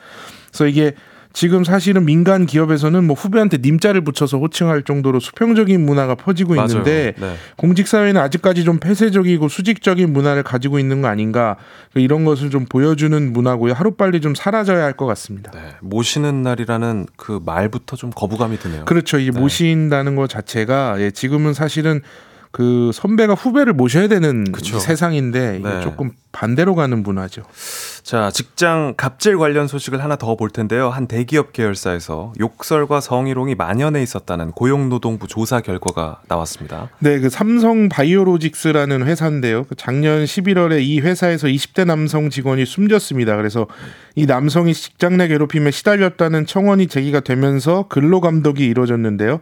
그래서 0.50 0.66
이게 0.66 0.92
지금 1.32 1.64
사실은 1.64 2.04
민간 2.04 2.46
기업에서는 2.46 3.04
뭐 3.04 3.14
후배한테 3.14 3.58
님자를 3.60 4.02
붙여서 4.02 4.38
호칭할 4.38 4.82
정도로 4.84 5.20
수평적인 5.20 5.84
문화가 5.84 6.14
퍼지고 6.14 6.54
맞아요. 6.54 6.68
있는데 6.68 7.14
네. 7.18 7.34
공직 7.56 7.88
사회는 7.88 8.20
아직까지 8.20 8.64
좀 8.64 8.78
폐쇄적이고 8.78 9.48
수직적인 9.48 10.12
문화를 10.12 10.42
가지고 10.42 10.78
있는 10.78 11.02
거 11.02 11.08
아닌가 11.08 11.56
이런 11.94 12.24
것을 12.24 12.50
좀 12.50 12.64
보여주는 12.66 13.32
문화고요. 13.32 13.72
하루 13.72 13.92
빨리 13.92 14.20
좀 14.20 14.34
사라져야 14.34 14.84
할 14.84 14.92
것 14.92 15.06
같습니다. 15.06 15.50
네. 15.52 15.60
모시는 15.80 16.42
날이라는 16.42 17.06
그 17.16 17.40
말부터 17.44 17.96
좀 17.96 18.10
거부감이 18.10 18.58
드네요. 18.58 18.84
그렇죠. 18.84 19.18
이 19.18 19.30
네. 19.30 19.40
모신다는 19.40 20.16
것 20.16 20.28
자체가 20.28 20.96
예, 21.00 21.10
지금은 21.10 21.54
사실은 21.54 22.02
그 22.50 22.90
선배가 22.92 23.32
후배를 23.32 23.72
모셔야 23.72 24.08
되는 24.08 24.44
그쵸. 24.52 24.78
세상인데 24.78 25.60
네. 25.64 25.80
조금 25.80 26.10
반대로 26.32 26.74
가는 26.74 27.02
문화죠. 27.02 27.42
자, 28.02 28.30
직장 28.32 28.94
갑질 28.96 29.38
관련 29.38 29.68
소식을 29.68 30.02
하나 30.02 30.16
더 30.16 30.32
볼 30.34 30.48
텐데요. 30.48 30.88
한 30.88 31.06
대기업 31.06 31.52
계열사에서 31.52 32.32
욕설과 32.40 33.00
성희롱이 33.02 33.54
만연해 33.54 34.02
있었다는 34.02 34.52
고용노동부 34.52 35.28
조사 35.28 35.60
결과가 35.60 36.22
나왔습니다. 36.26 36.88
네, 37.00 37.20
그 37.20 37.28
삼성 37.28 37.90
바이오로직스라는 37.90 39.06
회사인데요. 39.06 39.64
그 39.64 39.74
작년 39.76 40.24
11월에 40.24 40.82
이 40.82 41.00
회사에서 41.00 41.48
20대 41.48 41.84
남성 41.84 42.30
직원이 42.30 42.64
숨졌습니다. 42.64 43.36
그래서 43.36 43.66
이 44.14 44.24
남성이 44.24 44.72
직장 44.72 45.18
내 45.18 45.28
괴롭힘에 45.28 45.70
시달렸다는 45.70 46.46
청원이 46.46 46.86
제기가 46.86 47.20
되면서 47.20 47.86
근로 47.88 48.20
감독이 48.22 48.64
이루어졌는데요. 48.66 49.40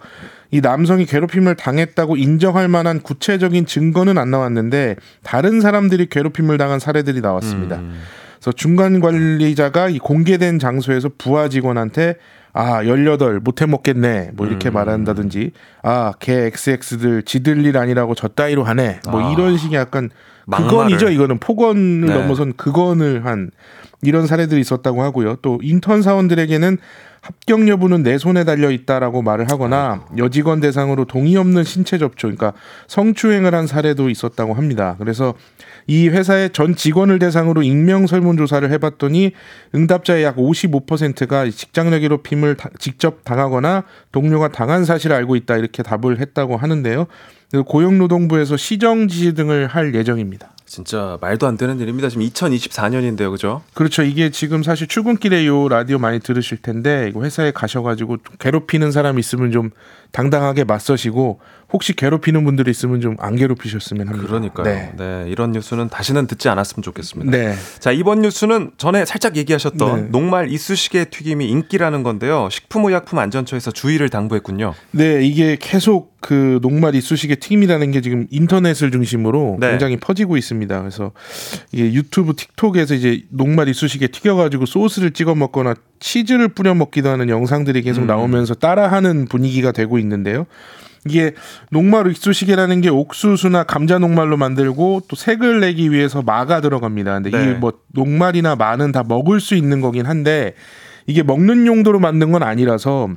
이 0.53 0.61
남성이 0.61 1.07
괴롭힘을 1.07 1.55
당했다고 1.55 2.17
인정할 2.17 2.67
만한 2.67 3.01
구체적인 3.01 3.67
증거는 3.67 4.19
안 4.19 4.33
나왔는데 4.33 4.97
다른 5.23 5.61
사람들이 5.61 6.09
괴롭힘을 6.09 6.59
당한 6.59 6.80
사례들이 6.81 7.21
나왔습니다. 7.21 7.81
그래서 8.41 8.53
중간 8.53 9.01
관리자가 9.01 9.89
이 9.89 9.99
공개된 9.99 10.59
장소에서 10.59 11.11
부하 11.17 11.49
직원한테 11.49 12.17
아, 12.53 12.83
18 12.85 13.41
못해 13.41 13.67
먹겠네. 13.67 14.31
뭐 14.35 14.47
이렇게 14.47 14.71
말한다든지 14.71 15.53
아, 15.83 16.13
걔 16.19 16.47
XX들 16.47 17.23
지들 17.23 17.65
일 17.65 17.77
아니라고 17.77 18.15
저 18.15 18.29
따위로 18.29 18.65
하네. 18.65 19.01
뭐 19.11 19.29
아. 19.29 19.33
이런 19.33 19.57
식의 19.57 19.79
약간. 19.79 20.11
극언이죠. 20.51 21.11
이거는 21.11 21.39
폭언을 21.39 22.09
네. 22.09 22.13
넘어선 22.13 22.55
극언을 22.55 23.25
한 23.25 23.53
이런 24.03 24.27
사례들이 24.27 24.61
있었다고 24.61 25.01
하고요. 25.03 25.37
또 25.43 25.61
인턴 25.63 26.03
사원들에게는 26.03 26.79
합격 27.21 27.69
여부는 27.69 28.03
내 28.03 28.19
손에 28.19 28.45
달려 28.45 28.71
있다라고 28.71 29.23
말을 29.23 29.51
하거나 29.51 30.07
여직원 30.17 30.61
대상으로 30.61 31.05
동의 31.05 31.37
없는 31.37 31.65
신체 31.65 31.99
접촉, 31.99 32.29
그러니까 32.29 32.53
성추행을 32.89 33.55
한 33.55 33.67
사례도 33.67 34.09
있었다고 34.09 34.55
합니다. 34.55 34.97
그래서 34.99 35.35
이 35.91 36.09
회사의 36.09 36.51
전 36.51 36.77
직원을 36.77 37.19
대상으로 37.19 37.65
익명 37.65 38.07
설문조사를 38.07 38.71
해봤더니 38.71 39.33
응답자의 39.75 40.23
약 40.23 40.37
55%가 40.37 41.51
직장 41.51 41.91
내 41.91 41.99
괴롭힘을 41.99 42.55
다- 42.55 42.71
직접 42.79 43.25
당하거나 43.25 43.83
동료가 44.13 44.53
당한 44.53 44.85
사실을 44.85 45.17
알고 45.17 45.35
있다 45.35 45.57
이렇게 45.57 45.83
답을 45.83 46.21
했다고 46.21 46.57
하는데요. 46.57 47.09
고용노동부에서 47.67 48.57
시정 48.57 49.09
지시 49.09 49.35
등을 49.35 49.67
할 49.67 49.93
예정입니다. 49.93 50.53
진짜 50.65 51.19
말도 51.21 51.49
안 51.49 51.57
되는 51.57 51.81
일입니다. 51.81 52.09
지금 52.09 52.23
2024년인데요. 52.25 53.33
그죠? 53.33 53.63
그렇죠. 53.75 54.05
이게 54.05 54.31
지금 54.31 54.63
사실 54.63 54.87
출근길에 54.87 55.45
요 55.47 55.69
라디오 55.69 55.99
많이 55.99 56.21
들으실 56.21 56.59
텐데 56.63 57.09
이거 57.11 57.25
회사에 57.25 57.51
가셔가지고 57.51 58.19
좀 58.19 58.37
괴롭히는 58.39 58.93
사람 58.93 59.19
있으면 59.19 59.51
좀 59.51 59.71
당당하게 60.13 60.65
맞서시고 60.65 61.41
혹시 61.73 61.95
괴롭히는 61.95 62.45
분들이 62.45 62.71
있으면 62.73 63.01
좀 63.01 63.17
안 63.21 63.37
괴롭히셨으면 63.37 64.09
합니다. 64.09 64.27
그러니까요. 64.27 64.65
네. 64.65 64.93
네. 64.97 65.25
이런 65.29 65.53
뉴스는 65.53 65.89
다시는 65.89 66.27
듣지 66.27 66.49
않았으면 66.49 66.83
좋겠습니다. 66.83 67.31
네. 67.31 67.55
자, 67.79 67.93
이번 67.93 68.23
뉴스는 68.23 68.73
전에 68.79 69.05
살짝 69.05 69.37
얘기하셨던 69.37 70.03
네. 70.03 70.09
녹말 70.11 70.51
이쑤시개 70.51 71.07
튀김이 71.11 71.49
인기라는 71.49 72.03
건데요. 72.03 72.49
식품의약품안전처에서 72.51 73.71
주의를 73.73 74.09
당부했군요. 74.09 74.75
네, 74.93 75.23
이게 75.23 75.57
계속 75.61 76.17
그 76.21 76.59
녹말 76.63 76.95
이쑤시개 76.95 77.37
튀김이라는 77.37 77.91
게 77.93 78.01
지금 78.01 78.27
인터넷을 78.31 78.91
중심으로 78.91 79.59
네. 79.61 79.71
굉장히 79.71 79.97
퍼지고 79.99 80.37
있습니다. 80.37 80.79
그래서 80.81 81.13
이게 81.73 81.93
유튜브, 81.93 82.35
틱톡에서 82.35 82.95
이제 82.95 83.23
녹말 83.31 83.69
이쑤시개 83.69 84.09
튀겨가지고 84.09 84.67
소스를 84.67 85.13
찍어 85.13 85.35
먹거나 85.35 85.75
치즈를 86.01 86.49
뿌려 86.49 86.75
먹기도 86.75 87.11
하는 87.11 87.29
영상들이 87.29 87.83
계속 87.83 88.03
음. 88.03 88.07
나오면서 88.07 88.55
따라하는 88.55 89.27
분위기가 89.27 89.71
되고 89.71 89.99
있는데요. 89.99 90.47
이게 91.07 91.33
녹말 91.71 92.11
이쑤시개라는 92.11 92.83
게 92.83 92.91
옥수수나 92.91 93.65
감자 93.65 93.99
녹말로 93.99 94.37
만들고 94.37 95.03
또 95.09 95.17
색을 95.17 95.61
내기 95.61 95.93
위해서 95.93 96.21
마가 96.23 96.61
들어갑니다. 96.61 97.21
근데 97.21 97.31
네. 97.31 97.57
이뭐 97.59 97.73
녹말이나 97.93 98.57
마는 98.57 98.93
다 98.93 99.03
먹을 99.07 99.41
수 99.41 99.55
있는 99.55 99.81
거긴 99.81 100.07
한데 100.07 100.55
이게 101.07 101.23
먹는 101.23 101.67
용도로 101.67 102.01
만든 102.01 102.33
건 102.33 102.43
아니라서 102.43 103.09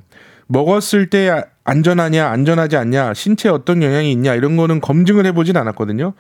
먹었을 0.48 1.10
때 1.10 1.44
안전하냐 1.66 2.28
안전하지 2.28 2.78
않냐 2.78 3.14
신체에 3.14 3.52
어떤 3.52 3.82
영향이 3.82 4.12
있냐 4.12 4.34
이런 4.36 4.56
거는 4.56 4.80
검증을 4.80 5.26
해보진 5.26 5.58
않았거든요. 5.58 6.14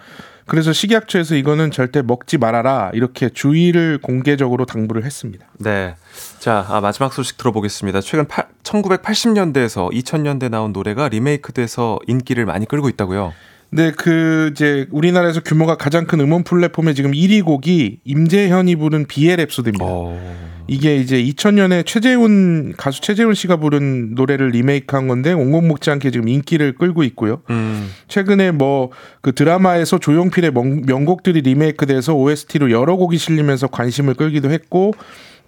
그래서 0.46 0.74
식약처에서 0.74 1.36
이거는 1.36 1.72
절대 1.72 2.02
먹지 2.02 2.38
말아라 2.38 2.92
이렇게 2.94 3.30
주의를 3.30 4.00
공개적으로 4.02 4.66
당부를 4.66 5.06
했습니다. 5.06 5.46
네. 5.60 5.96
자, 6.44 6.66
아, 6.68 6.82
마지막 6.82 7.14
소식 7.14 7.38
들어보겠습니다. 7.38 8.02
최근 8.02 8.26
1980년대에서 8.64 9.90
2000년대 9.94 10.50
나온 10.50 10.74
노래가 10.74 11.08
리메이크돼서 11.08 12.00
인기를 12.06 12.46
많이 12.46 12.66
끌고 12.66 12.90
있다고요. 12.90 13.32
네, 13.70 13.92
그 13.92 14.50
이제 14.52 14.86
우리나라에서 14.92 15.40
규모가 15.40 15.78
가장 15.78 16.06
큰 16.06 16.20
음원 16.20 16.44
플랫폼의 16.44 16.96
지금 16.96 17.12
1위 17.12 17.46
곡이 17.46 18.00
임재현이 18.04 18.76
부른 18.76 19.06
비엘 19.06 19.38
랩소드입니다. 19.38 19.84
어. 19.84 20.64
이게 20.68 20.98
이제 20.98 21.16
2000년에 21.24 21.86
최재훈 21.86 22.74
가수 22.76 23.00
최재훈 23.00 23.36
씨가 23.36 23.56
부른 23.58 24.14
노래를 24.14 24.50
리메이크한 24.50 25.08
건데 25.08 25.32
옹공 25.32 25.70
먹지 25.70 25.92
않게 25.92 26.12
지금 26.12 26.28
인기를 26.28 26.76
끌고 26.76 27.04
있고요. 27.04 27.42
음. 27.52 27.90
최근에 28.10 28.52
뭐 28.52 28.92
그 29.24 29.34
드라마에서 29.34 30.00
조용필의 30.00 30.52
명, 30.52 30.82
명곡들이 30.86 31.42
리메이크돼서 31.42 32.14
OST로 32.14 32.72
여러 32.72 32.98
곡이 32.98 33.18
실리면서 33.18 33.68
관심을 33.68 34.16
끌기도 34.16 34.52
했고 34.52 34.94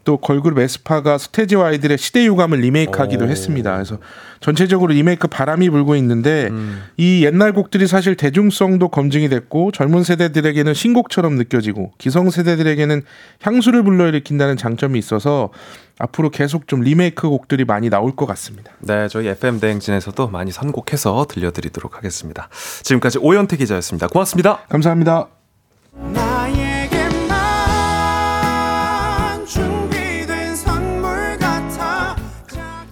또 0.06 0.18
걸그룹 0.18 0.60
에스파가 0.60 1.18
스테지와 1.18 1.68
아이들의 1.68 1.98
시대 1.98 2.26
유감을 2.26 2.60
리메이크하기도 2.60 3.26
오. 3.26 3.28
했습니다. 3.28 3.74
그래서 3.74 3.98
전체적으로 4.40 4.94
리메이크 4.94 5.28
바람이 5.28 5.70
불고 5.70 5.96
있는데 5.98 6.48
음. 6.52 6.84
이 6.96 7.26
옛날 7.26 7.52
곡들이 7.52 7.88
사실 7.88 8.16
대중성도 8.16 8.90
검증이 8.90 9.28
됐고 9.28 9.72
젊은 9.72 10.04
세대들에게는 10.04 10.74
신곡처럼 10.74 11.36
느껴지고 11.36 11.92
기성 11.98 12.30
세대들에게는 12.30 13.02
향수를 13.42 13.84
불러일으킨다는 13.84 14.56
장점이 14.56 14.98
있어서 15.00 15.50
앞으로 15.98 16.30
계속 16.30 16.68
좀 16.68 16.82
리메이크 16.82 17.28
곡들이 17.28 17.66
많이 17.66 17.90
나올 17.90 18.16
것 18.16 18.26
같습니다. 18.28 18.72
네, 18.80 19.08
저희 19.08 19.28
FM 19.28 19.60
대행진에서도 19.60 20.28
많이 20.28 20.52
선곡해서 20.52 21.26
들려드리도록 21.30 21.98
하겠습니다. 21.98 22.50
지금까지 22.84 23.18
오현태 23.20 23.58
기자였습니다. 23.58 24.08
고맙습니다. 24.08 24.60
감사합니다. 24.70 25.28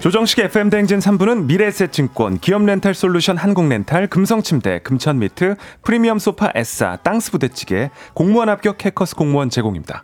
조정식 0.04 0.40
FM 0.40 0.70
대행진 0.70 1.00
3부는 1.00 1.46
미래에셋증권, 1.46 2.40
기업렌탈솔루션 2.40 3.38
한국렌탈, 3.38 4.08
금성침대, 4.08 4.80
금천미트, 4.80 5.56
프리미엄 5.82 6.20
소파 6.20 6.52
에싸, 6.56 6.98
땅스 6.98 7.32
부대찌개, 7.32 7.90
공무원 8.14 8.50
합격 8.50 8.84
해커스 8.84 9.16
공무원 9.16 9.50
제공입니다. 9.50 10.04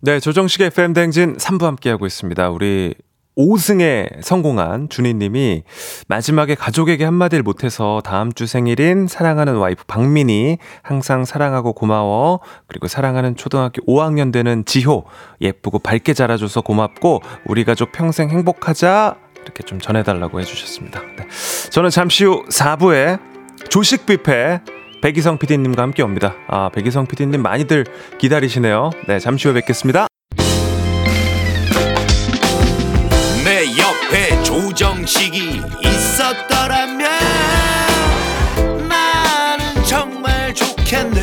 네, 0.00 0.18
조정식 0.18 0.62
FM 0.62 0.94
대행진 0.94 1.36
3부 1.36 1.64
함께하고 1.64 2.06
있습니다. 2.06 2.48
우리 2.48 2.94
5승에 3.36 4.22
성공한 4.22 4.88
준희님이 4.88 5.64
마지막에 6.08 6.54
가족에게 6.54 7.04
한마디를 7.04 7.42
못해서 7.42 8.00
다음 8.02 8.32
주 8.32 8.46
생일인 8.46 9.08
사랑하는 9.08 9.56
와이프 9.56 9.84
박민이 9.86 10.56
항상 10.82 11.26
사랑하고 11.26 11.74
고마워 11.74 12.40
그리고 12.66 12.88
사랑하는 12.88 13.36
초등학교 13.36 13.84
5학년 13.86 14.32
되는 14.32 14.64
지효 14.64 15.04
예쁘고 15.42 15.80
밝게 15.80 16.14
자라줘서 16.14 16.62
고맙고 16.62 17.20
우리 17.46 17.64
가족 17.64 17.92
평생 17.92 18.30
행복하자 18.30 19.23
이렇게 19.44 19.62
좀 19.62 19.80
전해달라고 19.80 20.40
해주셨습니다. 20.40 21.00
네. 21.18 21.28
저는 21.70 21.90
잠시 21.90 22.24
후 22.24 22.44
4부에 22.46 23.20
조식 23.68 24.06
뷔페 24.06 24.60
백이성 25.02 25.36
PD님과 25.38 25.82
함께 25.82 26.02
옵니다. 26.02 26.34
아, 26.48 26.70
백이성 26.72 27.06
PD님 27.06 27.42
많이들 27.42 27.84
기다리시네요. 28.18 28.90
네, 29.06 29.18
잠시 29.18 29.48
후에 29.48 29.60
뵙겠습니다. 29.60 30.06
내 33.44 33.66
옆에 33.76 34.42
조정식이 34.42 35.60
있었더라면 35.82 37.10
나는 38.88 39.84
정말 39.86 40.54
좋겠네 40.54 41.20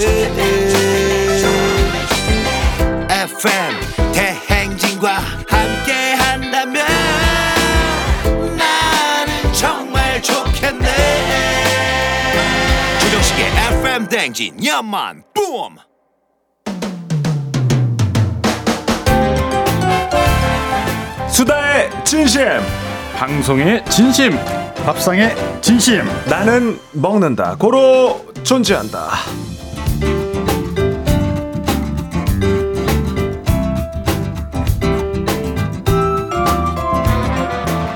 FM 3.10 3.76
대행진 14.22 14.64
야만 14.64 15.24
뿜 15.34 15.76
수다의 21.28 21.90
진심 22.04 22.44
방송의 23.16 23.84
진심, 23.86 24.38
밥상의 24.86 25.36
진심. 25.62 26.04
나는 26.30 26.80
먹는다 26.92 27.56
고로 27.56 28.24
존재한다 28.44 29.10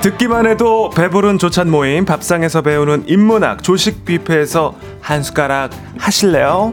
듣기만 0.06 0.46
해도 0.46 0.88
배부른 0.90 1.36
조찬 1.36 1.68
모임 1.68 2.04
밥상에서 2.04 2.62
배우는 2.62 3.08
인문학 3.08 3.64
조식 3.64 4.04
뷔페에서 4.04 4.76
한 5.00 5.20
숟가락 5.24 5.72
하실래요? 5.98 6.72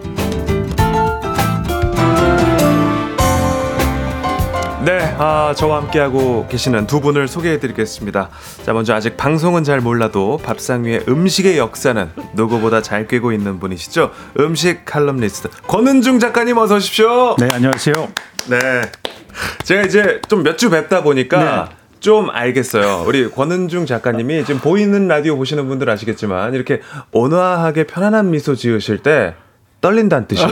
아, 5.17 5.53
저와 5.57 5.77
함께하고 5.77 6.45
계시는 6.47 6.85
두 6.85 7.01
분을 7.01 7.27
소개해드리겠습니다. 7.27 8.29
자, 8.63 8.73
먼저 8.73 8.93
아직 8.93 9.17
방송은 9.17 9.63
잘 9.63 9.79
몰라도 9.79 10.37
밥상 10.43 10.83
위에 10.83 11.01
음식의 11.07 11.57
역사는 11.57 12.11
누구보다 12.35 12.83
잘 12.83 13.07
꿰고 13.07 13.31
있는 13.31 13.59
분이시죠. 13.59 14.11
음식 14.39 14.85
칼럼니스트 14.85 15.49
권은중 15.67 16.19
작가님 16.19 16.57
어서 16.57 16.75
오십시오. 16.75 17.35
네, 17.39 17.49
안녕하세요. 17.49 17.95
네. 18.49 18.57
제가 19.63 19.81
이제 19.83 20.21
좀 20.27 20.43
몇 20.43 20.57
주 20.57 20.69
뵙다 20.69 21.01
보니까 21.01 21.69
좀 22.03 22.29
알겠어요. 22.29 23.05
우리 23.07 23.31
권은중 23.31 23.85
작가님이 23.85 24.43
지금 24.43 24.59
보이는 24.59 25.07
라디오 25.07 25.37
보시는 25.37 25.69
분들 25.69 25.89
아시겠지만 25.89 26.53
이렇게 26.53 26.81
온화하게 27.13 27.85
편안한 27.85 28.29
미소 28.29 28.55
지으실 28.55 28.97
때 28.97 29.35
떨린다는 29.79 30.27
뜻이에요. 30.27 30.49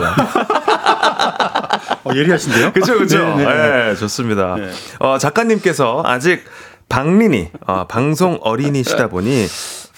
어, 2.04 2.10
예리하신데요? 2.14 2.72
그죠, 2.72 2.98
그죠. 2.98 3.18
네, 3.36 3.44
네, 3.44 3.44
네, 3.44 3.84
네. 3.90 3.94
좋습니다. 3.96 4.56
네. 4.56 4.70
어, 4.98 5.18
작가님께서 5.18 6.02
아직 6.06 6.42
방린이, 6.88 7.50
어, 7.66 7.86
방송 7.86 8.38
어린이시다 8.40 9.08
보니 9.08 9.46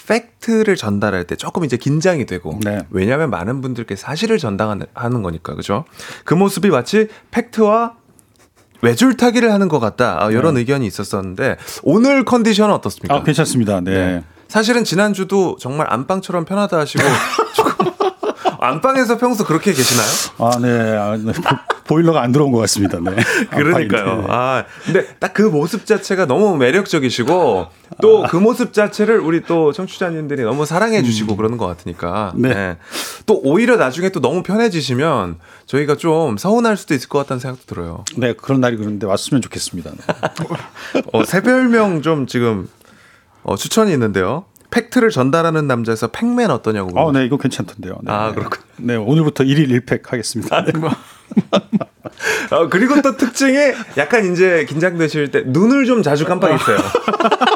팩트를 0.07 0.75
전달할 0.75 1.23
때 1.23 1.37
조금 1.37 1.63
이제 1.63 1.77
긴장이 1.77 2.25
되고 2.25 2.59
네. 2.65 2.79
왜냐하면 2.89 3.29
많은 3.29 3.61
분들께 3.61 3.95
사실을 3.95 4.39
전달하는 4.39 4.87
하는 4.93 5.23
거니까 5.23 5.55
그죠? 5.55 5.85
그 6.25 6.33
모습이 6.33 6.69
마치 6.69 7.07
팩트와 7.31 7.93
외줄타기를 8.85 9.51
하는 9.51 9.67
것 9.67 9.79
같다 9.79 10.23
아, 10.23 10.31
이런 10.31 10.57
의견이 10.57 10.85
있었었는데 10.85 11.57
오늘 11.83 12.23
컨디션은 12.23 12.73
어떻습니까? 12.73 13.15
아, 13.15 13.23
괜찮습니다. 13.23 13.81
네. 13.81 13.91
네. 13.91 14.23
사실은 14.47 14.83
지난주도 14.83 15.57
정말 15.59 15.87
안방처럼 15.89 16.45
편하다 16.45 16.77
하시고 16.77 17.03
조금 17.55 17.91
안방에서 18.59 19.17
평소 19.17 19.43
그렇게 19.43 19.73
계시나요? 19.73 20.07
아, 20.37 20.59
네. 20.59 20.97
아, 20.97 21.17
네. 21.17 21.33
보- 21.85 21.95
보일러가 21.95 22.21
안 22.21 22.31
들어온 22.31 22.51
것 22.51 22.59
같습니다. 22.59 22.99
네. 22.99 23.11
그러니까요. 23.51 24.03
안방인데. 24.03 24.27
아, 24.33 24.65
근데 24.85 25.05
딱 25.19 25.33
그 25.35 25.41
모습 25.43 25.85
자체가 25.85 26.25
너무 26.25 26.55
매력적이시고 26.57 27.67
또 28.01 28.23
그 28.27 28.37
모습 28.37 28.73
자체를 28.73 29.19
우리 29.19 29.41
또 29.41 29.71
청취자님들이 29.71 30.43
너무 30.43 30.65
사랑해 30.65 31.03
주시고 31.03 31.35
그러는 31.35 31.57
것 31.57 31.65
같으니까. 31.67 32.33
네. 32.35 32.77
또 33.25 33.39
오히려 33.43 33.75
나중에 33.77 34.09
또 34.09 34.19
너무 34.21 34.43
편해지시면 34.43 35.37
저희가 35.65 35.95
좀 35.97 36.37
서운할 36.37 36.77
수도 36.77 36.93
있을 36.93 37.09
것 37.09 37.19
같다는 37.19 37.39
생각도 37.39 37.65
들어요. 37.65 38.03
네, 38.17 38.33
그런 38.33 38.61
날이 38.61 38.77
그런데 38.77 39.05
왔으면 39.05 39.41
좋겠습니다. 39.41 39.91
네. 39.91 41.01
어, 41.13 41.23
새 41.25 41.41
별명 41.41 42.01
좀 42.01 42.27
지금 42.27 42.67
어, 43.43 43.55
추천이 43.55 43.91
있는데요. 43.93 44.45
팩트를 44.75 45.09
전달하는 45.09 45.67
남자에서 45.67 46.07
팩맨 46.07 46.51
어떠냐고. 46.51 46.99
아, 46.99 47.11
네, 47.13 47.25
이거 47.25 47.37
괜찮던데요. 47.37 47.99
네. 48.03 48.11
아, 48.11 48.33
그렇군요. 48.33 48.63
네, 48.77 48.95
오늘부터 48.97 49.45
1일 49.45 49.69
1팩 49.85 50.05
하겠습니다. 50.09 50.65
네. 50.65 50.73
어, 52.51 52.67
그리고 52.69 53.01
또 53.01 53.15
특징이 53.15 53.57
약간 53.97 54.31
이제 54.31 54.65
긴장되실 54.67 55.31
때 55.31 55.43
눈을 55.45 55.85
좀 55.85 56.03
자주 56.03 56.25
깜빡이세요. 56.25 56.77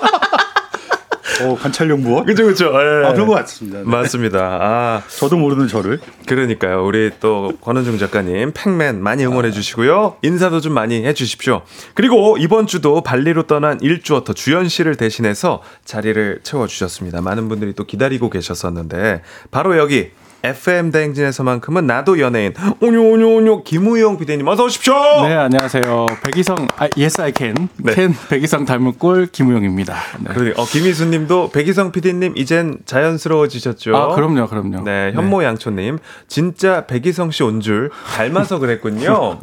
어, 1.42 1.56
관찰용 1.56 2.02
무엇? 2.02 2.26
그죠, 2.26 2.46
그죠. 2.46 2.66
예. 2.74 3.08
아, 3.08 3.14
그런 3.14 3.28
것 3.28 3.34
같습니다. 3.36 3.80
네. 3.80 3.84
맞습니다. 3.86 4.40
아, 4.62 5.02
저도 5.08 5.38
모르는 5.38 5.68
저를. 5.68 6.00
그러니까요. 6.28 6.86
우리 6.86 7.12
또 7.20 7.54
권은중 7.62 7.98
작가님 7.98 8.52
팩맨 8.54 9.02
많이 9.02 9.26
응원해 9.26 9.52
주시고요. 9.52 10.18
인사도 10.22 10.60
좀 10.62 10.74
많이 10.74 11.06
해 11.06 11.14
주십시오. 11.14 11.62
그리고 11.94 12.38
이번 12.38 12.68
주도 12.68 13.02
발리로 13.02 13.44
떠난 13.44 13.80
일주어터 13.82 14.34
주연 14.34 14.68
씨를 14.70 14.96
대신해서 14.96 15.62
자리를 15.86 16.42
채워 16.44 16.68
주셨습니다. 16.68 17.22
많은 17.22 17.50
분들이 17.50 17.74
또 17.74 17.86
기다리고 17.86 18.30
계셨었는데 18.30 19.22
바로 19.52 19.78
여기 19.78 20.12
FM 20.44 20.92
대행진에서만큼은 20.92 21.86
나도 21.86 22.20
연예인 22.20 22.54
오뇨 22.82 23.02
오뇨 23.02 23.28
오뇨 23.36 23.64
김우영 23.64 24.18
비대님 24.18 24.48
어서 24.48 24.64
오십시오. 24.66 24.94
네, 25.28 25.36
안녕하세요. 25.36 26.06
백이성, 26.24 26.56
아, 26.78 26.88
yes, 26.98 27.22
I 27.22 27.34
can. 27.36 27.68
네. 27.78 27.94
캔 27.94 28.14
백이성 28.30 28.64
닮은 28.66 28.94
꼴 28.98 29.26
김우영입니다. 29.28 29.96
네. 30.20 30.34
그러니 30.34 30.52
어, 30.56 30.66
김희수 30.66 31.08
님도 31.08 31.52
백이성 31.52 31.92
PD님 31.92 32.34
이젠 32.38 32.78
자연스러워지셨죠? 32.86 33.96
아, 33.96 34.16
그럼요, 34.16 34.48
그럼요. 34.48 34.84
네, 34.84 35.12
현모양초님 35.14 36.00
진짜 36.28 36.86
백이성 36.88 37.32
씨 37.32 37.44
온 37.44 37.60
줄 37.60 37.90
닮아서 38.16 38.60
그랬군요. 38.60 39.40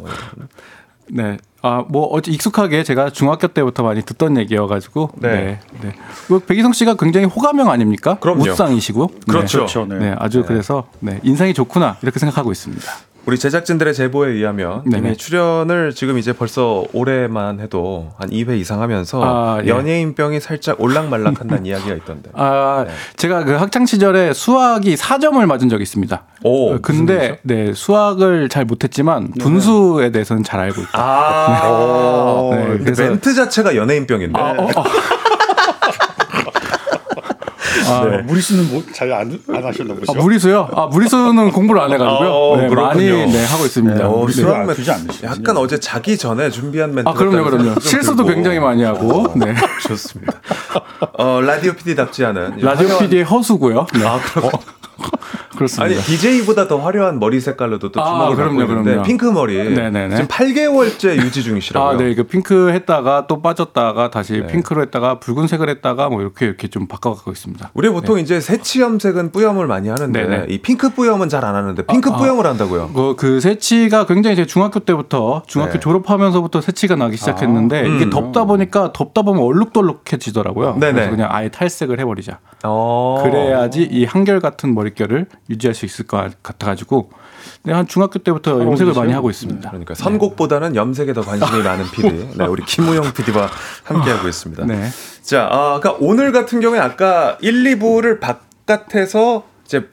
네. 1.09 1.37
아, 1.67 1.85
뭐, 1.87 2.07
어째 2.07 2.31
익숙하게 2.31 2.83
제가 2.83 3.09
중학교 3.09 3.47
때부터 3.47 3.83
많이 3.83 4.01
듣던 4.01 4.37
얘기여가지고. 4.37 5.11
네. 5.15 5.29
네. 5.29 5.59
네. 5.81 5.93
그 6.27 6.39
백이성 6.39 6.71
씨가 6.71 6.95
굉장히 6.95 7.25
호감형 7.25 7.69
아닙니까? 7.69 8.17
그럼요. 8.19 8.39
무쌍이시고. 8.45 9.11
그렇죠. 9.27 9.57
그렇죠. 9.59 9.85
네. 9.85 9.95
네. 9.95 10.09
네, 10.09 10.15
아주 10.17 10.43
그래서, 10.45 10.87
네, 10.99 11.19
인상이 11.23 11.53
좋구나, 11.53 11.97
이렇게 12.01 12.19
생각하고 12.19 12.51
있습니다. 12.51 12.91
우리 13.27 13.37
제작진들의 13.37 13.93
제보에 13.93 14.29
의하면 14.31 14.83
네네. 14.85 15.09
이미 15.09 15.17
출연을 15.17 15.93
지금 15.93 16.17
이제 16.17 16.31
벌써 16.31 16.85
올해만 16.93 17.59
해도 17.59 18.13
한 18.17 18.29
2회 18.29 18.57
이상 18.57 18.81
하면서 18.81 19.21
아, 19.21 19.61
예. 19.65 19.67
연예인병이 19.67 20.39
살짝 20.39 20.79
올락말락한다는 20.79 21.65
이야기가 21.67 21.95
있던데. 21.95 22.29
아, 22.33 22.85
네. 22.87 22.93
제가 23.17 23.43
그 23.43 23.51
학창 23.55 23.85
시절에 23.85 24.31
수학이 24.31 24.95
4점을 24.95 25.45
맞은 25.45 25.67
적이 25.67 25.83
있습니다. 25.83 26.23
오, 26.43 26.75
어, 26.75 26.79
근데 26.81 27.39
네, 27.43 27.73
수학을 27.73 28.47
잘 28.47 28.63
못했지만 28.63 29.33
분수에 29.41 30.11
대해서는 30.11 30.43
잘 30.43 30.61
알고 30.61 30.79
있다. 30.83 30.91
아, 30.93 32.49
네, 32.55 32.77
그래서- 32.77 33.03
멘트 33.03 33.33
자체가 33.33 33.75
연예인병인데. 33.75 34.39
아, 34.39 34.51
어, 34.57 34.67
어. 34.73 34.83
아, 37.89 38.05
네. 38.05 38.17
무리수는 38.23 38.69
뭐, 38.69 38.83
잘안 38.93 39.39
안 39.49 39.63
하셨나 39.63 39.93
보죠. 39.95 40.11
아, 40.11 40.21
무리수요? 40.21 40.69
아, 40.73 40.85
무리수는 40.87 41.51
공부를 41.51 41.81
안 41.81 41.91
해가지고요. 41.91 42.29
어, 42.29 42.57
네. 42.57 42.67
많이 42.69 43.05
네, 43.05 43.45
하고 43.45 43.65
있습니다. 43.65 44.07
어, 44.07 44.25
네. 44.27 44.33
수학 44.33 44.65
멘- 44.65 44.75
두지 44.75 44.91
않으시군요. 44.91 45.31
약간 45.31 45.57
어제 45.57 45.79
자기 45.79 46.17
전에 46.17 46.49
준비한 46.49 46.93
멘트. 46.93 47.09
아, 47.09 47.13
그럼요, 47.13 47.43
그럼요. 47.49 47.79
실수도 47.79 48.17
들고. 48.23 48.29
굉장히 48.35 48.59
많이 48.59 48.83
하고. 48.83 49.31
네. 49.35 49.53
좋습니다. 49.87 50.33
어, 51.17 51.41
라디오 51.41 51.73
PD답지 51.73 52.25
않은 52.25 52.57
라디오 52.61 52.97
PD의 52.99 53.23
허수고요. 53.23 53.87
네. 53.93 54.05
아, 54.05 54.19
그렇 54.19 54.49
그렇습니다. 55.57 55.95
아니 55.95 56.03
DJ보다 56.05 56.67
더 56.67 56.77
화려한 56.77 57.19
머리 57.19 57.39
색깔로도 57.39 57.91
또 57.91 58.01
아, 58.01 58.05
주목을 58.05 58.35
그럼요, 58.35 58.57
받고 58.59 58.71
있는데 58.71 58.89
그럼요. 58.91 59.07
핑크 59.07 59.25
머리 59.25 59.57
네네네. 59.57 60.15
지금 60.15 60.27
8개월째 60.27 61.17
유지 61.17 61.43
중이시라고요. 61.43 61.89
아, 61.89 61.97
네. 61.97 62.13
그 62.13 62.23
핑크 62.23 62.69
했다가 62.71 63.25
또 63.27 63.41
빠졌다가 63.41 64.11
다시 64.11 64.33
네. 64.33 64.47
핑크로 64.47 64.81
했다가 64.83 65.19
붉은색을 65.19 65.69
했다가 65.69 66.09
뭐 66.09 66.21
이렇게 66.21 66.45
이렇게 66.45 66.67
좀 66.67 66.87
바꿔가고 66.87 67.31
있습니다. 67.31 67.71
우리 67.73 67.89
보통 67.89 68.19
이제 68.19 68.39
새치 68.39 68.81
염색은 68.81 69.31
뿌염을 69.31 69.65
많이 69.65 69.89
하는데 69.89 70.21
네네. 70.21 70.45
이 70.49 70.59
핑크 70.59 70.89
뿌염은 70.89 71.29
잘 71.29 71.47
안 71.47 71.55
하는데 71.55 71.81
핑크 71.83 72.09
아, 72.09 72.13
아. 72.13 72.17
뿌염을 72.17 72.45
한다고요. 72.45 72.89
그, 72.93 73.15
그 73.17 73.39
새치가 73.39 74.05
굉장히 74.05 74.35
제 74.35 74.45
중학교 74.45 74.79
때부터 74.79 75.43
중학교 75.47 75.73
네. 75.73 75.79
졸업하면서부터 75.79 76.61
새치가 76.61 76.95
나기 76.95 77.15
시작했는데 77.17 77.81
음. 77.85 77.95
이게 77.95 78.09
덥다 78.09 78.45
보니까 78.45 78.91
덥다 78.93 79.21
보면 79.21 79.43
얼룩덜룩해지더라고요. 79.43 80.77
네네. 80.79 80.93
그래서 80.93 81.09
그냥 81.11 81.29
아예 81.31 81.49
탈색을 81.49 81.99
해버리자. 81.99 82.39
어. 82.63 83.21
그래야지 83.23 83.83
이 83.83 84.05
한결 84.05 84.39
같은 84.39 84.73
머릿결을 84.75 85.27
유지할 85.49 85.73
수 85.73 85.85
있을 85.85 86.05
것 86.05 86.31
같아가지고 86.43 87.11
네, 87.63 87.73
한 87.73 87.87
중학교 87.87 88.19
때부터 88.19 88.59
염색을 88.59 88.93
많이 88.93 89.13
하고 89.13 89.29
있습니다. 89.29 89.69
그러니까 89.69 89.93
선곡보다는 89.95 90.75
염색에 90.75 91.13
더 91.13 91.21
관심이 91.21 91.61
많은 91.63 91.85
PD. 91.91 92.29
네, 92.37 92.45
우리 92.45 92.63
김우영 92.63 93.13
PD와 93.13 93.49
함께하고 93.83 94.27
있습니다. 94.27 94.65
네. 94.65 94.89
자, 95.21 95.47
아, 95.51 95.79
그러니까 95.79 95.97
오늘 95.99 96.31
같은 96.31 96.59
경우에 96.59 96.79
아까 96.79 97.37
1, 97.41 97.63
2부를 97.79 98.19
바깥에서 98.19 99.45
이제 99.65 99.87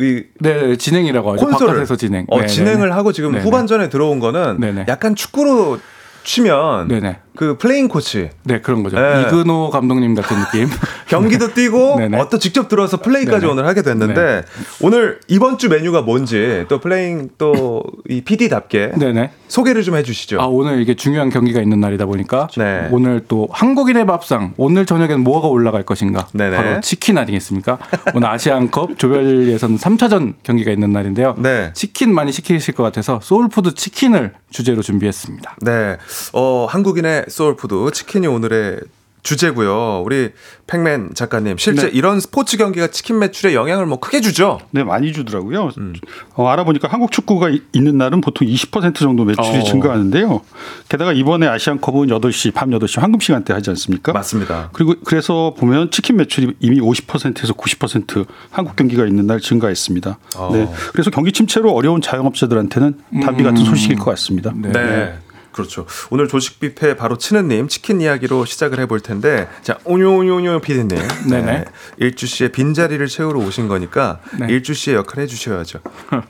이 0.00 0.24
네, 0.40 0.76
진행이라고 0.76 1.34
하죠. 1.34 1.46
콘솔을 1.46 1.74
바깥에서 1.74 1.96
진행. 1.96 2.26
어, 2.28 2.40
네, 2.40 2.46
진행을 2.46 2.88
네, 2.88 2.94
하고 2.94 3.12
지금 3.12 3.32
네네. 3.32 3.44
후반전에 3.44 3.88
들어온 3.88 4.18
거는 4.18 4.58
네네. 4.60 4.86
약간 4.88 5.14
축구로 5.14 5.78
치면 6.24 6.88
네네. 6.88 7.18
그 7.36 7.56
플레잉 7.58 7.88
코치 7.88 8.30
네, 8.44 8.60
그런 8.60 8.82
거죠. 8.82 8.96
네. 8.98 9.22
이근호 9.26 9.70
감독님 9.70 10.14
같은 10.14 10.36
느낌. 10.38 10.68
경기도 11.08 11.52
뛰고. 11.52 11.98
어또 12.18 12.38
직접 12.38 12.68
들어와서 12.68 12.98
플레이까지 12.98 13.40
네네. 13.40 13.52
오늘 13.52 13.66
하게 13.66 13.82
됐는데 13.82 14.44
오늘 14.80 15.20
이번 15.28 15.58
주 15.58 15.68
메뉴가 15.68 16.02
뭔지 16.02 16.64
또 16.68 16.78
playing 16.80 17.30
또 17.38 17.82
이 18.08 18.20
PD답게 18.20 18.92
네네. 18.98 19.30
소개를 19.48 19.82
좀 19.82 19.96
해주시죠. 19.96 20.40
아, 20.40 20.46
오늘 20.46 20.80
이게 20.82 20.94
중요한 20.94 21.30
경기가 21.30 21.60
있는 21.60 21.80
날이다 21.80 22.04
보니까 22.06 22.48
네. 22.56 22.88
오늘 22.90 23.22
또 23.28 23.48
한국인의 23.50 24.06
밥상 24.06 24.52
오늘 24.58 24.84
저녁엔 24.84 25.20
뭐가 25.20 25.48
올라갈 25.48 25.84
것인가? 25.84 26.26
네네. 26.34 26.56
바로 26.56 26.80
치킨 26.80 27.16
아니겠습니까? 27.16 27.78
오늘 28.14 28.28
아시안컵 28.28 28.98
조별 28.98 29.48
예선 29.48 29.78
3차전 29.78 30.34
경기가 30.42 30.70
있는 30.70 30.92
날인데요. 30.92 31.34
네. 31.38 31.70
치킨 31.74 32.14
많이 32.14 32.30
시키실 32.30 32.74
것 32.74 32.82
같아서 32.82 33.20
soul 33.22 33.48
food 33.48 33.74
치킨을 33.74 34.34
주제로 34.50 34.82
준비했습니다. 34.82 35.56
네, 35.62 35.96
어 36.32 36.66
한국인의 36.68 37.23
soul 37.28 37.51
food 37.51 37.74
치킨이 37.92 38.26
오늘의 38.26 38.80
주제고요. 39.24 40.02
우리 40.04 40.32
팩맨 40.66 41.12
작가님 41.14 41.56
실제 41.56 41.86
네. 41.86 41.92
이런 41.94 42.20
스포츠 42.20 42.58
경기가 42.58 42.88
치킨 42.88 43.18
매출에 43.18 43.54
영향을 43.54 43.86
뭐 43.86 43.98
크게 43.98 44.20
주죠. 44.20 44.60
네, 44.70 44.84
많이 44.84 45.14
주더라고요. 45.14 45.70
음. 45.78 45.94
어, 46.34 46.46
알아보니까 46.48 46.88
한국 46.88 47.10
축구가 47.10 47.48
이- 47.48 47.62
있는 47.72 47.96
날은 47.96 48.20
보통 48.20 48.46
20% 48.46 48.96
정도 48.96 49.24
매출이 49.24 49.60
어. 49.60 49.62
증가하는데요. 49.62 50.42
게다가 50.90 51.14
이번에 51.14 51.46
아시안컵은 51.46 52.08
8시, 52.08 52.52
밤 52.52 52.68
8시 52.68 53.00
황금 53.00 53.18
시간대 53.18 53.54
하지 53.54 53.70
않습니까? 53.70 54.12
맞습니다. 54.12 54.68
그리고 54.74 54.94
그래서 55.06 55.54
보면 55.56 55.90
치킨 55.90 56.16
매출이 56.18 56.56
이미 56.60 56.78
50%에서 56.80 57.54
90% 57.54 58.26
한국 58.50 58.76
경기가 58.76 59.06
있는 59.06 59.26
날 59.26 59.40
증가했습니다. 59.40 60.18
어. 60.36 60.50
네. 60.52 60.68
그래서 60.92 61.10
경기 61.10 61.32
침체로 61.32 61.72
어려운 61.72 62.02
자영업자들한테는 62.02 62.98
답이 63.22 63.42
같은 63.42 63.64
소식일 63.64 63.96
것 63.96 64.04
같습니다. 64.10 64.52
네. 64.54 64.70
네. 64.70 65.14
그렇죠. 65.54 65.86
오늘 66.10 66.26
조식 66.28 66.58
뷔페 66.60 66.96
바로 66.96 67.16
치는님 67.16 67.68
치킨 67.68 68.00
이야기로 68.00 68.44
시작을 68.44 68.80
해볼 68.80 69.00
텐데 69.00 69.48
자 69.62 69.78
오뇨오뇨오뇨 69.84 70.58
피디님 70.60 70.88
네네. 71.30 71.64
일주 71.98 72.26
씨의 72.26 72.50
빈자리를 72.52 73.06
채우러 73.06 73.38
오신 73.40 73.68
거니까 73.68 74.18
네. 74.38 74.46
일주 74.50 74.74
씨의 74.74 74.96
역할 74.96 75.22
해주셔야죠. 75.22 75.78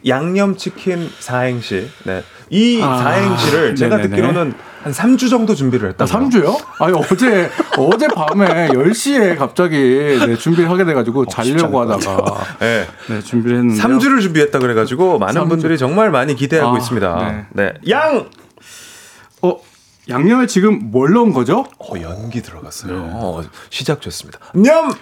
양념 0.06 0.56
치킨 0.56 1.10
사행시. 1.18 1.88
네. 2.04 2.22
이 2.50 2.80
아, 2.82 2.98
사행시를 2.98 3.74
제가 3.74 3.96
네네네. 3.96 4.10
듣기로는 4.16 4.54
한 4.82 4.92
3주 4.92 5.30
정도 5.30 5.54
준비를 5.54 5.86
아, 5.86 6.04
했다고. 6.04 6.10
3주요? 6.10 6.58
아니, 6.78 6.94
어제, 6.94 7.50
어제 7.78 8.06
밤에 8.08 8.68
10시에 8.68 9.38
갑자기 9.38 9.76
네, 9.78 10.36
준비를 10.36 10.68
하게 10.68 10.84
돼가지고 10.84 11.24
자려고 11.26 11.80
하다가 11.80 12.44
네. 12.60 12.86
네, 13.08 13.20
준비를 13.22 13.56
했는데. 13.56 13.82
3주를 13.82 14.20
준비했다 14.20 14.58
그래가지고 14.58 15.18
많은 15.18 15.32
삼 15.32 15.44
주. 15.44 15.48
분들이 15.48 15.78
정말 15.78 16.10
많이 16.10 16.34
기대하고 16.36 16.74
아, 16.74 16.78
있습니다. 16.78 17.46
네. 17.54 17.64
네. 17.64 17.72
양! 17.90 18.28
어, 20.10 20.14
양념에 20.14 20.46
지금 20.46 20.90
뭘 20.90 21.12
넣은 21.12 21.32
거죠? 21.32 21.66
어, 21.78 21.94
연기 22.00 22.42
들어갔어요. 22.42 23.10
어, 23.12 23.42
시작 23.70 24.00
좋습니다. 24.00 24.38
냠! 24.54 24.92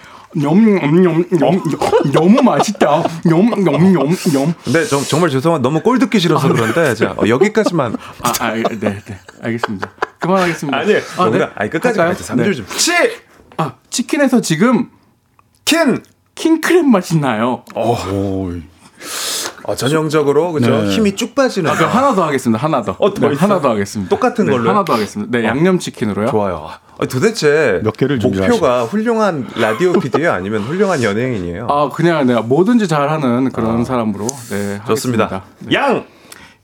염염염염 0.40 1.26
너무 2.12 2.42
맛있다. 2.42 3.02
염염염염. 3.30 4.54
근데 4.64 4.84
정, 4.86 5.02
정말 5.02 5.28
죄송한 5.28 5.60
너무 5.60 5.82
꼴 5.82 5.98
듣기 5.98 6.20
싫어서 6.20 6.48
그런데 6.48 6.94
자, 6.94 7.14
어, 7.18 7.28
여기까지만 7.28 7.96
아, 8.22 8.32
아, 8.40 8.52
네, 8.54 8.62
네, 8.80 9.02
알겠습니다. 9.42 9.90
그만하겠습니다. 10.20 10.78
아니, 10.78 10.94
아, 10.96 11.26
뭔가 11.26 11.52
아니 11.54 11.68
끝까지? 11.68 11.98
가야지. 11.98 12.24
3줄 12.24 12.46
네. 12.46 12.54
좀. 12.54 12.66
치! 12.78 12.92
아, 13.58 13.74
치킨에서 13.90 14.40
지금 14.40 14.88
킨! 15.66 16.02
킹크랩 16.34 16.82
맛이 16.84 17.18
나요. 17.18 17.62
오, 17.74 18.52
어, 19.64 19.74
전형적으로 19.74 20.52
그죠? 20.52 20.82
네. 20.82 20.90
힘이 20.90 21.14
쭉 21.14 21.34
빠지는. 21.34 21.70
아, 21.70 21.74
그럼 21.74 21.90
하나 21.90 22.14
더 22.14 22.24
하겠습니다. 22.24 22.62
하나 22.62 22.82
더. 22.82 22.96
어, 22.98 23.14
더 23.14 23.28
네? 23.28 23.36
하나 23.36 23.60
더 23.60 23.70
하겠습니다. 23.70 24.08
똑같은 24.08 24.46
네, 24.46 24.52
걸로요? 24.52 24.70
하나 24.70 24.84
더 24.84 24.94
하겠습니다. 24.94 25.38
네, 25.38 25.44
양념 25.44 25.78
치킨으로요. 25.78 26.28
좋아요. 26.28 26.68
아, 26.98 27.06
도대체 27.06 27.80
몇 27.82 27.96
개를 27.96 28.18
목표가 28.18 28.84
훌륭한 28.84 29.48
라디오 29.56 29.92
PD예요, 30.00 30.32
아니면 30.32 30.62
훌륭한 30.62 31.02
연예인이에요? 31.02 31.66
아, 31.68 31.88
그냥 31.90 32.26
내가 32.26 32.42
뭐든지 32.42 32.88
잘하는 32.88 33.50
그런 33.52 33.84
사람으로. 33.84 34.26
네, 34.50 34.80
좋습니다. 34.86 35.24
하겠습니다. 35.24 35.42
네. 35.60 35.74
양, 35.74 36.04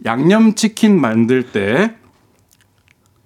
양념 0.05 0.55
치킨 0.55 1.01
만들 1.01 1.51
때 1.53 1.95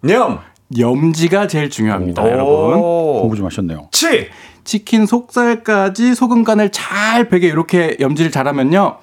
냠, 0.02 0.40
염지가 0.78 1.46
제일 1.48 1.70
중요합니다, 1.70 2.22
여러분. 2.30 2.78
오, 2.78 3.20
공부 3.22 3.36
좀 3.36 3.46
하셨네요. 3.46 3.88
치. 3.92 4.28
치킨 4.64 5.06
속살까지 5.06 6.14
소금 6.14 6.44
간을 6.44 6.70
잘 6.70 7.28
배게 7.28 7.48
이렇게 7.48 7.96
염지를 8.00 8.30
잘하면요. 8.30 8.96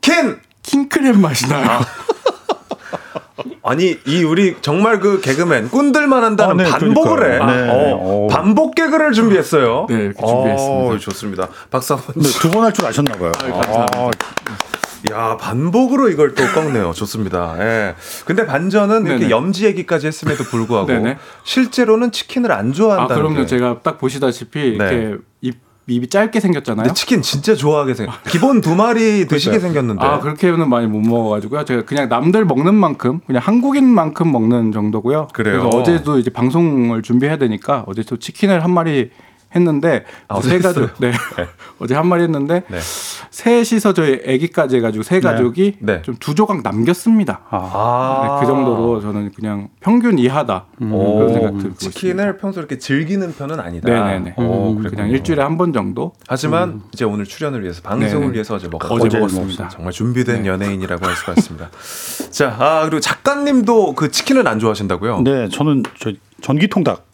킨. 0.00 0.38
킹크랩 0.62 1.18
맛이 1.18 1.48
나요. 1.48 1.80
아니 3.62 3.96
이 4.06 4.22
우리 4.24 4.56
정말 4.60 5.00
그 5.00 5.20
개그맨 5.20 5.70
꾼들만 5.70 6.22
한다는 6.24 6.60
아, 6.60 6.64
네, 6.64 6.70
반복을 6.70 7.18
해. 7.34 7.38
그러니까요. 7.38 7.66
네. 7.66 7.92
어, 7.92 7.96
오. 7.96 8.26
반복 8.28 8.74
개그를 8.74 9.12
준비했어요. 9.12 9.86
네, 9.88 9.94
이렇게 9.96 10.26
준비했습니다. 10.26 10.94
어, 10.94 10.98
좋습니다. 10.98 11.48
박수 11.70 11.94
한번. 11.94 12.14
근데 12.14 12.28
두번 12.28 12.64
할 12.64 12.72
줄 12.72 12.86
아셨나 12.86 13.12
봐요. 13.16 13.32
감사합니다. 13.32 14.26
야 15.12 15.36
반복으로 15.38 16.10
이걸 16.10 16.34
또 16.34 16.44
꺾네요. 16.54 16.92
좋습니다. 16.92 17.56
예. 17.58 17.94
근데 18.26 18.44
반전은 18.44 19.02
이렇게 19.06 19.18
네네. 19.20 19.30
염지 19.30 19.64
얘기까지 19.64 20.06
했음에도 20.08 20.44
불구하고. 20.44 20.88
실제로는 21.44 22.12
치킨을 22.12 22.52
안 22.52 22.70
아, 22.70 22.72
좋아한다는 22.72 23.22
그럼요. 23.22 23.40
게. 23.40 23.46
제가 23.46 23.78
딱 23.82 23.98
보시다시피 23.98 24.76
네. 24.78 24.84
이렇게 24.94 25.16
입, 25.40 25.58
입이 25.86 26.08
짧게 26.08 26.38
생겼잖아요. 26.40 26.84
근데 26.84 26.94
치킨 26.94 27.20
진짜 27.22 27.54
좋아하게 27.54 27.94
생. 27.94 28.08
기본 28.28 28.60
두 28.60 28.74
마리 28.74 29.26
드시게. 29.26 29.58
생겼는데. 29.58 30.04
아, 30.04 30.20
그렇게는 30.20 30.68
많이 30.68 30.86
못 30.86 31.00
먹어가지고요. 31.00 31.64
제가 31.64 31.84
그냥 31.84 32.08
남들 32.08 32.44
먹는 32.44 32.74
만큼, 32.74 33.20
그냥 33.26 33.42
한국인만큼 33.44 34.30
먹는 34.30 34.72
정도고요. 34.72 35.28
그래요? 35.32 35.62
서 35.62 35.68
어제도 35.68 36.18
이제 36.18 36.30
방송을 36.30 37.02
준비해야 37.02 37.38
되니까 37.38 37.84
어제 37.86 38.02
또 38.02 38.18
치킨을 38.18 38.62
한 38.62 38.70
마리 38.72 39.10
했는데 39.54 40.04
아, 40.28 40.36
어제 40.36 40.50
세? 40.50 40.58
가족, 40.60 40.90
네, 40.98 41.12
어제 41.80 41.94
한 41.94 42.06
마리 42.06 42.22
했는데 42.22 42.62
네. 42.68 42.78
셋이서 43.30 43.92
저희 43.94 44.20
아기까지 44.26 44.76
해가지고 44.76 45.02
세 45.02 45.20
가족이 45.20 45.76
네. 45.80 46.02
좀두 46.02 46.34
조각 46.34 46.62
남겼습니다. 46.62 47.40
아. 47.50 48.22
네, 48.22 48.40
그 48.40 48.46
정도로 48.46 49.00
저는 49.00 49.32
그냥 49.32 49.68
평균 49.80 50.18
이하다 50.18 50.66
오, 50.90 51.14
그런 51.16 51.32
생각 51.32 51.58
들고 51.58 51.76
치킨을 51.76 52.14
있습니다. 52.14 52.36
평소 52.38 52.60
이렇게 52.60 52.78
즐기는 52.78 53.32
편은 53.34 53.60
아니다. 53.60 53.88
네네네. 53.90 54.34
오, 54.36 54.76
그냥. 54.76 55.10
일주일에 55.10 55.42
한 55.42 55.56
번 55.60 55.72
정도. 55.74 56.12
하지만 56.26 56.80
이제 56.94 57.04
오늘 57.04 57.24
출연을 57.26 57.62
위해서 57.62 57.82
방송을 57.82 58.20
네네. 58.20 58.34
위해서 58.34 58.54
어제 58.54 58.66
먹었고 58.68 58.94
어제 58.94 59.06
어제 59.06 59.18
먹었습니다. 59.18 59.68
정말 59.68 59.92
준비된 59.92 60.42
네. 60.42 60.48
연예인이라고 60.48 61.04
할 61.06 61.14
수가 61.16 61.32
있습니다. 61.32 61.70
자, 62.30 62.56
아 62.58 62.82
그리고 62.84 63.00
작가님도 63.00 63.94
그 63.94 64.10
치킨을 64.10 64.46
안 64.48 64.58
좋아하신다고요? 64.58 65.20
네, 65.22 65.48
저는 65.50 65.82
저 65.98 66.12
전기 66.40 66.68
통닭 66.68 67.06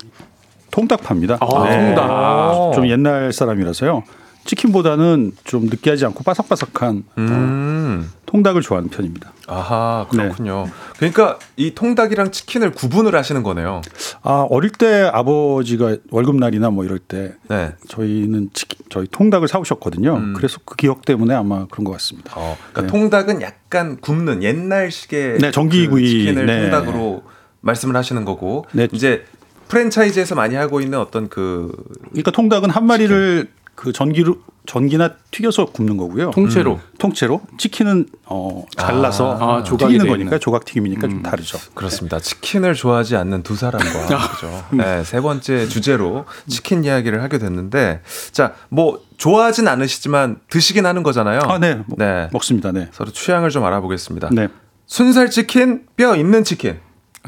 통닭파입니다. 0.77 1.39
아, 1.41 1.64
네. 1.64 1.87
통닭. 1.87 2.11
아. 2.11 2.70
좀 2.74 2.87
옛날 2.89 3.33
사람이라서요. 3.33 4.03
치킨보다는 4.45 5.33
좀 5.43 5.64
느끼하지 5.64 6.05
않고 6.05 6.22
바삭바삭한 6.22 7.03
음, 7.18 8.12
통닭을 8.27 8.61
좋아하는 8.61 8.91
편입니다. 8.91 9.33
아하 9.49 10.07
그렇군요. 10.09 10.68
그러니까 10.99 11.39
이 11.57 11.74
통닭이랑 11.74 12.31
치킨을 12.31 12.70
구분을 12.70 13.16
하시는 13.16 13.43
거네요. 13.43 13.81
아 14.22 14.47
어릴 14.49 14.70
때 14.70 15.11
아버지가 15.12 15.97
월급날이나 16.11 16.70
뭐 16.70 16.85
이럴 16.85 17.01
때 17.01 17.35
네. 17.49 17.72
저희는 17.89 18.51
치킨, 18.53 18.79
저희 18.89 19.09
통닭을 19.11 19.49
사오셨거든요. 19.49 20.14
음. 20.14 20.35
그래서 20.37 20.59
그 20.64 20.77
기억 20.77 21.05
때문에 21.05 21.35
아마 21.35 21.66
그런 21.66 21.85
것 21.85 21.91
같습니다. 21.93 22.33
어, 22.37 22.57
그러니까 22.70 22.83
네. 22.83 22.87
통닭은 22.87 23.43
약간 23.43 23.97
굽는 24.01 24.45
옛날식의 24.45 25.39
네, 25.39 25.51
전기구이. 25.51 26.03
그 26.03 26.09
치킨을 26.09 26.47
네. 26.47 26.61
통닭으로 26.70 27.24
말씀을 27.62 27.97
하시는 27.97 28.24
거고 28.24 28.64
네. 28.70 28.87
이제 28.93 29.24
프랜차이즈에서 29.69 30.35
많이 30.35 30.55
하고 30.55 30.81
있는 30.81 30.99
어떤 30.99 31.29
그 31.29 31.73
그러니까 32.11 32.31
통닭은 32.31 32.71
한 32.71 32.87
마리를 32.87 33.49
그 33.75 33.93
전기로 33.93 34.39
전기나 34.67 35.14
튀겨서 35.31 35.67
굽는 35.67 35.97
거고요. 35.97 36.31
통째로. 36.33 36.81
통째로 36.99 37.41
치킨은 37.57 38.09
어 38.25 38.64
잘라서 38.77 39.39
아, 39.41 39.62
조각이 39.62 39.93
튀기는 39.93 40.05
돼 40.07 40.11
거니까. 40.11 40.39
조각 40.39 40.64
튀김이니까 40.64 41.07
음. 41.07 41.11
좀 41.11 41.23
다르죠. 41.23 41.59
그렇습니다. 41.75 42.19
치킨을 42.19 42.75
좋아하지 42.75 43.17
않는 43.17 43.43
두 43.45 43.55
사람과 43.55 44.29
그죠. 44.33 44.64
네, 44.73 45.05
세 45.05 45.21
번째 45.21 45.69
주제로 45.69 46.25
치킨 46.49 46.83
이야기를 46.85 47.23
하게 47.23 47.39
됐는데 47.39 48.01
자, 48.33 48.55
뭐 48.69 49.01
좋아하진 49.19 49.69
않으시지만 49.69 50.41
드시긴 50.49 50.85
하는 50.85 51.03
거잖아요. 51.03 51.41
아, 51.43 51.59
네. 51.59 51.75
뭐, 51.87 51.97
네. 51.99 52.29
먹습니다. 52.33 52.73
네. 52.73 52.89
서로 52.93 53.12
취향을 53.12 53.51
좀 53.51 53.64
알아보겠습니다. 53.64 54.31
네. 54.33 54.49
순살 54.87 55.31
치킨, 55.31 55.87
뼈 55.97 56.17
있는 56.17 56.43
치킨. 56.45 56.79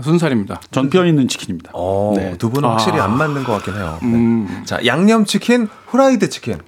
순살입니다. 0.03 0.61
전뼈 0.71 1.05
있는 1.07 1.29
치킨입니다. 1.29 1.71
어, 1.75 2.13
네. 2.17 2.37
두 2.39 2.51
분은 2.51 2.69
아. 2.69 2.73
확실히 2.73 2.99
안 3.01 3.17
맞는 3.17 3.45
것 3.45 3.53
같긴 3.55 3.75
해요. 3.75 3.99
네. 4.03 4.09
음, 4.09 4.63
자, 4.65 4.79
양념 4.87 5.25
치킨, 5.25 5.69
후라이드 5.87 6.29
치킨. 6.31 6.59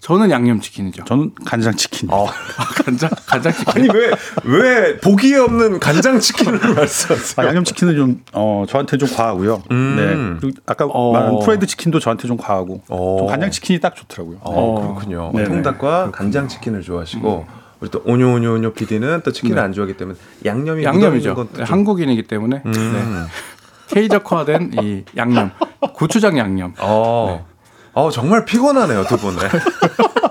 저는 0.00 0.30
양념 0.30 0.60
치킨이죠. 0.60 1.02
저는 1.04 1.32
간장 1.44 1.74
치킨. 1.74 2.08
어. 2.12 2.26
아, 2.28 2.64
간장 2.84 3.10
간장 3.26 3.52
치킨. 3.52 3.74
아니 3.74 3.88
왜 3.88 4.12
왜 4.44 4.96
보기 4.98 5.34
없는 5.34 5.80
간장 5.80 6.20
치킨을 6.20 6.60
말씀하세요? 6.76 7.34
아, 7.44 7.48
양념 7.48 7.64
치킨은 7.64 7.96
좀 7.96 8.22
어, 8.32 8.64
저한테 8.68 8.98
좀 8.98 9.08
과하고요. 9.12 9.64
음. 9.72 9.96
네. 9.96 10.40
그리고 10.40 10.60
아까 10.66 10.84
어. 10.84 11.12
말한 11.12 11.38
프라이드 11.40 11.66
치킨도 11.66 11.98
저한테 11.98 12.28
좀 12.28 12.36
과하고 12.36 12.82
어. 12.88 13.16
좀 13.18 13.26
간장 13.26 13.50
치킨이 13.50 13.80
딱 13.80 13.96
좋더라고요. 13.96 14.36
어, 14.42 14.52
어. 14.54 14.80
그렇군요. 14.94 15.32
네네. 15.34 15.48
통닭과 15.48 16.12
간장 16.12 16.46
치킨을 16.46 16.82
좋아하시고 16.82 17.46
우리 17.80 17.90
또 17.90 18.00
오뇨오뇨 18.04 18.54
오뇨 18.54 18.72
PD는 18.72 19.20
또 19.24 19.32
치킨을 19.32 19.56
네. 19.56 19.62
안 19.62 19.72
좋아하기 19.72 19.96
때문에 19.96 20.18
양념이 20.44 20.84
양념이죠. 20.84 21.34
네, 21.52 21.56
좀- 21.58 21.64
한국인이기 21.64 22.22
때문에 22.22 22.62
음. 22.64 22.72
네. 22.72 23.94
케이저화된 23.94 24.72
이 24.82 25.04
양념, 25.16 25.50
고추장 25.94 26.38
양념. 26.38 26.74
어. 26.80 27.46
어 27.92 28.10
정말 28.10 28.44
피곤하네요 28.44 29.04
두 29.04 29.16
분. 29.16 29.36
네. 29.36 29.42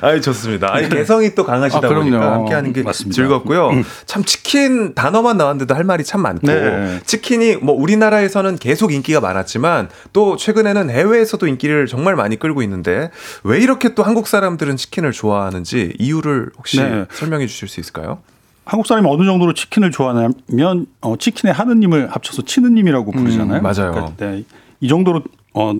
아이 0.00 0.20
좋습니다. 0.20 0.74
아니 0.74 0.88
개성이 0.88 1.34
또 1.34 1.44
강하시다 1.44 1.86
아. 1.86 1.90
보니까 1.90 2.32
함께하는 2.32 2.72
게 2.72 2.82
맞습니다. 2.82 3.14
즐겁고요. 3.14 3.70
참 4.06 4.24
치킨 4.24 4.94
단어만 4.94 5.36
나왔는데도 5.36 5.74
할 5.74 5.84
말이 5.84 6.04
참 6.04 6.22
많고 6.22 6.46
네. 6.46 7.00
치킨이 7.04 7.56
뭐 7.56 7.74
우리나라에서는 7.74 8.56
계속 8.56 8.92
인기가 8.92 9.20
많았지만 9.20 9.88
또 10.12 10.36
최근에는 10.36 10.90
해외에서도 10.90 11.46
인기를 11.46 11.86
정말 11.86 12.16
많이 12.16 12.38
끌고 12.38 12.62
있는데 12.62 13.10
왜 13.44 13.58
이렇게 13.60 13.94
또 13.94 14.02
한국 14.02 14.28
사람들은 14.28 14.76
치킨을 14.76 15.12
좋아하는지 15.12 15.94
이유를 15.98 16.50
혹시 16.56 16.80
네. 16.80 17.06
설명해 17.10 17.46
주실 17.46 17.68
수 17.68 17.80
있을까요? 17.80 18.18
한국 18.64 18.86
사람이 18.86 19.08
어느 19.08 19.24
정도로 19.24 19.54
치킨을 19.54 19.90
좋아하냐면 19.90 20.86
어, 21.00 21.16
치킨의 21.16 21.54
하느님을 21.54 22.10
합쳐서 22.10 22.42
치느님이라고 22.42 23.12
부르잖아요. 23.12 23.60
음, 23.60 23.62
맞아요. 23.62 23.92
그러니까, 23.92 24.12
네, 24.18 24.44
이 24.80 24.88
정도로 24.88 25.22
어, 25.54 25.72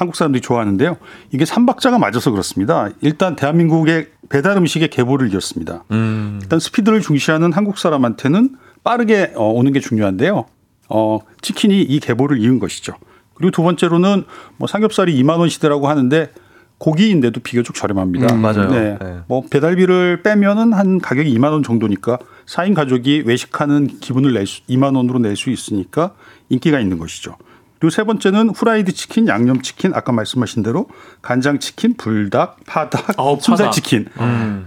한국 0.00 0.16
사람들이 0.16 0.40
좋아하는데요. 0.40 0.96
이게 1.30 1.44
삼박자가 1.44 1.98
맞아서 1.98 2.30
그렇습니다. 2.30 2.88
일단 3.02 3.36
대한민국의 3.36 4.08
배달 4.30 4.56
음식의 4.56 4.88
계보를 4.88 5.30
이었습니다. 5.34 5.84
음. 5.90 6.38
일단 6.40 6.58
스피드를 6.58 7.02
중시하는 7.02 7.52
한국 7.52 7.78
사람한테는 7.78 8.56
빠르게 8.82 9.32
어, 9.36 9.50
오는 9.50 9.72
게 9.74 9.80
중요한데요. 9.80 10.46
어, 10.88 11.18
치킨이 11.42 11.82
이 11.82 12.00
계보를 12.00 12.40
이은 12.40 12.60
것이죠. 12.60 12.94
그리고 13.34 13.50
두 13.50 13.62
번째로는 13.62 14.24
뭐 14.56 14.66
삼겹살이 14.66 15.14
2만 15.22 15.38
원 15.38 15.50
시대라고 15.50 15.86
하는데 15.86 16.32
고기인데도 16.78 17.40
비교적 17.40 17.74
저렴합니다. 17.74 18.34
음, 18.34 18.40
맞아요. 18.40 18.70
네. 18.70 18.96
네. 18.98 19.18
뭐 19.28 19.42
배달비를 19.50 20.22
빼면은 20.22 20.72
한 20.72 20.98
가격이 20.98 21.30
2만 21.36 21.52
원 21.52 21.62
정도니까 21.62 22.18
4인 22.46 22.74
가족이 22.74 23.24
외식하는 23.26 23.98
기분을 24.00 24.32
낼 24.32 24.46
수, 24.46 24.62
2만 24.62 24.96
원으로 24.96 25.18
낼 25.18 25.36
수 25.36 25.50
있으니까 25.50 26.14
인기가 26.48 26.80
있는 26.80 26.96
것이죠. 26.98 27.36
그리고 27.80 27.90
세 27.90 28.04
번째는 28.04 28.50
후라이드 28.50 28.92
치킨, 28.92 29.26
양념 29.26 29.62
치킨, 29.62 29.92
아까 29.94 30.12
말씀하신 30.12 30.62
대로 30.62 30.86
간장 31.22 31.58
치킨, 31.58 31.96
불닭, 31.96 32.58
파닭, 32.66 33.18
어. 33.18 33.38
순살 33.40 33.70
치킨. 33.72 34.06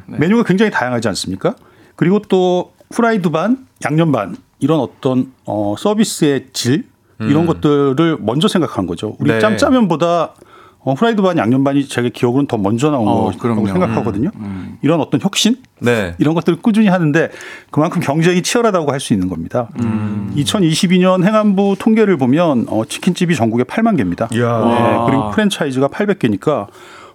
메뉴가 0.07 0.43
굉장히 0.43 0.71
다양하지 0.71 1.07
않습니까? 1.09 1.55
그리고 1.95 2.19
또 2.27 2.73
후라이드 2.91 3.29
반, 3.29 3.67
양념 3.85 4.11
반 4.11 4.35
이런 4.59 4.79
어떤 4.79 5.31
어, 5.45 5.75
서비스의 5.77 6.47
질 6.53 6.85
이런 7.19 7.45
것들을 7.45 8.17
먼저 8.19 8.47
생각한 8.47 8.87
거죠. 8.87 9.15
우리 9.19 9.31
네. 9.31 9.39
짬짜면보다 9.39 10.33
어, 10.85 10.93
후라이드 10.93 11.21
반, 11.21 11.37
양념 11.37 11.63
반이 11.63 11.87
제 11.87 12.09
기억으로는 12.09 12.47
더 12.47 12.57
먼저 12.57 12.91
나온 12.91 13.07
어, 13.07 13.31
거라고. 13.31 13.65
생각하거든요. 13.67 14.31
이런 14.81 14.99
어떤 14.99 15.21
혁신 15.21 15.55
네. 15.79 16.13
이런 16.19 16.33
것들을 16.33 16.61
꾸준히 16.61 16.87
하는데 16.87 17.29
그만큼 17.71 18.01
경쟁이 18.01 18.41
치열하다고 18.41 18.91
할 18.91 18.99
수 18.99 19.13
있는 19.13 19.29
겁니다. 19.29 19.69
2022년 20.35 21.23
행안부 21.23 21.75
통계를 21.79 22.17
보면 22.17 22.65
어, 22.69 22.83
치킨집이 22.85 23.35
전국에 23.35 23.63
8만 23.63 23.95
개입니다. 23.97 24.27
네, 24.65 25.05
그리고 25.07 25.29
프랜차이즈가 25.31 25.87
800개니까 25.87 26.67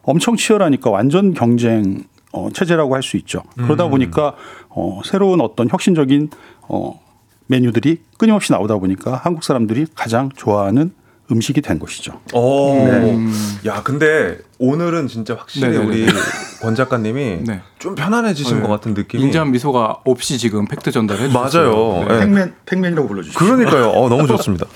엄청 0.02 0.36
치열하니까 0.36 0.90
완전 0.90 1.34
경쟁 1.34 2.04
어, 2.32 2.48
체제라고 2.52 2.94
할 2.94 3.02
수 3.02 3.16
있죠. 3.18 3.42
그러다 3.56 3.88
보니까 3.88 4.34
어, 4.68 5.00
새로운 5.04 5.40
어떤 5.40 5.68
혁신적인 5.68 6.30
어, 6.68 7.00
메뉴들이 7.48 7.98
끊임없이 8.18 8.52
나오다 8.52 8.76
보니까 8.78 9.16
한국 9.22 9.42
사람들이 9.44 9.86
가장 9.94 10.30
좋아하는 10.36 10.92
음식이 11.30 11.60
된 11.60 11.78
것이죠. 11.78 12.20
오. 12.32 12.74
네. 12.74 13.28
야, 13.66 13.82
근데 13.82 14.38
오늘은 14.58 15.08
진짜 15.08 15.34
확실히 15.36 15.68
네네네. 15.70 15.86
우리 15.86 16.06
권 16.62 16.74
작가님이 16.74 17.38
네. 17.46 17.60
좀 17.78 17.94
편안해지신 17.94 18.56
네. 18.56 18.62
것 18.62 18.68
같은 18.68 18.94
느낌이. 18.94 19.22
인자한 19.24 19.50
미소가 19.52 19.98
없이 20.04 20.38
지금 20.38 20.66
팩트 20.66 20.90
전달해 20.90 21.28
주셨어요. 21.28 21.72
맞아요. 21.72 22.08
네. 22.08 22.14
예. 22.14 22.18
팩맨 22.20 22.54
팩맨이라고 22.66 23.08
불러주시죠. 23.08 23.38
그러니까요. 23.38 23.90
어, 23.90 24.08
너무 24.08 24.26
좋습니다. 24.26 24.66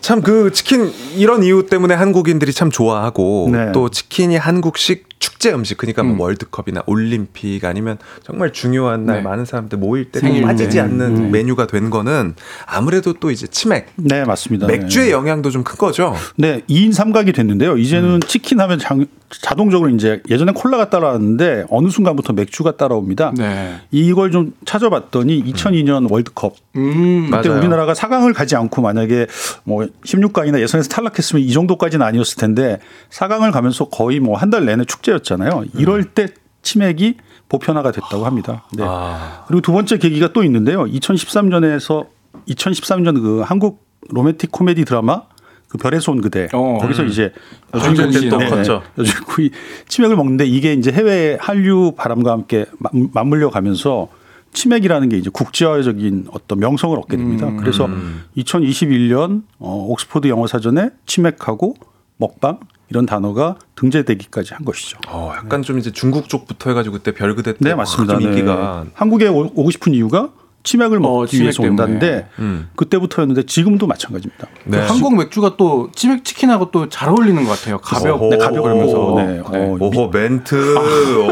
참 0.00 0.20
그 0.22 0.52
치킨 0.52 0.92
이런 1.16 1.42
이유 1.42 1.66
때문에 1.66 1.94
한국인들이 1.94 2.52
참 2.52 2.70
좋아하고 2.70 3.48
네. 3.50 3.72
또 3.72 3.88
치킨이 3.88 4.36
한국식 4.36 5.08
축제 5.22 5.52
음식 5.52 5.78
그러니까 5.78 6.02
뭐 6.02 6.14
음. 6.14 6.20
월드컵이나 6.20 6.82
올림픽 6.86 7.64
아니면 7.64 7.96
정말 8.24 8.52
중요한 8.52 9.06
날 9.06 9.18
네. 9.18 9.22
많은 9.22 9.44
사람들 9.44 9.78
모일 9.78 10.10
때 10.10 10.18
생일 10.18 10.42
빠지지 10.42 10.70
때. 10.78 10.80
않는 10.80 11.16
음. 11.16 11.30
메뉴가 11.30 11.68
된 11.68 11.90
거는 11.90 12.34
아무래도 12.66 13.12
또 13.12 13.30
이제 13.30 13.46
치맥 13.46 13.86
네 13.96 14.24
맞습니다. 14.24 14.66
맥주의 14.66 15.06
네. 15.06 15.12
영향도 15.12 15.50
좀 15.50 15.62
큰 15.62 15.76
거죠. 15.78 16.16
네, 16.36 16.62
2인 16.68 16.92
삼각이 16.92 17.32
됐는데요. 17.32 17.76
이제는 17.78 18.18
치킨 18.26 18.58
하면 18.60 18.80
장- 18.80 19.06
자동적으로 19.30 19.88
이제 19.90 20.20
예전엔 20.28 20.54
콜라가 20.54 20.90
따라왔는데 20.90 21.64
어느 21.70 21.88
순간부터 21.88 22.32
맥주가 22.32 22.76
따라옵니다. 22.76 23.32
네. 23.38 23.76
이걸 23.92 24.32
좀 24.32 24.52
찾아봤더니 24.66 25.44
2002년 25.52 26.10
월드컵 26.10 26.56
음. 26.76 27.30
그때 27.30 27.48
맞아요. 27.48 27.60
우리나라가 27.60 27.92
4강을 27.92 28.34
가지 28.34 28.56
않고 28.56 28.82
만약에 28.82 29.26
뭐 29.64 29.86
16강이나 30.04 30.60
예선에서 30.60 30.88
탈락했으면 30.88 31.42
이 31.44 31.52
정도까지는 31.52 32.04
아니었을 32.04 32.36
텐데 32.38 32.80
4강을 33.10 33.52
가면서 33.52 33.88
거의 33.88 34.18
뭐 34.20 34.36
한 34.36 34.50
달 34.50 34.66
내내 34.66 34.84
축제 34.84 35.11
였잖아요. 35.14 35.64
이럴 35.74 36.04
때 36.04 36.28
치맥이 36.62 37.16
보편화가 37.48 37.90
됐다고 37.92 38.24
합니다. 38.24 38.64
네. 38.72 38.84
아. 38.86 39.44
그리고 39.46 39.60
두 39.60 39.72
번째 39.72 39.98
계기가 39.98 40.32
또 40.32 40.42
있는데요. 40.44 40.84
2013년에서 40.84 42.06
2013년 42.48 43.20
그 43.22 43.40
한국 43.40 43.84
로맨틱 44.08 44.50
코미디 44.50 44.84
드라마 44.84 45.22
그 45.68 45.78
별에서 45.78 46.12
온 46.12 46.20
그대 46.20 46.48
어, 46.52 46.78
거기서 46.80 47.04
이제 47.04 47.32
황정 47.72 48.06
여주인공이 48.08 48.12
씨도 48.24 48.36
네, 48.38 48.48
컸죠. 48.48 48.82
여주인공이 48.98 49.50
치맥을 49.88 50.16
먹는데 50.16 50.46
이게 50.46 50.72
이제 50.74 50.90
해외 50.92 51.36
한류 51.40 51.92
바람과 51.96 52.30
함께 52.32 52.66
맞- 52.78 52.92
맞물려 53.12 53.50
가면서 53.50 54.08
치맥이라는 54.54 55.08
게 55.08 55.16
이제 55.16 55.30
국제화적인 55.32 56.26
어떤 56.32 56.58
명성을 56.58 56.96
얻게 56.98 57.16
됩니다. 57.16 57.48
음. 57.48 57.56
그래서 57.56 57.88
2021년 58.36 59.42
어, 59.58 59.86
옥스퍼드 59.88 60.28
영어 60.28 60.46
사전에 60.46 60.90
치맥하고 61.06 61.74
먹방 62.18 62.58
이런 62.90 63.06
단어가 63.06 63.56
등재되기까지 63.76 64.54
한 64.54 64.64
것이죠. 64.64 64.98
어, 65.08 65.32
약간 65.36 65.62
좀 65.62 65.78
이제 65.78 65.90
중국 65.90 66.28
쪽부터 66.28 66.70
해가지고 66.70 66.94
그때 66.94 67.12
별그대 67.12 67.52
때 67.54 67.58
네, 67.60 67.74
맞습니다. 67.74 68.14
좀 68.14 68.22
네. 68.22 68.28
인기가 68.28 68.84
한국에 68.94 69.28
오- 69.28 69.50
오고 69.54 69.70
싶은 69.70 69.94
이유가 69.94 70.28
치맥을 70.64 71.00
먹기 71.00 71.08
어, 71.22 71.26
치맥 71.26 71.42
위해서 71.42 71.62
때문에. 71.62 71.70
온다는데 71.82 72.28
음. 72.38 72.68
그때부터였는데 72.76 73.46
지금도 73.46 73.86
마찬가지입니다. 73.88 74.46
네. 74.66 74.78
한국 74.78 75.16
맥주가 75.16 75.56
또 75.56 75.90
치맥 75.94 76.24
치킨하고 76.24 76.70
또 76.70 76.88
잘 76.88 77.08
어울리는 77.08 77.42
것 77.44 77.50
같아요. 77.58 77.78
가볍. 77.78 78.28
네, 78.28 78.36
가벼우면서. 78.36 79.14
네. 79.16 79.40
어, 79.42 79.76
오호 79.80 80.10
멘트, 80.10 80.76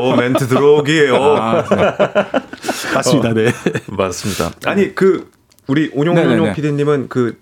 오 0.01 0.17
멘트 0.17 0.49
들어오기에요. 0.49 1.15
아, 1.15 1.63
네. 1.69 2.95
맞습니다. 2.95 3.35
네. 3.35 3.53
맞습니다. 3.89 4.51
아니 4.65 4.95
그 4.95 5.31
우리 5.67 5.91
네네네. 5.95 6.55
PD님은 6.55 7.09
그 7.09 7.39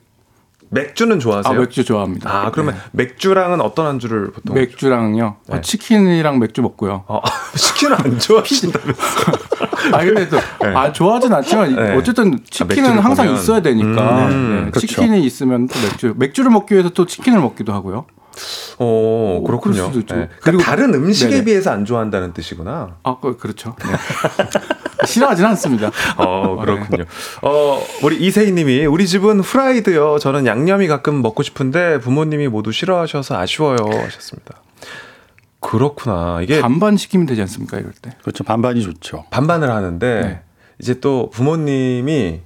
맥주는 0.71 1.19
좋아하세요? 1.19 1.55
아, 1.55 1.59
맥주 1.59 1.85
좋아합니다. 1.85 2.31
아, 2.31 2.51
그러면 2.51 2.75
네. 2.75 2.81
맥주랑은 2.93 3.61
어떤 3.61 3.87
안주를 3.87 4.31
보통? 4.33 4.55
맥주랑요. 4.55 5.37
어, 5.49 5.55
네. 5.55 5.61
치킨이랑 5.61 6.39
맥주 6.39 6.63
먹고요. 6.63 7.05
어, 7.07 7.21
치킨은 7.57 7.97
안 7.97 8.19
좋아하신다면서? 8.19 9.03
아 9.93 10.05
근데 10.05 10.29
또 10.29 10.39
아, 10.75 10.93
좋아하진 10.93 11.33
않지만 11.33 11.75
네. 11.75 11.95
어쨌든 11.97 12.39
치킨은 12.51 12.83
맥주를 12.83 13.05
항상 13.05 13.27
보면. 13.27 13.41
있어야 13.41 13.61
되니까 13.63 14.27
음, 14.29 14.65
네, 14.67 14.71
그렇죠. 14.71 14.87
치킨이 14.87 15.25
있으면 15.25 15.69
또 15.69 15.75
맥주 15.81 16.15
맥주를 16.17 16.51
먹기 16.51 16.75
위해서 16.75 16.91
또 16.91 17.07
치킨을 17.07 17.41
먹기도 17.41 17.73
하고요. 17.73 18.07
어, 18.79 19.43
그렇군요. 19.47 19.91
네. 19.93 20.03
그러니까 20.07 20.29
그리고- 20.41 20.63
다른 20.63 20.95
음식에 20.95 21.31
네네. 21.31 21.45
비해서 21.45 21.71
안 21.71 21.85
좋아한다는 21.85 22.33
뜻이구나. 22.33 22.97
아 23.03 23.17
그- 23.21 23.37
그렇죠. 23.37 23.75
네. 23.81 23.87
싫어하진 25.07 25.45
않습니다. 25.47 25.91
어, 26.17 26.57
그렇군요. 26.61 27.05
어, 27.43 27.81
우리 28.03 28.17
이세희 28.27 28.53
님이 28.53 28.85
우리 28.87 29.07
집은 29.07 29.41
후라이드요. 29.41 30.19
저는 30.19 30.45
양념이 30.47 30.87
가끔 30.89 31.23
먹고 31.23 31.43
싶은데 31.43 32.01
부모님이 32.01 32.49
모두 32.49 32.73
싫어하셔서 32.73 33.39
아쉬워요. 33.39 33.77
하셨습니다. 33.85 34.61
그렇구나. 35.61 36.41
이게 36.43 36.61
반반 36.61 36.97
시키면 36.97 37.27
되지 37.27 37.41
않습니까 37.43 37.79
이럴 37.79 37.93
때. 38.01 38.13
그렇죠. 38.23 38.45
반반이 38.45 38.83
좋죠. 38.83 39.25
반반을 39.31 39.71
하는데 39.71 40.21
네. 40.21 40.41
이제 40.81 41.01
또 41.01 41.31
부모님이 41.31 42.41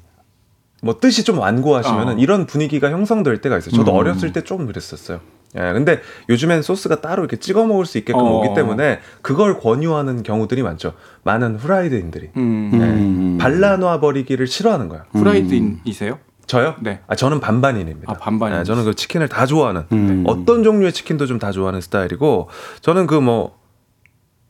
뭐 0.83 0.99
뜻이 0.99 1.23
좀 1.25 1.39
완고하시면은 1.39 2.15
어. 2.15 2.17
이런 2.19 2.47
분위기가 2.47 2.91
형성될 2.91 3.41
때가 3.41 3.59
있어요. 3.59 3.71
저도 3.77 3.93
음. 3.93 3.97
어렸을 3.99 4.33
때좀 4.33 4.67
그랬었어요. 4.67 5.21
예, 5.57 5.73
근데 5.73 6.01
요즘엔 6.31 6.63
소스가 6.63 7.01
따로 7.03 7.23
이렇게 7.23 7.37
찍어 7.37 7.65
먹을 7.67 7.85
수 7.85 7.99
있게끔 7.99 8.21
어. 8.23 8.39
오기 8.39 8.55
때문에 8.55 9.01
그걸 9.21 9.59
권유하는 9.61 10.23
경우들이 10.23 10.63
많죠. 10.63 10.95
많은 11.25 11.57
후라이드인들이 11.57 12.31
음. 12.37 12.71
예, 12.75 12.79
음. 12.79 13.39
발라놔 13.39 14.01
버리기를 14.01 14.47
싫어하는 14.47 14.89
거예요. 14.89 15.05
후라이드이세요? 15.13 16.19
저요? 16.47 16.75
네. 16.81 17.01
아, 17.07 17.15
저는 17.15 17.41
반반인입니다. 17.41 18.11
아, 18.13 18.15
반반인. 18.17 18.61
예, 18.61 18.65
저는 18.65 18.85
그 18.85 18.95
치킨을 18.95 19.29
다 19.29 19.47
좋아하는 19.47 19.85
음. 19.93 20.25
어떤 20.27 20.63
종류의 20.65 20.93
치킨도 20.93 21.27
좀 21.27 21.39
다 21.39 21.53
좋아하는 21.53 21.81
스타일이고 21.81 22.49
저는 22.81 23.07
그뭐 23.07 23.61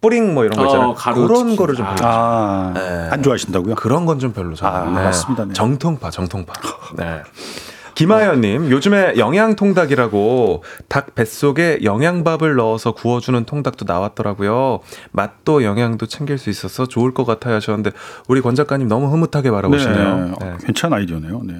뿌링 0.00 0.34
뭐 0.34 0.44
이런 0.44 0.56
거 0.56 0.62
어, 0.62 0.66
있잖아요. 0.66 0.94
가루 0.94 1.22
그런 1.28 1.38
치킨. 1.44 1.56
거를 1.56 1.74
좀 1.76 1.86
아. 1.86 1.94
별로. 1.94 2.08
아, 2.10 2.72
네. 2.74 3.08
안 3.10 3.22
좋아하신다고요? 3.22 3.74
그런 3.76 4.04
건 4.06 4.18
좀 4.18 4.32
별로. 4.32 4.54
아, 4.60 4.84
맞습니다. 4.84 5.44
네. 5.46 5.52
정통파, 5.52 6.10
정통파. 6.10 6.52
네. 6.96 7.22
김하연님, 8.02 8.70
요즘에 8.70 9.14
영양통닭이라고 9.16 10.64
닭 10.88 11.14
뱃속에 11.14 11.80
영양밥을 11.82 12.56
넣어서 12.56 12.92
구워주는 12.92 13.44
통닭도 13.44 13.84
나왔더라고요. 13.86 14.80
맛도 15.12 15.62
영양도 15.64 16.06
챙길 16.06 16.38
수 16.38 16.50
있어서 16.50 16.86
좋을 16.86 17.14
것 17.14 17.24
같아요 17.24 17.54
하셨는데, 17.54 17.90
우리 18.28 18.40
권 18.40 18.54
작가님 18.54 18.88
너무 18.88 19.06
흐뭇하게 19.06 19.50
바라보시네요. 19.50 20.16
네. 20.18 20.24
네. 20.24 20.32
어, 20.32 20.56
괜찮은 20.64 20.96
아이디어네요. 20.98 21.42
네. 21.44 21.54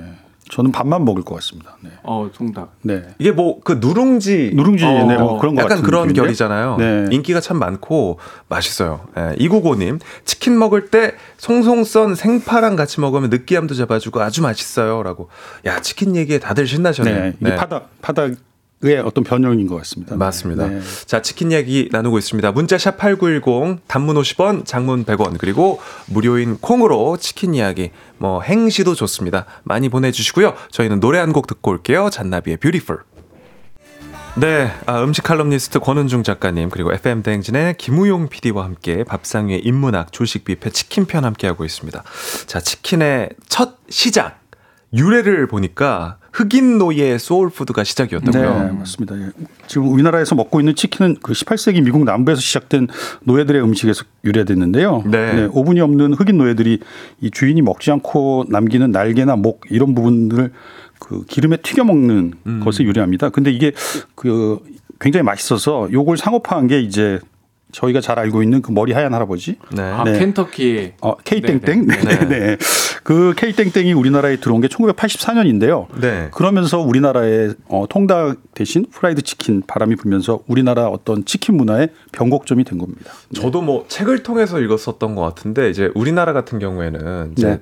저는 0.53 0.71
밥만 0.71 1.03
먹을 1.07 1.23
것 1.23 1.35
같습니다. 1.37 1.77
네. 1.81 1.89
어 2.03 2.29
통닭. 2.35 2.75
네. 2.83 3.03
이게 3.19 3.33
뭐 3.33 3.61
그 3.65 3.79
누룽지 3.81 4.53
누룽지 4.55 4.85
어, 4.85 5.07
네, 5.07 5.17
뭐 5.17 5.39
그런 5.39 5.55
거 5.55 5.63
약간 5.63 5.79
같은 5.79 5.83
그런 5.83 6.03
느낌인데? 6.09 6.21
결이잖아요. 6.21 6.77
네. 6.79 7.07
인기가 7.11 7.41
참 7.41 7.59
많고 7.59 8.19
맛있어요. 8.49 9.07
예, 9.17 9.35
이구고님 9.39 9.99
치킨 10.27 10.59
먹을 10.59 10.91
때 10.91 11.15
송송 11.39 11.85
썬 11.85 12.15
생파랑 12.15 12.77
같이 12.77 13.01
먹으면 13.01 13.31
느끼함도 13.31 13.75
잡아주고 13.75 14.21
아주 14.21 14.43
맛있어요.라고. 14.43 15.29
야 15.65 15.81
치킨 15.81 16.17
얘기에 16.17 16.39
다들 16.39 16.67
신나셨네요. 16.67 17.23
네. 17.23 17.33
이게 17.41 17.55
파닭 17.57 17.89
파닭 18.03 18.33
의 18.85 18.99
어떤 18.99 19.23
변형인 19.23 19.69
것 19.69 19.77
같습니다. 19.77 20.17
맞습니다. 20.17 20.67
네. 20.67 20.81
자, 21.07 21.23
치킨 21.23 21.53
얘기 21.53 21.89
나누고 21.93 22.19
있습니다. 22.19 22.51
문자 22.51 22.77
샵 22.79 22.97
8910, 22.97 23.87
단문 23.87 24.17
50원, 24.17 24.67
장문 24.67 25.05
100원, 25.05 25.39
그리고 25.39 25.81
무료인 26.07 26.59
콩으로 26.59 27.17
치킨 27.17 27.55
이야기, 27.55 27.91
뭐, 28.19 28.43
행시도 28.43 28.97
좋습니다. 28.97 29.47
많이 29.63 29.89
보내 29.89 30.11
주시고요. 30.11 30.55
저희는 30.73 30.99
노래 31.01 31.19
한 31.21 31.33
곡 31.33 31.47
듣고 31.47 31.71
올게요. 31.71 32.11
잔나비의 32.11 32.57
뷰티풀. 32.57 32.99
네, 34.35 34.73
아, 34.87 35.03
음식 35.05 35.23
칼럼니스트 35.23 35.79
권은중 35.79 36.23
작가님, 36.23 36.71
그리고 36.71 36.93
FM대행진의 36.93 37.77
김우용 37.77 38.29
PD와 38.31 38.65
함께 38.65 39.05
밥상 39.05 39.49
위의 39.49 39.61
인문학, 39.61 40.11
조식 40.13 40.45
뷔페, 40.45 40.71
치킨 40.71 41.05
편 41.07 41.25
함께 41.25 41.47
하고 41.47 41.65
있습니다. 41.65 42.03
자, 42.47 42.61
치킨의 42.61 43.29
첫 43.49 43.77
시작. 43.91 44.41
유래를 44.95 45.47
보니까 45.49 46.17
흑인 46.33 46.79
노예 46.79 47.19
소울푸드가 47.19 47.85
시작이었다고요. 47.85 48.65
네, 48.65 48.73
맞습니다. 48.73 49.17
예. 49.19 49.29
지금 49.67 49.93
우리나라에서 49.93 50.35
먹고 50.35 50.61
있는 50.61 50.75
치킨은 50.75 51.17
그 51.23 51.33
18세기 51.33 51.83
미국 51.83 52.05
남부에서 52.05 52.41
시작된 52.41 52.89
노예들의 53.25 53.63
음식에서 53.63 54.05
유래됐는데요. 54.25 55.05
네. 55.07 55.49
오븐이 55.53 55.81
없는 55.81 56.15
흑인 56.15 56.39
노예들이 56.39 56.81
이 57.21 57.31
주인이 57.31 57.61
먹지 57.61 57.91
않고 57.91 58.47
남기는 58.49 58.91
날개나 58.91 59.37
목 59.37 59.61
이런 59.71 59.95
부분들을 59.95 60.53
그 60.99 61.25
기름에 61.27 61.59
튀겨 61.59 61.85
먹는 61.85 62.33
음. 62.47 62.61
것에 62.65 62.83
유래합니다. 62.85 63.29
근데 63.29 63.51
이게 63.51 63.73
그 64.15 64.59
굉장히 65.01 65.25
맛있어서 65.25 65.89
요걸 65.93 66.17
상업화한 66.17 66.67
게 66.69 66.81
이제 66.81 67.19
저희가 67.73 68.01
잘 68.01 68.19
알고 68.19 68.43
있는 68.43 68.63
그 68.63 68.71
머리 68.71 68.93
하얀 68.93 69.13
할아버지 69.13 69.57
네. 69.73 69.83
아, 69.83 70.05
네. 70.05 70.19
켄터키. 70.19 70.93
어, 71.01 71.17
K땡땡. 71.17 71.87
네, 71.87 71.97
네, 71.97 72.29
네. 72.29 72.57
그 73.03 73.35
K땡땡이 73.37 73.93
우리나라에 73.93 74.37
들어온 74.37 74.61
게 74.61 74.69
1984년인데요. 74.69 75.87
네. 76.01 76.29
그러면서 76.33 76.81
우리나라에 76.81 77.51
어, 77.69 77.87
통닭 77.89 78.37
대신 78.55 78.87
프라이드 78.91 79.23
치킨 79.23 79.63
바람이 79.67 79.97
불면서 79.97 80.41
우리나라 80.47 80.87
어떤 80.89 81.25
치킨 81.25 81.57
문화의 81.57 81.89
변곡점이 82.13 82.65
된 82.65 82.79
겁니다. 82.79 83.13
저도 83.35 83.63
뭐 83.63 83.85
책을 83.89 84.23
통해서 84.23 84.61
읽었었던 84.61 85.15
것 85.15 85.23
같은데 85.23 85.71
이제 85.71 85.91
우리나라 85.95 86.33
같은 86.33 86.59
경우에는 86.59 87.33
이제 87.37 87.47
네. 87.49 87.61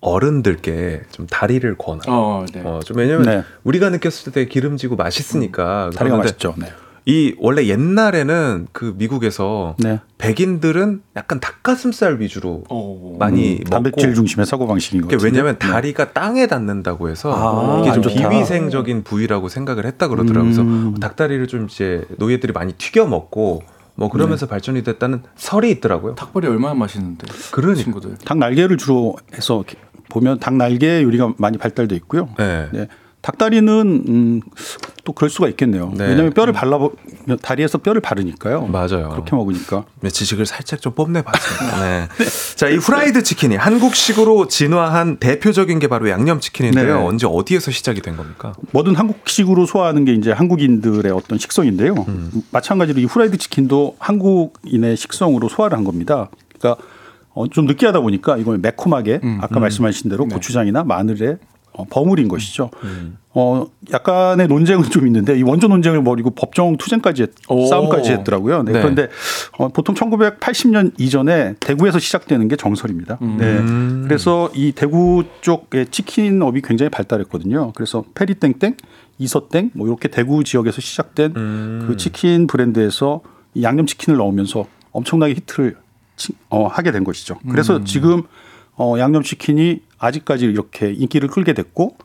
어른들께 0.00 1.02
좀 1.12 1.26
다리를 1.28 1.76
권하. 1.78 2.02
어, 2.08 2.44
네. 2.52 2.60
어, 2.64 2.80
좀 2.84 2.96
왜냐면 2.96 3.22
네. 3.22 3.42
우리가 3.62 3.88
느꼈을 3.90 4.32
때 4.32 4.46
기름지고 4.46 4.96
맛있으니까. 4.96 5.90
다리가 5.94 6.16
그런데 6.16 6.16
맛있죠. 6.24 6.54
네. 6.58 6.66
이 7.04 7.34
원래 7.38 7.66
옛날에는 7.66 8.68
그 8.72 8.94
미국에서 8.96 9.74
네. 9.78 10.00
백인들은 10.18 11.02
약간 11.16 11.40
닭가슴살 11.40 12.20
위주로 12.20 12.62
어. 12.68 13.16
많이 13.18 13.54
음, 13.54 13.58
먹고 13.58 13.70
단백질 13.70 14.14
중심의 14.14 14.46
사고 14.46 14.68
방식인 14.68 15.00
것 15.00 15.08
그게 15.08 15.16
같은데. 15.16 15.36
왜냐면 15.36 15.58
네. 15.58 15.68
다리가 15.68 16.12
땅에 16.12 16.46
닿는다고 16.46 17.08
해서 17.08 17.32
아, 17.32 17.80
이게 17.80 17.92
좀안 17.92 18.02
좋다. 18.02 18.28
비위생적인 18.28 19.02
부위라고 19.02 19.48
생각을 19.48 19.84
했다 19.86 20.06
그러더라고요. 20.06 20.44
그래서 20.44 20.62
음. 20.62 20.94
닭다리를 21.00 21.44
좀 21.48 21.66
이제 21.68 22.04
노예들이 22.18 22.52
많이 22.52 22.72
튀겨 22.74 23.06
먹고 23.06 23.62
뭐 23.94 24.08
그러면서 24.08 24.46
발전이 24.46 24.84
됐다는 24.84 25.22
설이 25.36 25.70
있더라고요. 25.72 26.14
닭발이 26.14 26.46
얼마나 26.46 26.74
맛있는데. 26.74 27.26
그러니까. 27.50 27.82
친구들. 27.82 28.16
닭 28.24 28.38
날개를 28.38 28.76
주로 28.78 29.16
해서 29.34 29.64
보면 30.08 30.38
닭 30.38 30.54
날개 30.54 31.02
요리가 31.02 31.34
많이 31.36 31.58
발달돼 31.58 31.96
있고요. 31.96 32.28
네. 32.38 32.68
네. 32.72 32.88
닭다리는 33.22 34.04
음, 34.08 34.40
또 35.04 35.12
그럴 35.12 35.30
수가 35.30 35.48
있겠네요. 35.48 35.92
네. 35.96 36.06
왜냐하면 36.06 36.32
뼈를 36.32 36.52
발라 36.52 36.78
다리에서 37.40 37.78
뼈를 37.78 38.00
바르니까요. 38.00 38.66
맞아요. 38.66 39.08
그렇게 39.10 39.34
먹으니까. 39.34 39.84
네, 40.00 40.10
지식을 40.10 40.46
살짝 40.46 40.80
좀 40.80 40.92
뽐내봤습니다. 40.92 41.80
네. 41.80 42.08
자, 42.54 42.68
이 42.68 42.76
후라이드 42.76 43.22
치킨이 43.24 43.56
한국식으로 43.56 44.46
진화한 44.46 45.16
대표적인 45.16 45.80
게 45.80 45.88
바로 45.88 46.08
양념 46.08 46.38
치킨인데요. 46.38 46.98
네. 46.98 47.04
언제 47.04 47.26
어디에서 47.26 47.72
시작이 47.72 48.00
된 48.00 48.16
겁니까? 48.16 48.54
뭐든 48.70 48.94
한국식으로 48.94 49.66
소화하는 49.66 50.04
게 50.04 50.12
이제 50.12 50.30
한국인들의 50.30 51.10
어떤 51.10 51.38
식성인데요. 51.38 51.94
음. 52.06 52.30
마찬가지로 52.52 53.00
이 53.00 53.04
후라이드 53.04 53.38
치킨도 53.38 53.96
한국인의 53.98 54.96
식성으로 54.96 55.48
소화를 55.48 55.76
한 55.76 55.84
겁니다. 55.84 56.28
그러니까 56.58 56.80
어, 57.34 57.48
좀 57.48 57.66
느끼하다 57.66 58.00
보니까 58.00 58.36
이걸 58.36 58.58
매콤하게 58.58 59.20
음. 59.24 59.38
아까 59.40 59.58
말씀하신 59.58 60.10
대로 60.10 60.26
네. 60.26 60.34
고추장이나 60.34 60.84
마늘에 60.84 61.30
어, 61.30 61.36
버무린 61.90 62.28
것이죠. 62.28 62.70
음. 62.84 63.16
어, 63.34 63.66
약간의 63.90 64.46
논쟁은 64.48 64.90
좀 64.90 65.06
있는데 65.06 65.38
이 65.38 65.42
원조 65.42 65.66
논쟁을 65.66 66.04
벌이고 66.04 66.30
법정 66.30 66.76
투쟁까지 66.76 67.22
했, 67.22 67.30
오. 67.48 67.66
싸움까지 67.66 68.12
했더라고요. 68.12 68.62
네. 68.62 68.72
네. 68.72 68.80
그런데 68.80 69.08
어, 69.58 69.68
보통 69.68 69.94
1980년 69.94 70.92
이전에 70.98 71.54
대구에서 71.60 71.98
시작되는 71.98 72.46
게 72.48 72.56
정설입니다. 72.56 73.18
네. 73.20 73.58
음. 73.58 74.04
그래서 74.06 74.50
이 74.54 74.72
대구 74.72 75.24
쪽의 75.40 75.86
치킨업이 75.90 76.60
굉장히 76.62 76.90
발달했거든요. 76.90 77.72
그래서 77.74 78.04
페리땡땡, 78.14 78.76
이서땡 79.18 79.70
뭐 79.74 79.86
이렇게 79.86 80.08
대구 80.08 80.44
지역에서 80.44 80.80
시작된 80.82 81.32
음. 81.36 81.84
그 81.88 81.96
치킨 81.96 82.46
브랜드에서 82.46 83.22
이 83.54 83.62
양념 83.62 83.86
치킨을 83.86 84.18
넣으면서 84.18 84.66
엄청나게 84.92 85.34
히트를 85.34 85.76
치- 86.16 86.34
어, 86.50 86.66
하게 86.66 86.92
된 86.92 87.04
것이죠. 87.04 87.36
그래서 87.50 87.76
음. 87.78 87.84
지금 87.86 88.22
어, 88.76 88.94
양념 88.98 89.22
치킨이 89.22 89.80
아직까지 89.98 90.46
이렇게 90.46 90.90
인기를 90.92 91.28
끌게 91.28 91.52
됐고 91.52 91.96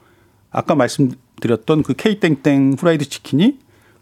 아까 0.51 0.75
말씀드렸던 0.75 1.83
그 1.83 1.93
K땡땡 1.93 2.75
프라이드 2.75 3.07
치킨이 3.09 3.57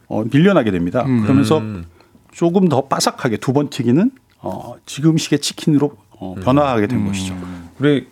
어, 0.08 0.24
밀려나게 0.32 0.72
됩니다. 0.72 1.04
그러면서 1.04 1.58
음. 1.60 1.86
조금 2.32 2.68
더 2.70 2.82
바삭하게 2.82 3.38
두 3.38 3.54
번 3.54 3.70
튀기는 3.70 4.12
어, 4.40 4.76
지금식의 4.86 5.40
치킨으로 5.40 5.96
어, 6.20 6.36
변화하게 6.44 6.88
된 6.88 7.06
것이죠. 7.08 7.36
우리 7.80 8.08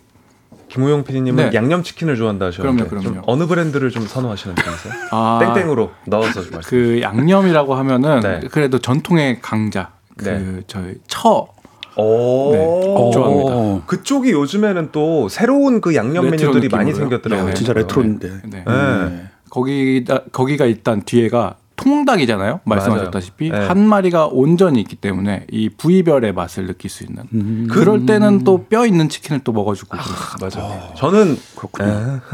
김우영 0.70 1.04
PD님은 1.04 1.50
네. 1.52 1.56
양념 1.56 1.84
치킨을 1.84 2.16
좋아한다 2.16 2.48
하셨는데 2.48 2.86
그럼요, 2.90 3.02
그럼요. 3.04 3.16
좀 3.22 3.24
어느 3.28 3.46
브랜드를 3.46 3.92
좀 3.92 4.08
선호하시는 4.08 4.56
편이세요? 4.56 4.94
아, 5.12 5.54
땡땡으로 5.54 5.92
넣어서 6.08 6.42
좀 6.42 6.52
말씀. 6.54 6.70
그 6.70 7.02
양념이라고 7.02 7.76
하면은 7.76 8.20
네. 8.22 8.40
그래도 8.50 8.80
전통의 8.80 9.40
강자. 9.42 9.92
그 10.18 10.24
네. 10.26 10.62
저희 10.68 10.96
처 11.08 11.48
오. 11.96 12.52
네, 12.54 13.12
좋아합니다. 13.14 13.86
그쪽이 13.86 14.32
요즘에는 14.32 14.90
또 14.92 15.30
새로운 15.30 15.82
그 15.82 15.96
양념 15.96 16.26
메뉴들이 16.26 16.70
많이 16.70 16.92
느낌으로요? 16.92 16.96
생겼더라고요. 16.96 17.48
네, 17.48 17.54
진짜 17.54 17.74
레트로인데. 17.74 18.30
네. 18.46 18.64
네. 18.66 19.24
거기다 19.50 20.24
거기가 20.32 20.66
일단 20.66 21.04
뒤에가 21.04 21.56
통닭이잖아요. 21.76 22.62
말씀하셨다시피 22.66 23.50
맞아요. 23.50 23.62
네. 23.64 23.68
한 23.68 23.88
마리가 23.88 24.28
온전히 24.28 24.80
있기 24.82 24.96
때문에 24.96 25.46
이 25.52 25.70
부위별의 25.70 26.34
맛을 26.34 26.68
느낄 26.68 26.90
수 26.90 27.04
있는. 27.04 27.24
음. 27.34 27.68
그럴 27.70 28.06
때는 28.06 28.44
또 28.44 28.64
뼈 28.70 28.86
있는 28.86 29.10
치킨을 29.10 29.42
또 29.44 29.52
먹어주고. 29.52 29.98
그렇습니다. 29.98 30.62
맞아요. 30.62 30.94
저는 30.96 31.38
그렇군요. 31.56 32.22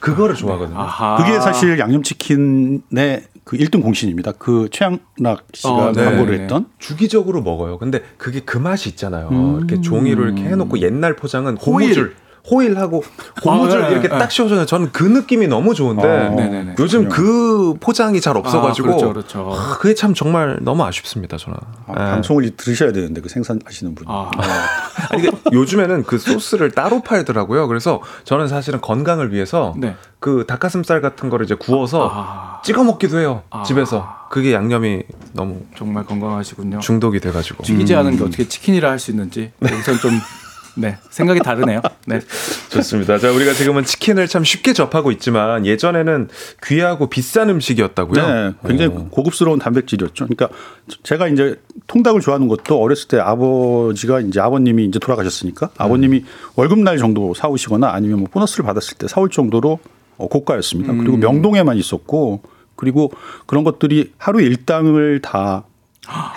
그거를 0.00 0.34
좋아하거든요. 0.34 0.78
아하. 0.78 1.16
그게 1.16 1.40
사실 1.40 1.78
양념치킨의 1.78 3.22
그 3.44 3.56
1등 3.56 3.82
공신입니다. 3.82 4.32
그 4.32 4.68
최양락 4.70 5.46
씨가 5.54 5.72
어, 5.72 5.92
네, 5.92 6.04
광고를 6.04 6.36
네. 6.36 6.42
했던 6.42 6.66
주기적으로 6.78 7.40
먹어요. 7.42 7.78
근데 7.78 8.02
그게 8.18 8.40
그 8.40 8.58
맛이 8.58 8.90
있잖아요. 8.90 9.28
음. 9.32 9.56
이렇게 9.58 9.80
종이로 9.80 10.24
이렇게 10.24 10.42
해놓고 10.42 10.80
옛날 10.80 11.16
포장은. 11.16 11.56
고무줄, 11.56 12.02
호일 12.04 12.16
하고 12.76 13.02
고무줄 13.42 13.82
아, 13.82 13.86
네, 13.88 13.92
이렇게 13.92 14.08
네. 14.08 14.18
딱 14.18 14.30
씌워줘요. 14.32 14.64
저는 14.66 14.90
그 14.92 15.04
느낌이 15.04 15.46
너무 15.48 15.74
좋은데 15.74 16.02
아, 16.08 16.28
네네네. 16.30 16.74
요즘 16.78 17.08
그 17.08 17.74
포장이 17.80 18.20
잘 18.20 18.36
없어가지고 18.36 18.88
아, 18.88 18.90
그렇죠, 18.92 19.12
그렇죠. 19.12 19.52
아, 19.54 19.76
그게 19.78 19.94
참 19.94 20.14
정말 20.14 20.58
너무 20.62 20.82
아쉽습니다. 20.84 21.36
저는. 21.36 21.58
아, 21.86 21.92
네. 21.92 22.10
방송을 22.12 22.56
들으셔야 22.56 22.92
되는데 22.92 23.20
그 23.20 23.28
생산하시는 23.28 23.94
분이. 23.94 24.06
아, 24.10 24.30
아니, 25.10 25.22
이게 25.22 25.30
요즘에는 25.52 26.04
그 26.04 26.18
소스를 26.18 26.70
따로 26.70 27.00
팔더라고요. 27.02 27.68
그래서 27.68 28.00
저는 28.24 28.48
사실은 28.48 28.80
건강을 28.80 29.32
위해서 29.32 29.74
네. 29.76 29.94
그 30.20 30.44
닭가슴살 30.48 31.00
같은 31.00 31.28
거를 31.28 31.44
이제 31.44 31.54
구워서 31.54 32.10
아, 32.12 32.60
찍어 32.64 32.82
먹기도 32.84 33.18
해요. 33.18 33.42
아. 33.50 33.62
집에서. 33.62 34.08
그게 34.30 34.52
양념이 34.52 35.02
너무 35.32 35.60
정말 35.76 36.04
건강하시군요. 36.04 36.80
중독이 36.80 37.18
돼가지고. 37.20 37.62
튀기지 37.62 37.94
않은 37.94 38.16
게 38.16 38.24
어떻게 38.24 38.46
치킨이라 38.46 38.90
할 38.90 38.98
수 38.98 39.10
있는지 39.12 39.52
우선 39.62 39.96
좀 39.98 40.10
네, 40.78 40.96
생각이 41.10 41.40
다르네요. 41.40 41.82
네. 42.06 42.20
좋습니다. 42.70 43.18
자, 43.18 43.32
우리가 43.32 43.52
지금은 43.52 43.84
치킨을 43.84 44.28
참 44.28 44.44
쉽게 44.44 44.72
접하고 44.72 45.10
있지만 45.10 45.66
예전에는 45.66 46.28
귀하고 46.64 47.08
비싼 47.08 47.50
음식이었다고요. 47.50 48.26
네, 48.26 48.52
굉장히 48.66 48.94
어. 48.94 49.08
고급스러운 49.10 49.58
단백질이었죠. 49.58 50.26
그러니까 50.26 50.48
제가 51.02 51.28
이제 51.28 51.60
통닭을 51.88 52.20
좋아하는 52.20 52.46
것도 52.46 52.80
어렸을 52.80 53.08
때 53.08 53.18
아버지가 53.18 54.20
이제 54.20 54.40
아버님이 54.40 54.84
이제 54.84 54.98
돌아가셨으니까 54.98 55.70
아버님이 55.76 56.24
월급날 56.54 56.98
정도 56.98 57.34
사오시거나 57.34 57.90
아니면 57.90 58.20
뭐 58.20 58.28
보너스를 58.30 58.64
받았을 58.64 58.98
때 58.98 59.08
사올 59.08 59.30
정도로 59.30 59.80
어, 60.16 60.28
고가였습니다. 60.28 60.92
그리고 60.94 61.16
명동에만 61.16 61.76
있었고 61.76 62.42
그리고 62.76 63.10
그런 63.46 63.64
것들이 63.64 64.12
하루 64.18 64.40
일당을 64.40 65.20
다 65.22 65.64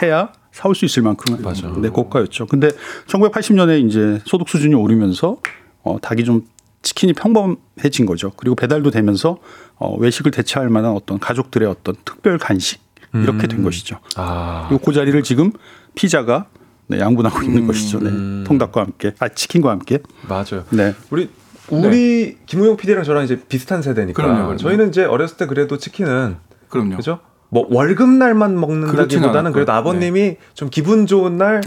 해야 0.01 0.31
사올 0.51 0.75
수 0.75 0.85
있을 0.85 1.03
만큼 1.03 1.41
맞아. 1.41 1.73
네, 1.77 1.89
고가였죠. 1.89 2.47
근데 2.47 2.69
1980년에 3.07 3.85
이제 3.87 4.19
소득 4.25 4.49
수준이 4.49 4.75
오르면서 4.75 5.37
어, 5.83 5.97
닭이 6.01 6.23
좀 6.23 6.45
치킨이 6.81 7.13
평범해진 7.13 8.05
거죠. 8.05 8.31
그리고 8.35 8.55
배달도 8.55 8.91
되면서 8.91 9.37
어, 9.75 9.95
외식을 9.97 10.31
대체할 10.31 10.69
만한 10.69 10.91
어떤 10.91 11.19
가족들의 11.19 11.67
어떤 11.67 11.95
특별 12.05 12.37
간식 12.37 12.81
이렇게 13.13 13.47
된 13.47 13.61
것이죠. 13.61 13.97
아. 14.15 14.67
그리고 14.69 14.85
그 14.85 14.93
자리를 14.93 15.21
지금 15.23 15.51
피자가 15.95 16.47
네, 16.87 16.99
양분하고 16.99 17.41
있는 17.43 17.67
것이죠. 17.67 17.99
네. 17.99 18.09
음. 18.09 18.43
통닭과 18.45 18.81
함께, 18.81 19.13
아 19.19 19.29
치킨과 19.29 19.69
함께. 19.71 19.99
맞아요. 20.27 20.65
네. 20.71 20.93
우리 21.09 21.29
우리 21.69 22.37
김우영 22.45 22.77
PD랑 22.77 23.03
저랑 23.03 23.23
이제 23.23 23.39
비슷한 23.47 23.81
세대니까 23.81 24.21
그럼요, 24.21 24.39
그럼요. 24.39 24.57
저희는 24.57 24.89
이제 24.89 25.03
어렸을 25.05 25.37
때 25.37 25.45
그래도 25.45 25.77
치킨은 25.77 26.37
그럼요. 26.69 26.97
그죠? 26.97 27.19
뭐 27.53 27.67
월급 27.69 28.09
날만 28.09 28.59
먹는다기보다는. 28.59 29.51
그래도 29.51 29.73
아버님이 29.73 30.37
좀 30.53 30.69
기분 30.69 31.05
좋은 31.05 31.37
날 31.37 31.61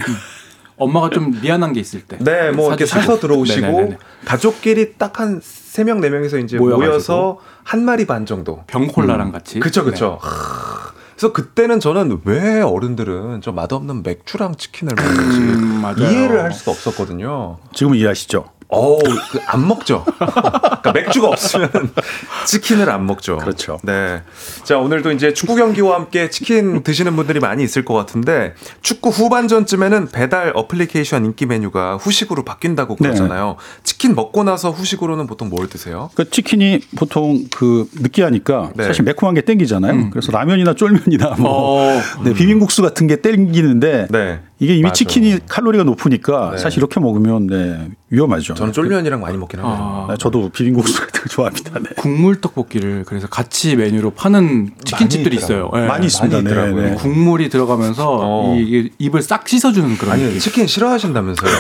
엄마가 0.77 1.11
좀 1.11 1.39
미안한 1.43 1.73
게 1.75 1.81
있을 1.81 2.01
때. 2.01 2.17
네, 2.21 2.51
뭐 2.51 2.69
이렇게 2.69 2.87
사주시고. 2.87 3.13
사서 3.13 3.21
들어오시고 3.21 3.67
네네네네. 3.67 3.99
가족끼리 4.25 4.95
딱 4.95 5.21
한 5.21 5.41
세 5.75 5.85
명 5.85 6.01
네 6.01 6.09
명이서 6.09 6.39
이제 6.39 6.57
모여가지고. 6.57 6.89
모여서 6.91 7.39
한 7.65 7.85
마리 7.85 8.07
반 8.07 8.25
정도. 8.27 8.65
병콜라랑 8.67 9.31
같이. 9.31 9.61
그쵸, 9.61 9.85
그쵸. 9.85 10.19
하, 10.23 10.93
그래서 11.17 11.33
그때는 11.33 11.79
저는 11.81 12.21
왜 12.25 12.61
어른들은 12.61 13.41
저 13.43 13.53
맛없는 13.53 14.03
맥주랑 14.03 14.55
치킨을 14.57 14.95
먹는지 14.97 15.39
음. 15.39 15.83
이해를 15.99 16.43
할 16.43 16.53
수가 16.53 16.71
없었거든요. 16.73 17.59
지금 17.73 17.95
이해하시죠? 17.95 18.47
어우, 18.75 18.99
그안 19.31 19.69
먹죠. 19.69 20.05
그러니까 20.05 20.93
맥주가 20.93 21.29
없으면 21.29 21.71
치킨을 22.47 22.91
안 22.91 23.07
먹죠. 23.07 23.37
그렇죠. 23.39 23.79
네. 23.85 24.23
자, 24.65 24.79
오늘도 24.79 25.13
이제 25.13 25.33
축구 25.33 25.55
경기와 25.55 25.95
함께 25.95 26.29
치킨 26.29 26.83
드시는 26.83 27.15
분들이 27.15 27.39
많이 27.39 27.63
있을 27.63 27.85
것 27.85 27.95
같은데 27.95 28.55
축구 28.83 29.11
후반전쯤에는 29.11 30.09
배달 30.09 30.53
어플리케이션 30.55 31.25
인기 31.25 31.47
메뉴가 31.47 31.97
후식으로 31.97 32.45
바뀐다고 32.45 32.97
네. 32.99 33.09
그러잖아요. 33.09 33.57
치킨 33.85 34.15
먹고 34.15 34.43
나서 34.43 34.71
후식으로는 34.71 35.27
보통 35.29 35.49
뭘 35.51 35.69
드세요? 35.69 36.11
그 36.15 36.29
치킨이 36.29 36.81
보통 36.97 37.45
그 37.55 37.89
느끼하니까 37.95 38.73
네. 38.75 38.85
사실 38.85 39.05
매콤한 39.05 39.35
게 39.37 39.43
땡기잖아요. 39.43 40.11
그래서 40.11 40.33
라면이나 40.33 40.75
쫄면이나 40.75 41.37
뭐 41.39 41.95
어. 41.95 42.01
네, 42.25 42.33
비빔국수 42.35 42.83
같은 42.83 43.07
게 43.07 43.17
땡기는데 43.23 44.09
네. 44.11 44.41
이게 44.61 44.75
이미 44.75 44.83
맞아요. 44.85 44.93
치킨이 44.93 45.41
칼로리가 45.49 45.83
높으니까 45.83 46.53
네. 46.53 46.59
사실 46.59 46.79
이렇게 46.79 47.01
먹으면 47.01 47.49
네, 47.49 47.91
위험하죠. 48.11 48.55
저는 48.55 48.73
쫄면이랑 48.73 49.21
많이 49.21 49.37
먹긴 49.37 49.59
하네요. 49.61 49.75
아, 49.77 50.07
네, 50.11 50.17
저도 50.17 50.51
비빔국수 50.51 51.01
같은 51.01 51.23
거 51.23 51.29
좋아합니다. 51.29 51.81
네. 51.81 51.89
국물 51.97 52.41
떡볶이를 52.41 53.03
그래서 53.05 53.27
같이 53.27 53.75
메뉴로 53.75 54.11
파는 54.13 54.71
치킨집들이 54.85 55.37
있어요. 55.37 55.71
예. 55.75 55.81
많이 55.87 56.07
있습니다. 56.07 56.37
많이 56.37 56.49
있더라고요. 56.49 56.83
네, 56.83 56.91
네. 56.91 56.95
국물이 56.97 57.49
들어가면서 57.49 58.19
어. 58.23 58.57
이게 58.57 58.91
입을 58.99 59.23
싹 59.23 59.49
씻어주는 59.49 59.97
그런 59.99 60.13
아니. 60.15 60.39
치킨 60.39 60.69
싫어하신다면서요. 60.69 61.51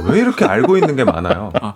뭐 0.00 0.08
왜 0.08 0.20
이렇게 0.20 0.46
알고 0.46 0.78
있는 0.78 0.96
게 0.96 1.04
많아요? 1.04 1.52
아, 1.60 1.74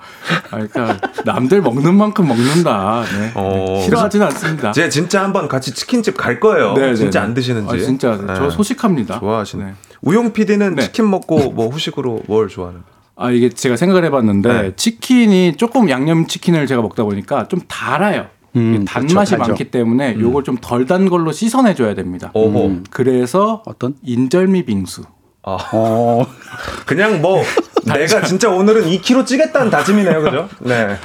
아, 0.51 0.67
그러니까 0.69 0.99
남들 1.27 1.61
먹는 1.61 1.95
만큼 1.95 2.27
먹는다. 2.27 3.03
네. 3.13 3.33
어. 3.35 3.83
싫어하지는 3.85 4.27
않습니다. 4.29 4.73
제 4.73 4.89
진짜 4.89 5.23
한번 5.23 5.49
같이 5.49 5.75
치킨집 5.75 6.17
갈 6.17 6.41
거예요. 6.41 6.73
네, 6.73 6.87
네, 6.89 6.95
진짜 6.95 7.21
네. 7.21 7.27
안 7.27 7.35
드시는지. 7.35 7.75
아, 7.75 7.79
진짜 7.79 8.17
네. 8.17 8.33
저 8.35 8.49
소식합니다. 8.49 9.19
좋아하시네. 9.21 9.75
네. 10.03 10.11
우용 10.11 10.33
PD는 10.33 10.75
네. 10.77 10.83
치킨 10.83 11.09
먹고 11.11 11.51
뭐 11.53 11.69
후식으로 11.69 12.23
뭘 12.27 12.49
좋아하는? 12.49 12.81
아 13.17 13.31
이게 13.31 13.49
제가 13.49 13.77
생각을 13.77 14.05
해봤는데 14.07 14.63
네. 14.63 14.73
치킨이 14.77 15.57
조금 15.57 15.89
양념 15.91 16.27
치킨을 16.27 16.67
제가 16.67 16.83
먹다 16.83 17.05
보니까 17.05 17.47
좀 17.49 17.61
달아요. 17.69 18.27
음, 18.57 18.85
단맛이 18.85 19.35
그렇죠, 19.35 19.37
많기 19.39 19.71
때문에 19.71 20.17
요걸 20.21 20.45
좀 20.45 20.59
덜 20.61 20.87
단 20.87 21.09
걸로 21.09 21.33
씻어내 21.33 21.75
줘야 21.75 21.95
됩니다. 21.95 22.31
오호. 22.35 22.67
음. 22.67 22.85
그래서 22.91 23.63
어떤? 23.65 23.95
인절미 24.03 24.65
빙수. 24.67 25.03
아, 25.45 25.57
어, 25.73 26.27
그냥 26.87 27.21
뭐 27.23 27.43
내가 27.85 28.23
진짜 28.23 28.49
오늘은 28.51 28.85
2kg 28.85 29.27
찌겠다는 29.27 29.71
다짐이네요, 29.71 30.23
그죠? 30.23 30.49
네. 30.61 30.97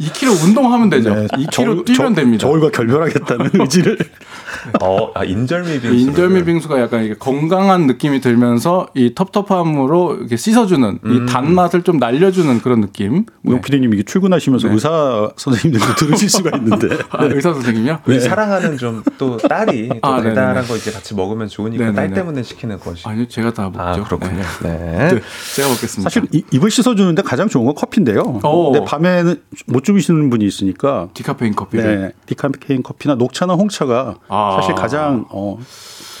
2kg 0.00 0.44
운동하면 0.44 0.88
되죠. 0.90 1.14
네. 1.14 1.26
2kg 1.28 1.50
저- 1.52 1.62
뛰면 1.84 2.14
저- 2.14 2.14
됩니다. 2.14 2.40
저울과 2.42 2.70
결별하겠다는 2.70 3.50
의지를. 3.54 3.98
어, 4.82 5.10
아, 5.14 5.24
인절미 5.24 5.80
빙수. 5.80 5.88
그 5.88 5.94
인절미 5.94 6.44
빙수가 6.44 6.80
약간 6.80 7.04
이게 7.04 7.14
건강한 7.14 7.86
느낌이 7.86 8.20
들면서 8.20 8.88
이 8.94 9.14
텁텁함으로 9.14 10.16
이렇게 10.20 10.36
씻어주는 10.36 10.98
음. 11.04 11.12
이 11.12 11.30
단맛을 11.30 11.82
좀 11.82 11.98
날려주는 11.98 12.60
그런 12.60 12.80
느낌. 12.80 13.24
네. 13.42 13.52
우영 13.52 13.60
PD님 13.60 13.92
이게 13.94 14.02
출근하시면서 14.02 14.70
의사 14.70 15.30
선생님들도 15.36 15.94
들으실 15.96 16.28
수가 16.30 16.56
있는데. 16.58 16.88
아, 17.10 17.24
의사 17.24 17.52
선생님요? 17.52 18.00
우리 18.06 18.20
사랑하는 18.20 18.76
좀 18.78 19.02
또 19.18 19.36
딸이 19.36 19.88
또 19.88 19.98
아, 20.02 20.20
달달한 20.22 20.54
네네네. 20.54 20.66
거 20.68 20.76
이제 20.76 20.90
같이 20.90 21.14
먹으면 21.14 21.48
좋으니까 21.48 21.84
네네네. 21.84 21.94
딸 22.08 22.14
때문에 22.14 22.42
시키는 22.42 22.78
것이. 22.80 23.06
아니요, 23.06 23.28
제가 23.28 23.52
다 23.52 23.64
먹죠. 23.64 23.80
아, 23.80 23.92
그렇군요. 24.04 24.40
네. 24.62 24.70
네. 24.70 25.08
네, 25.14 25.20
제가 25.54 25.68
먹겠습니다. 25.68 26.02
사실 26.08 26.22
이- 26.32 26.42
입을 26.52 26.70
씻어주는데 26.70 27.22
가장 27.22 27.48
좋은 27.48 27.66
건 27.66 27.74
커피인데요. 27.74 28.40
오. 28.42 28.72
근데 28.72 28.84
밤에는 28.86 29.36
못 29.66 29.84
주무시는 29.84 30.30
분이 30.30 30.44
있으니까 30.46 31.08
디카페인 31.14 31.54
커피를. 31.54 32.00
네, 32.00 32.12
디카페인 32.26 32.82
커피나 32.82 33.14
녹차나 33.16 33.54
홍차가 33.54 34.16
아. 34.28 34.49
사실 34.56 34.74
가장 34.74 35.24
어, 35.30 35.58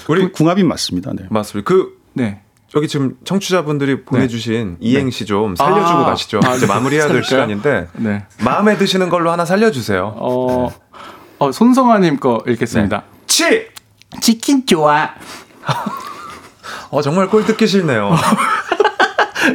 우리 0.08 0.30
궁합이 0.32 0.62
맞습니다. 0.64 1.12
네. 1.14 1.24
맞습니다. 1.30 1.68
그 1.68 1.98
네. 2.12 2.42
여기 2.74 2.86
지금 2.86 3.16
청취자분들이 3.24 4.04
보내주신 4.04 4.76
이행시 4.80 5.26
좀 5.26 5.56
살려주고 5.56 5.98
아. 5.98 6.04
가시죠. 6.04 6.40
아, 6.44 6.54
이제 6.54 6.66
네. 6.66 6.72
마무리해야 6.72 7.08
될? 7.08 7.24
시간인데 7.24 7.88
네. 7.94 8.24
마음에 8.44 8.76
드시는 8.76 9.08
걸로 9.08 9.30
하나 9.30 9.44
살려주세요. 9.44 10.14
어, 10.16 10.70
어 11.38 11.52
손성아님 11.52 12.20
거 12.20 12.42
읽겠습니다. 12.46 13.02
치! 13.26 13.68
치킨 14.20 14.66
좋아. 14.66 15.10
어, 16.90 17.02
정말 17.02 17.28
꼴 17.28 17.44
듣기 17.44 17.66
싫네요. 17.66 18.14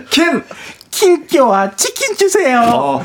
킨! 0.09 0.43
킨 0.89 1.27
좋아. 1.27 1.71
치킨 1.75 2.15
주세요. 2.15 2.61
어, 2.61 3.03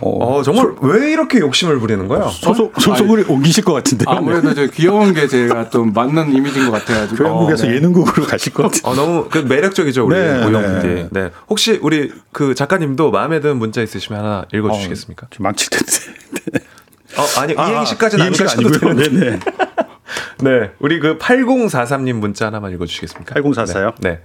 어, 0.00 0.42
정말 0.42 0.74
왜 0.80 1.12
이렇게 1.12 1.38
욕심을 1.38 1.78
부리는 1.78 2.08
거예요? 2.08 2.28
소속 2.28 2.80
소속을 2.80 3.26
옮기실 3.28 3.64
것 3.64 3.72
같은데요. 3.74 4.08
아무래도 4.08 4.54
저 4.54 4.66
귀여운 4.66 5.14
게 5.14 5.28
제가 5.28 5.70
좀 5.70 5.92
맞는 5.92 6.32
이미지인 6.32 6.70
것 6.70 6.72
같아가지고. 6.72 7.22
교양국에서 7.22 7.64
어, 7.64 7.68
네. 7.68 7.76
예능국으로 7.76 8.26
가실 8.26 8.52
것 8.52 8.64
같은데. 8.64 8.88
어, 8.88 8.94
너무 8.94 9.28
그 9.30 9.38
매력적이죠, 9.38 10.06
우리 10.06 10.16
네, 10.16 10.50
네. 10.50 10.82
PD. 10.82 11.08
네. 11.10 11.30
혹시 11.48 11.78
우리 11.82 12.12
그 12.32 12.54
작가님도 12.54 13.10
마음에 13.10 13.40
드는 13.40 13.56
문자 13.56 13.82
있으시면 13.82 14.20
하나 14.20 14.44
읽어주시겠습니까? 14.52 15.28
좀 15.30 15.44
망칠 15.44 15.70
텐데. 15.70 16.64
어, 17.16 17.40
아니, 17.40 17.54
아, 17.56 17.70
이행시까지는 17.70 18.26
아니고요. 18.26 18.94
네네. 18.94 19.40
네. 20.42 20.70
우리 20.80 20.98
그 20.98 21.18
8043님 21.18 22.14
문자 22.14 22.46
하나만 22.46 22.72
읽어주시겠습니까? 22.72 23.34
8044요? 23.36 23.94
네. 24.00 24.20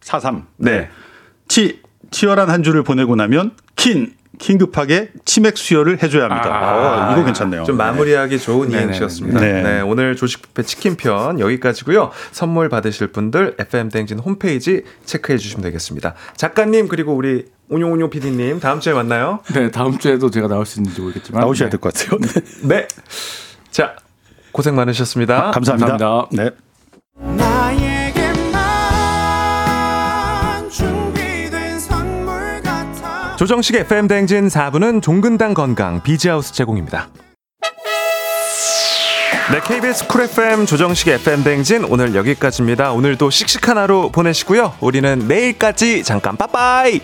43. 0.00 0.46
네. 0.56 0.88
치 1.48 1.80
치열한 2.10 2.50
한 2.50 2.62
주를 2.62 2.82
보내고 2.82 3.14
나면 3.16 3.52
킨 3.76 4.14
긴급하게 4.40 5.10
치맥 5.26 5.56
수혈을 5.58 6.02
해줘야 6.02 6.24
합니다. 6.24 6.48
아, 6.50 7.10
어, 7.10 7.12
이거 7.12 7.24
괜찮네요. 7.24 7.64
좀 7.64 7.76
마무리하기 7.76 8.38
좋은 8.38 8.70
네네. 8.70 8.82
이행시였습니다. 8.84 9.38
네. 9.38 9.62
네. 9.62 9.80
오늘 9.82 10.16
조식 10.16 10.42
뷔페 10.54 10.62
치킨 10.66 10.96
편 10.96 11.38
여기까지고요. 11.38 12.10
선물 12.32 12.70
받으실 12.70 13.08
분들 13.08 13.56
FM 13.58 13.90
댕진 13.90 14.18
홈페이지 14.18 14.82
체크해 15.04 15.36
주시면 15.36 15.62
되겠습니다. 15.62 16.14
작가님 16.36 16.88
그리고 16.88 17.14
우리 17.14 17.44
온용온용 17.68 18.08
PD님 18.08 18.60
다음 18.60 18.80
주에 18.80 18.94
만나요. 18.94 19.40
네, 19.54 19.70
다음 19.70 19.98
주에도 19.98 20.30
제가 20.30 20.48
나올 20.48 20.64
수 20.64 20.80
있는지 20.80 21.02
모르겠지만. 21.02 21.42
나오셔야 21.42 21.68
네. 21.68 21.76
될것 21.76 21.92
같아요. 21.92 22.18
네. 22.18 22.66
네. 22.66 22.88
자 23.70 23.94
고생 24.52 24.74
많으셨습니다. 24.74 25.50
감사합니다. 25.50 25.98
감사합니다. 25.98 26.28
네. 26.32 27.49
조정식의 33.40 33.80
FM 33.80 34.06
대행진 34.06 34.48
4부는 34.48 35.00
종근당 35.00 35.54
건강 35.54 36.02
비지하우스 36.02 36.52
제공입니다. 36.52 37.08
네, 39.50 39.60
KBS 39.64 40.08
쿨 40.08 40.24
FM 40.24 40.66
조정식의 40.66 41.14
FM 41.14 41.42
대행진 41.42 41.84
오늘 41.84 42.14
여기까지입니다. 42.14 42.92
오늘도 42.92 43.30
씩씩한 43.30 43.78
하루 43.78 44.10
보내시고요. 44.12 44.74
우리는 44.80 45.26
내일까지 45.26 46.04
잠깐 46.04 46.36
빠빠이. 46.36 47.00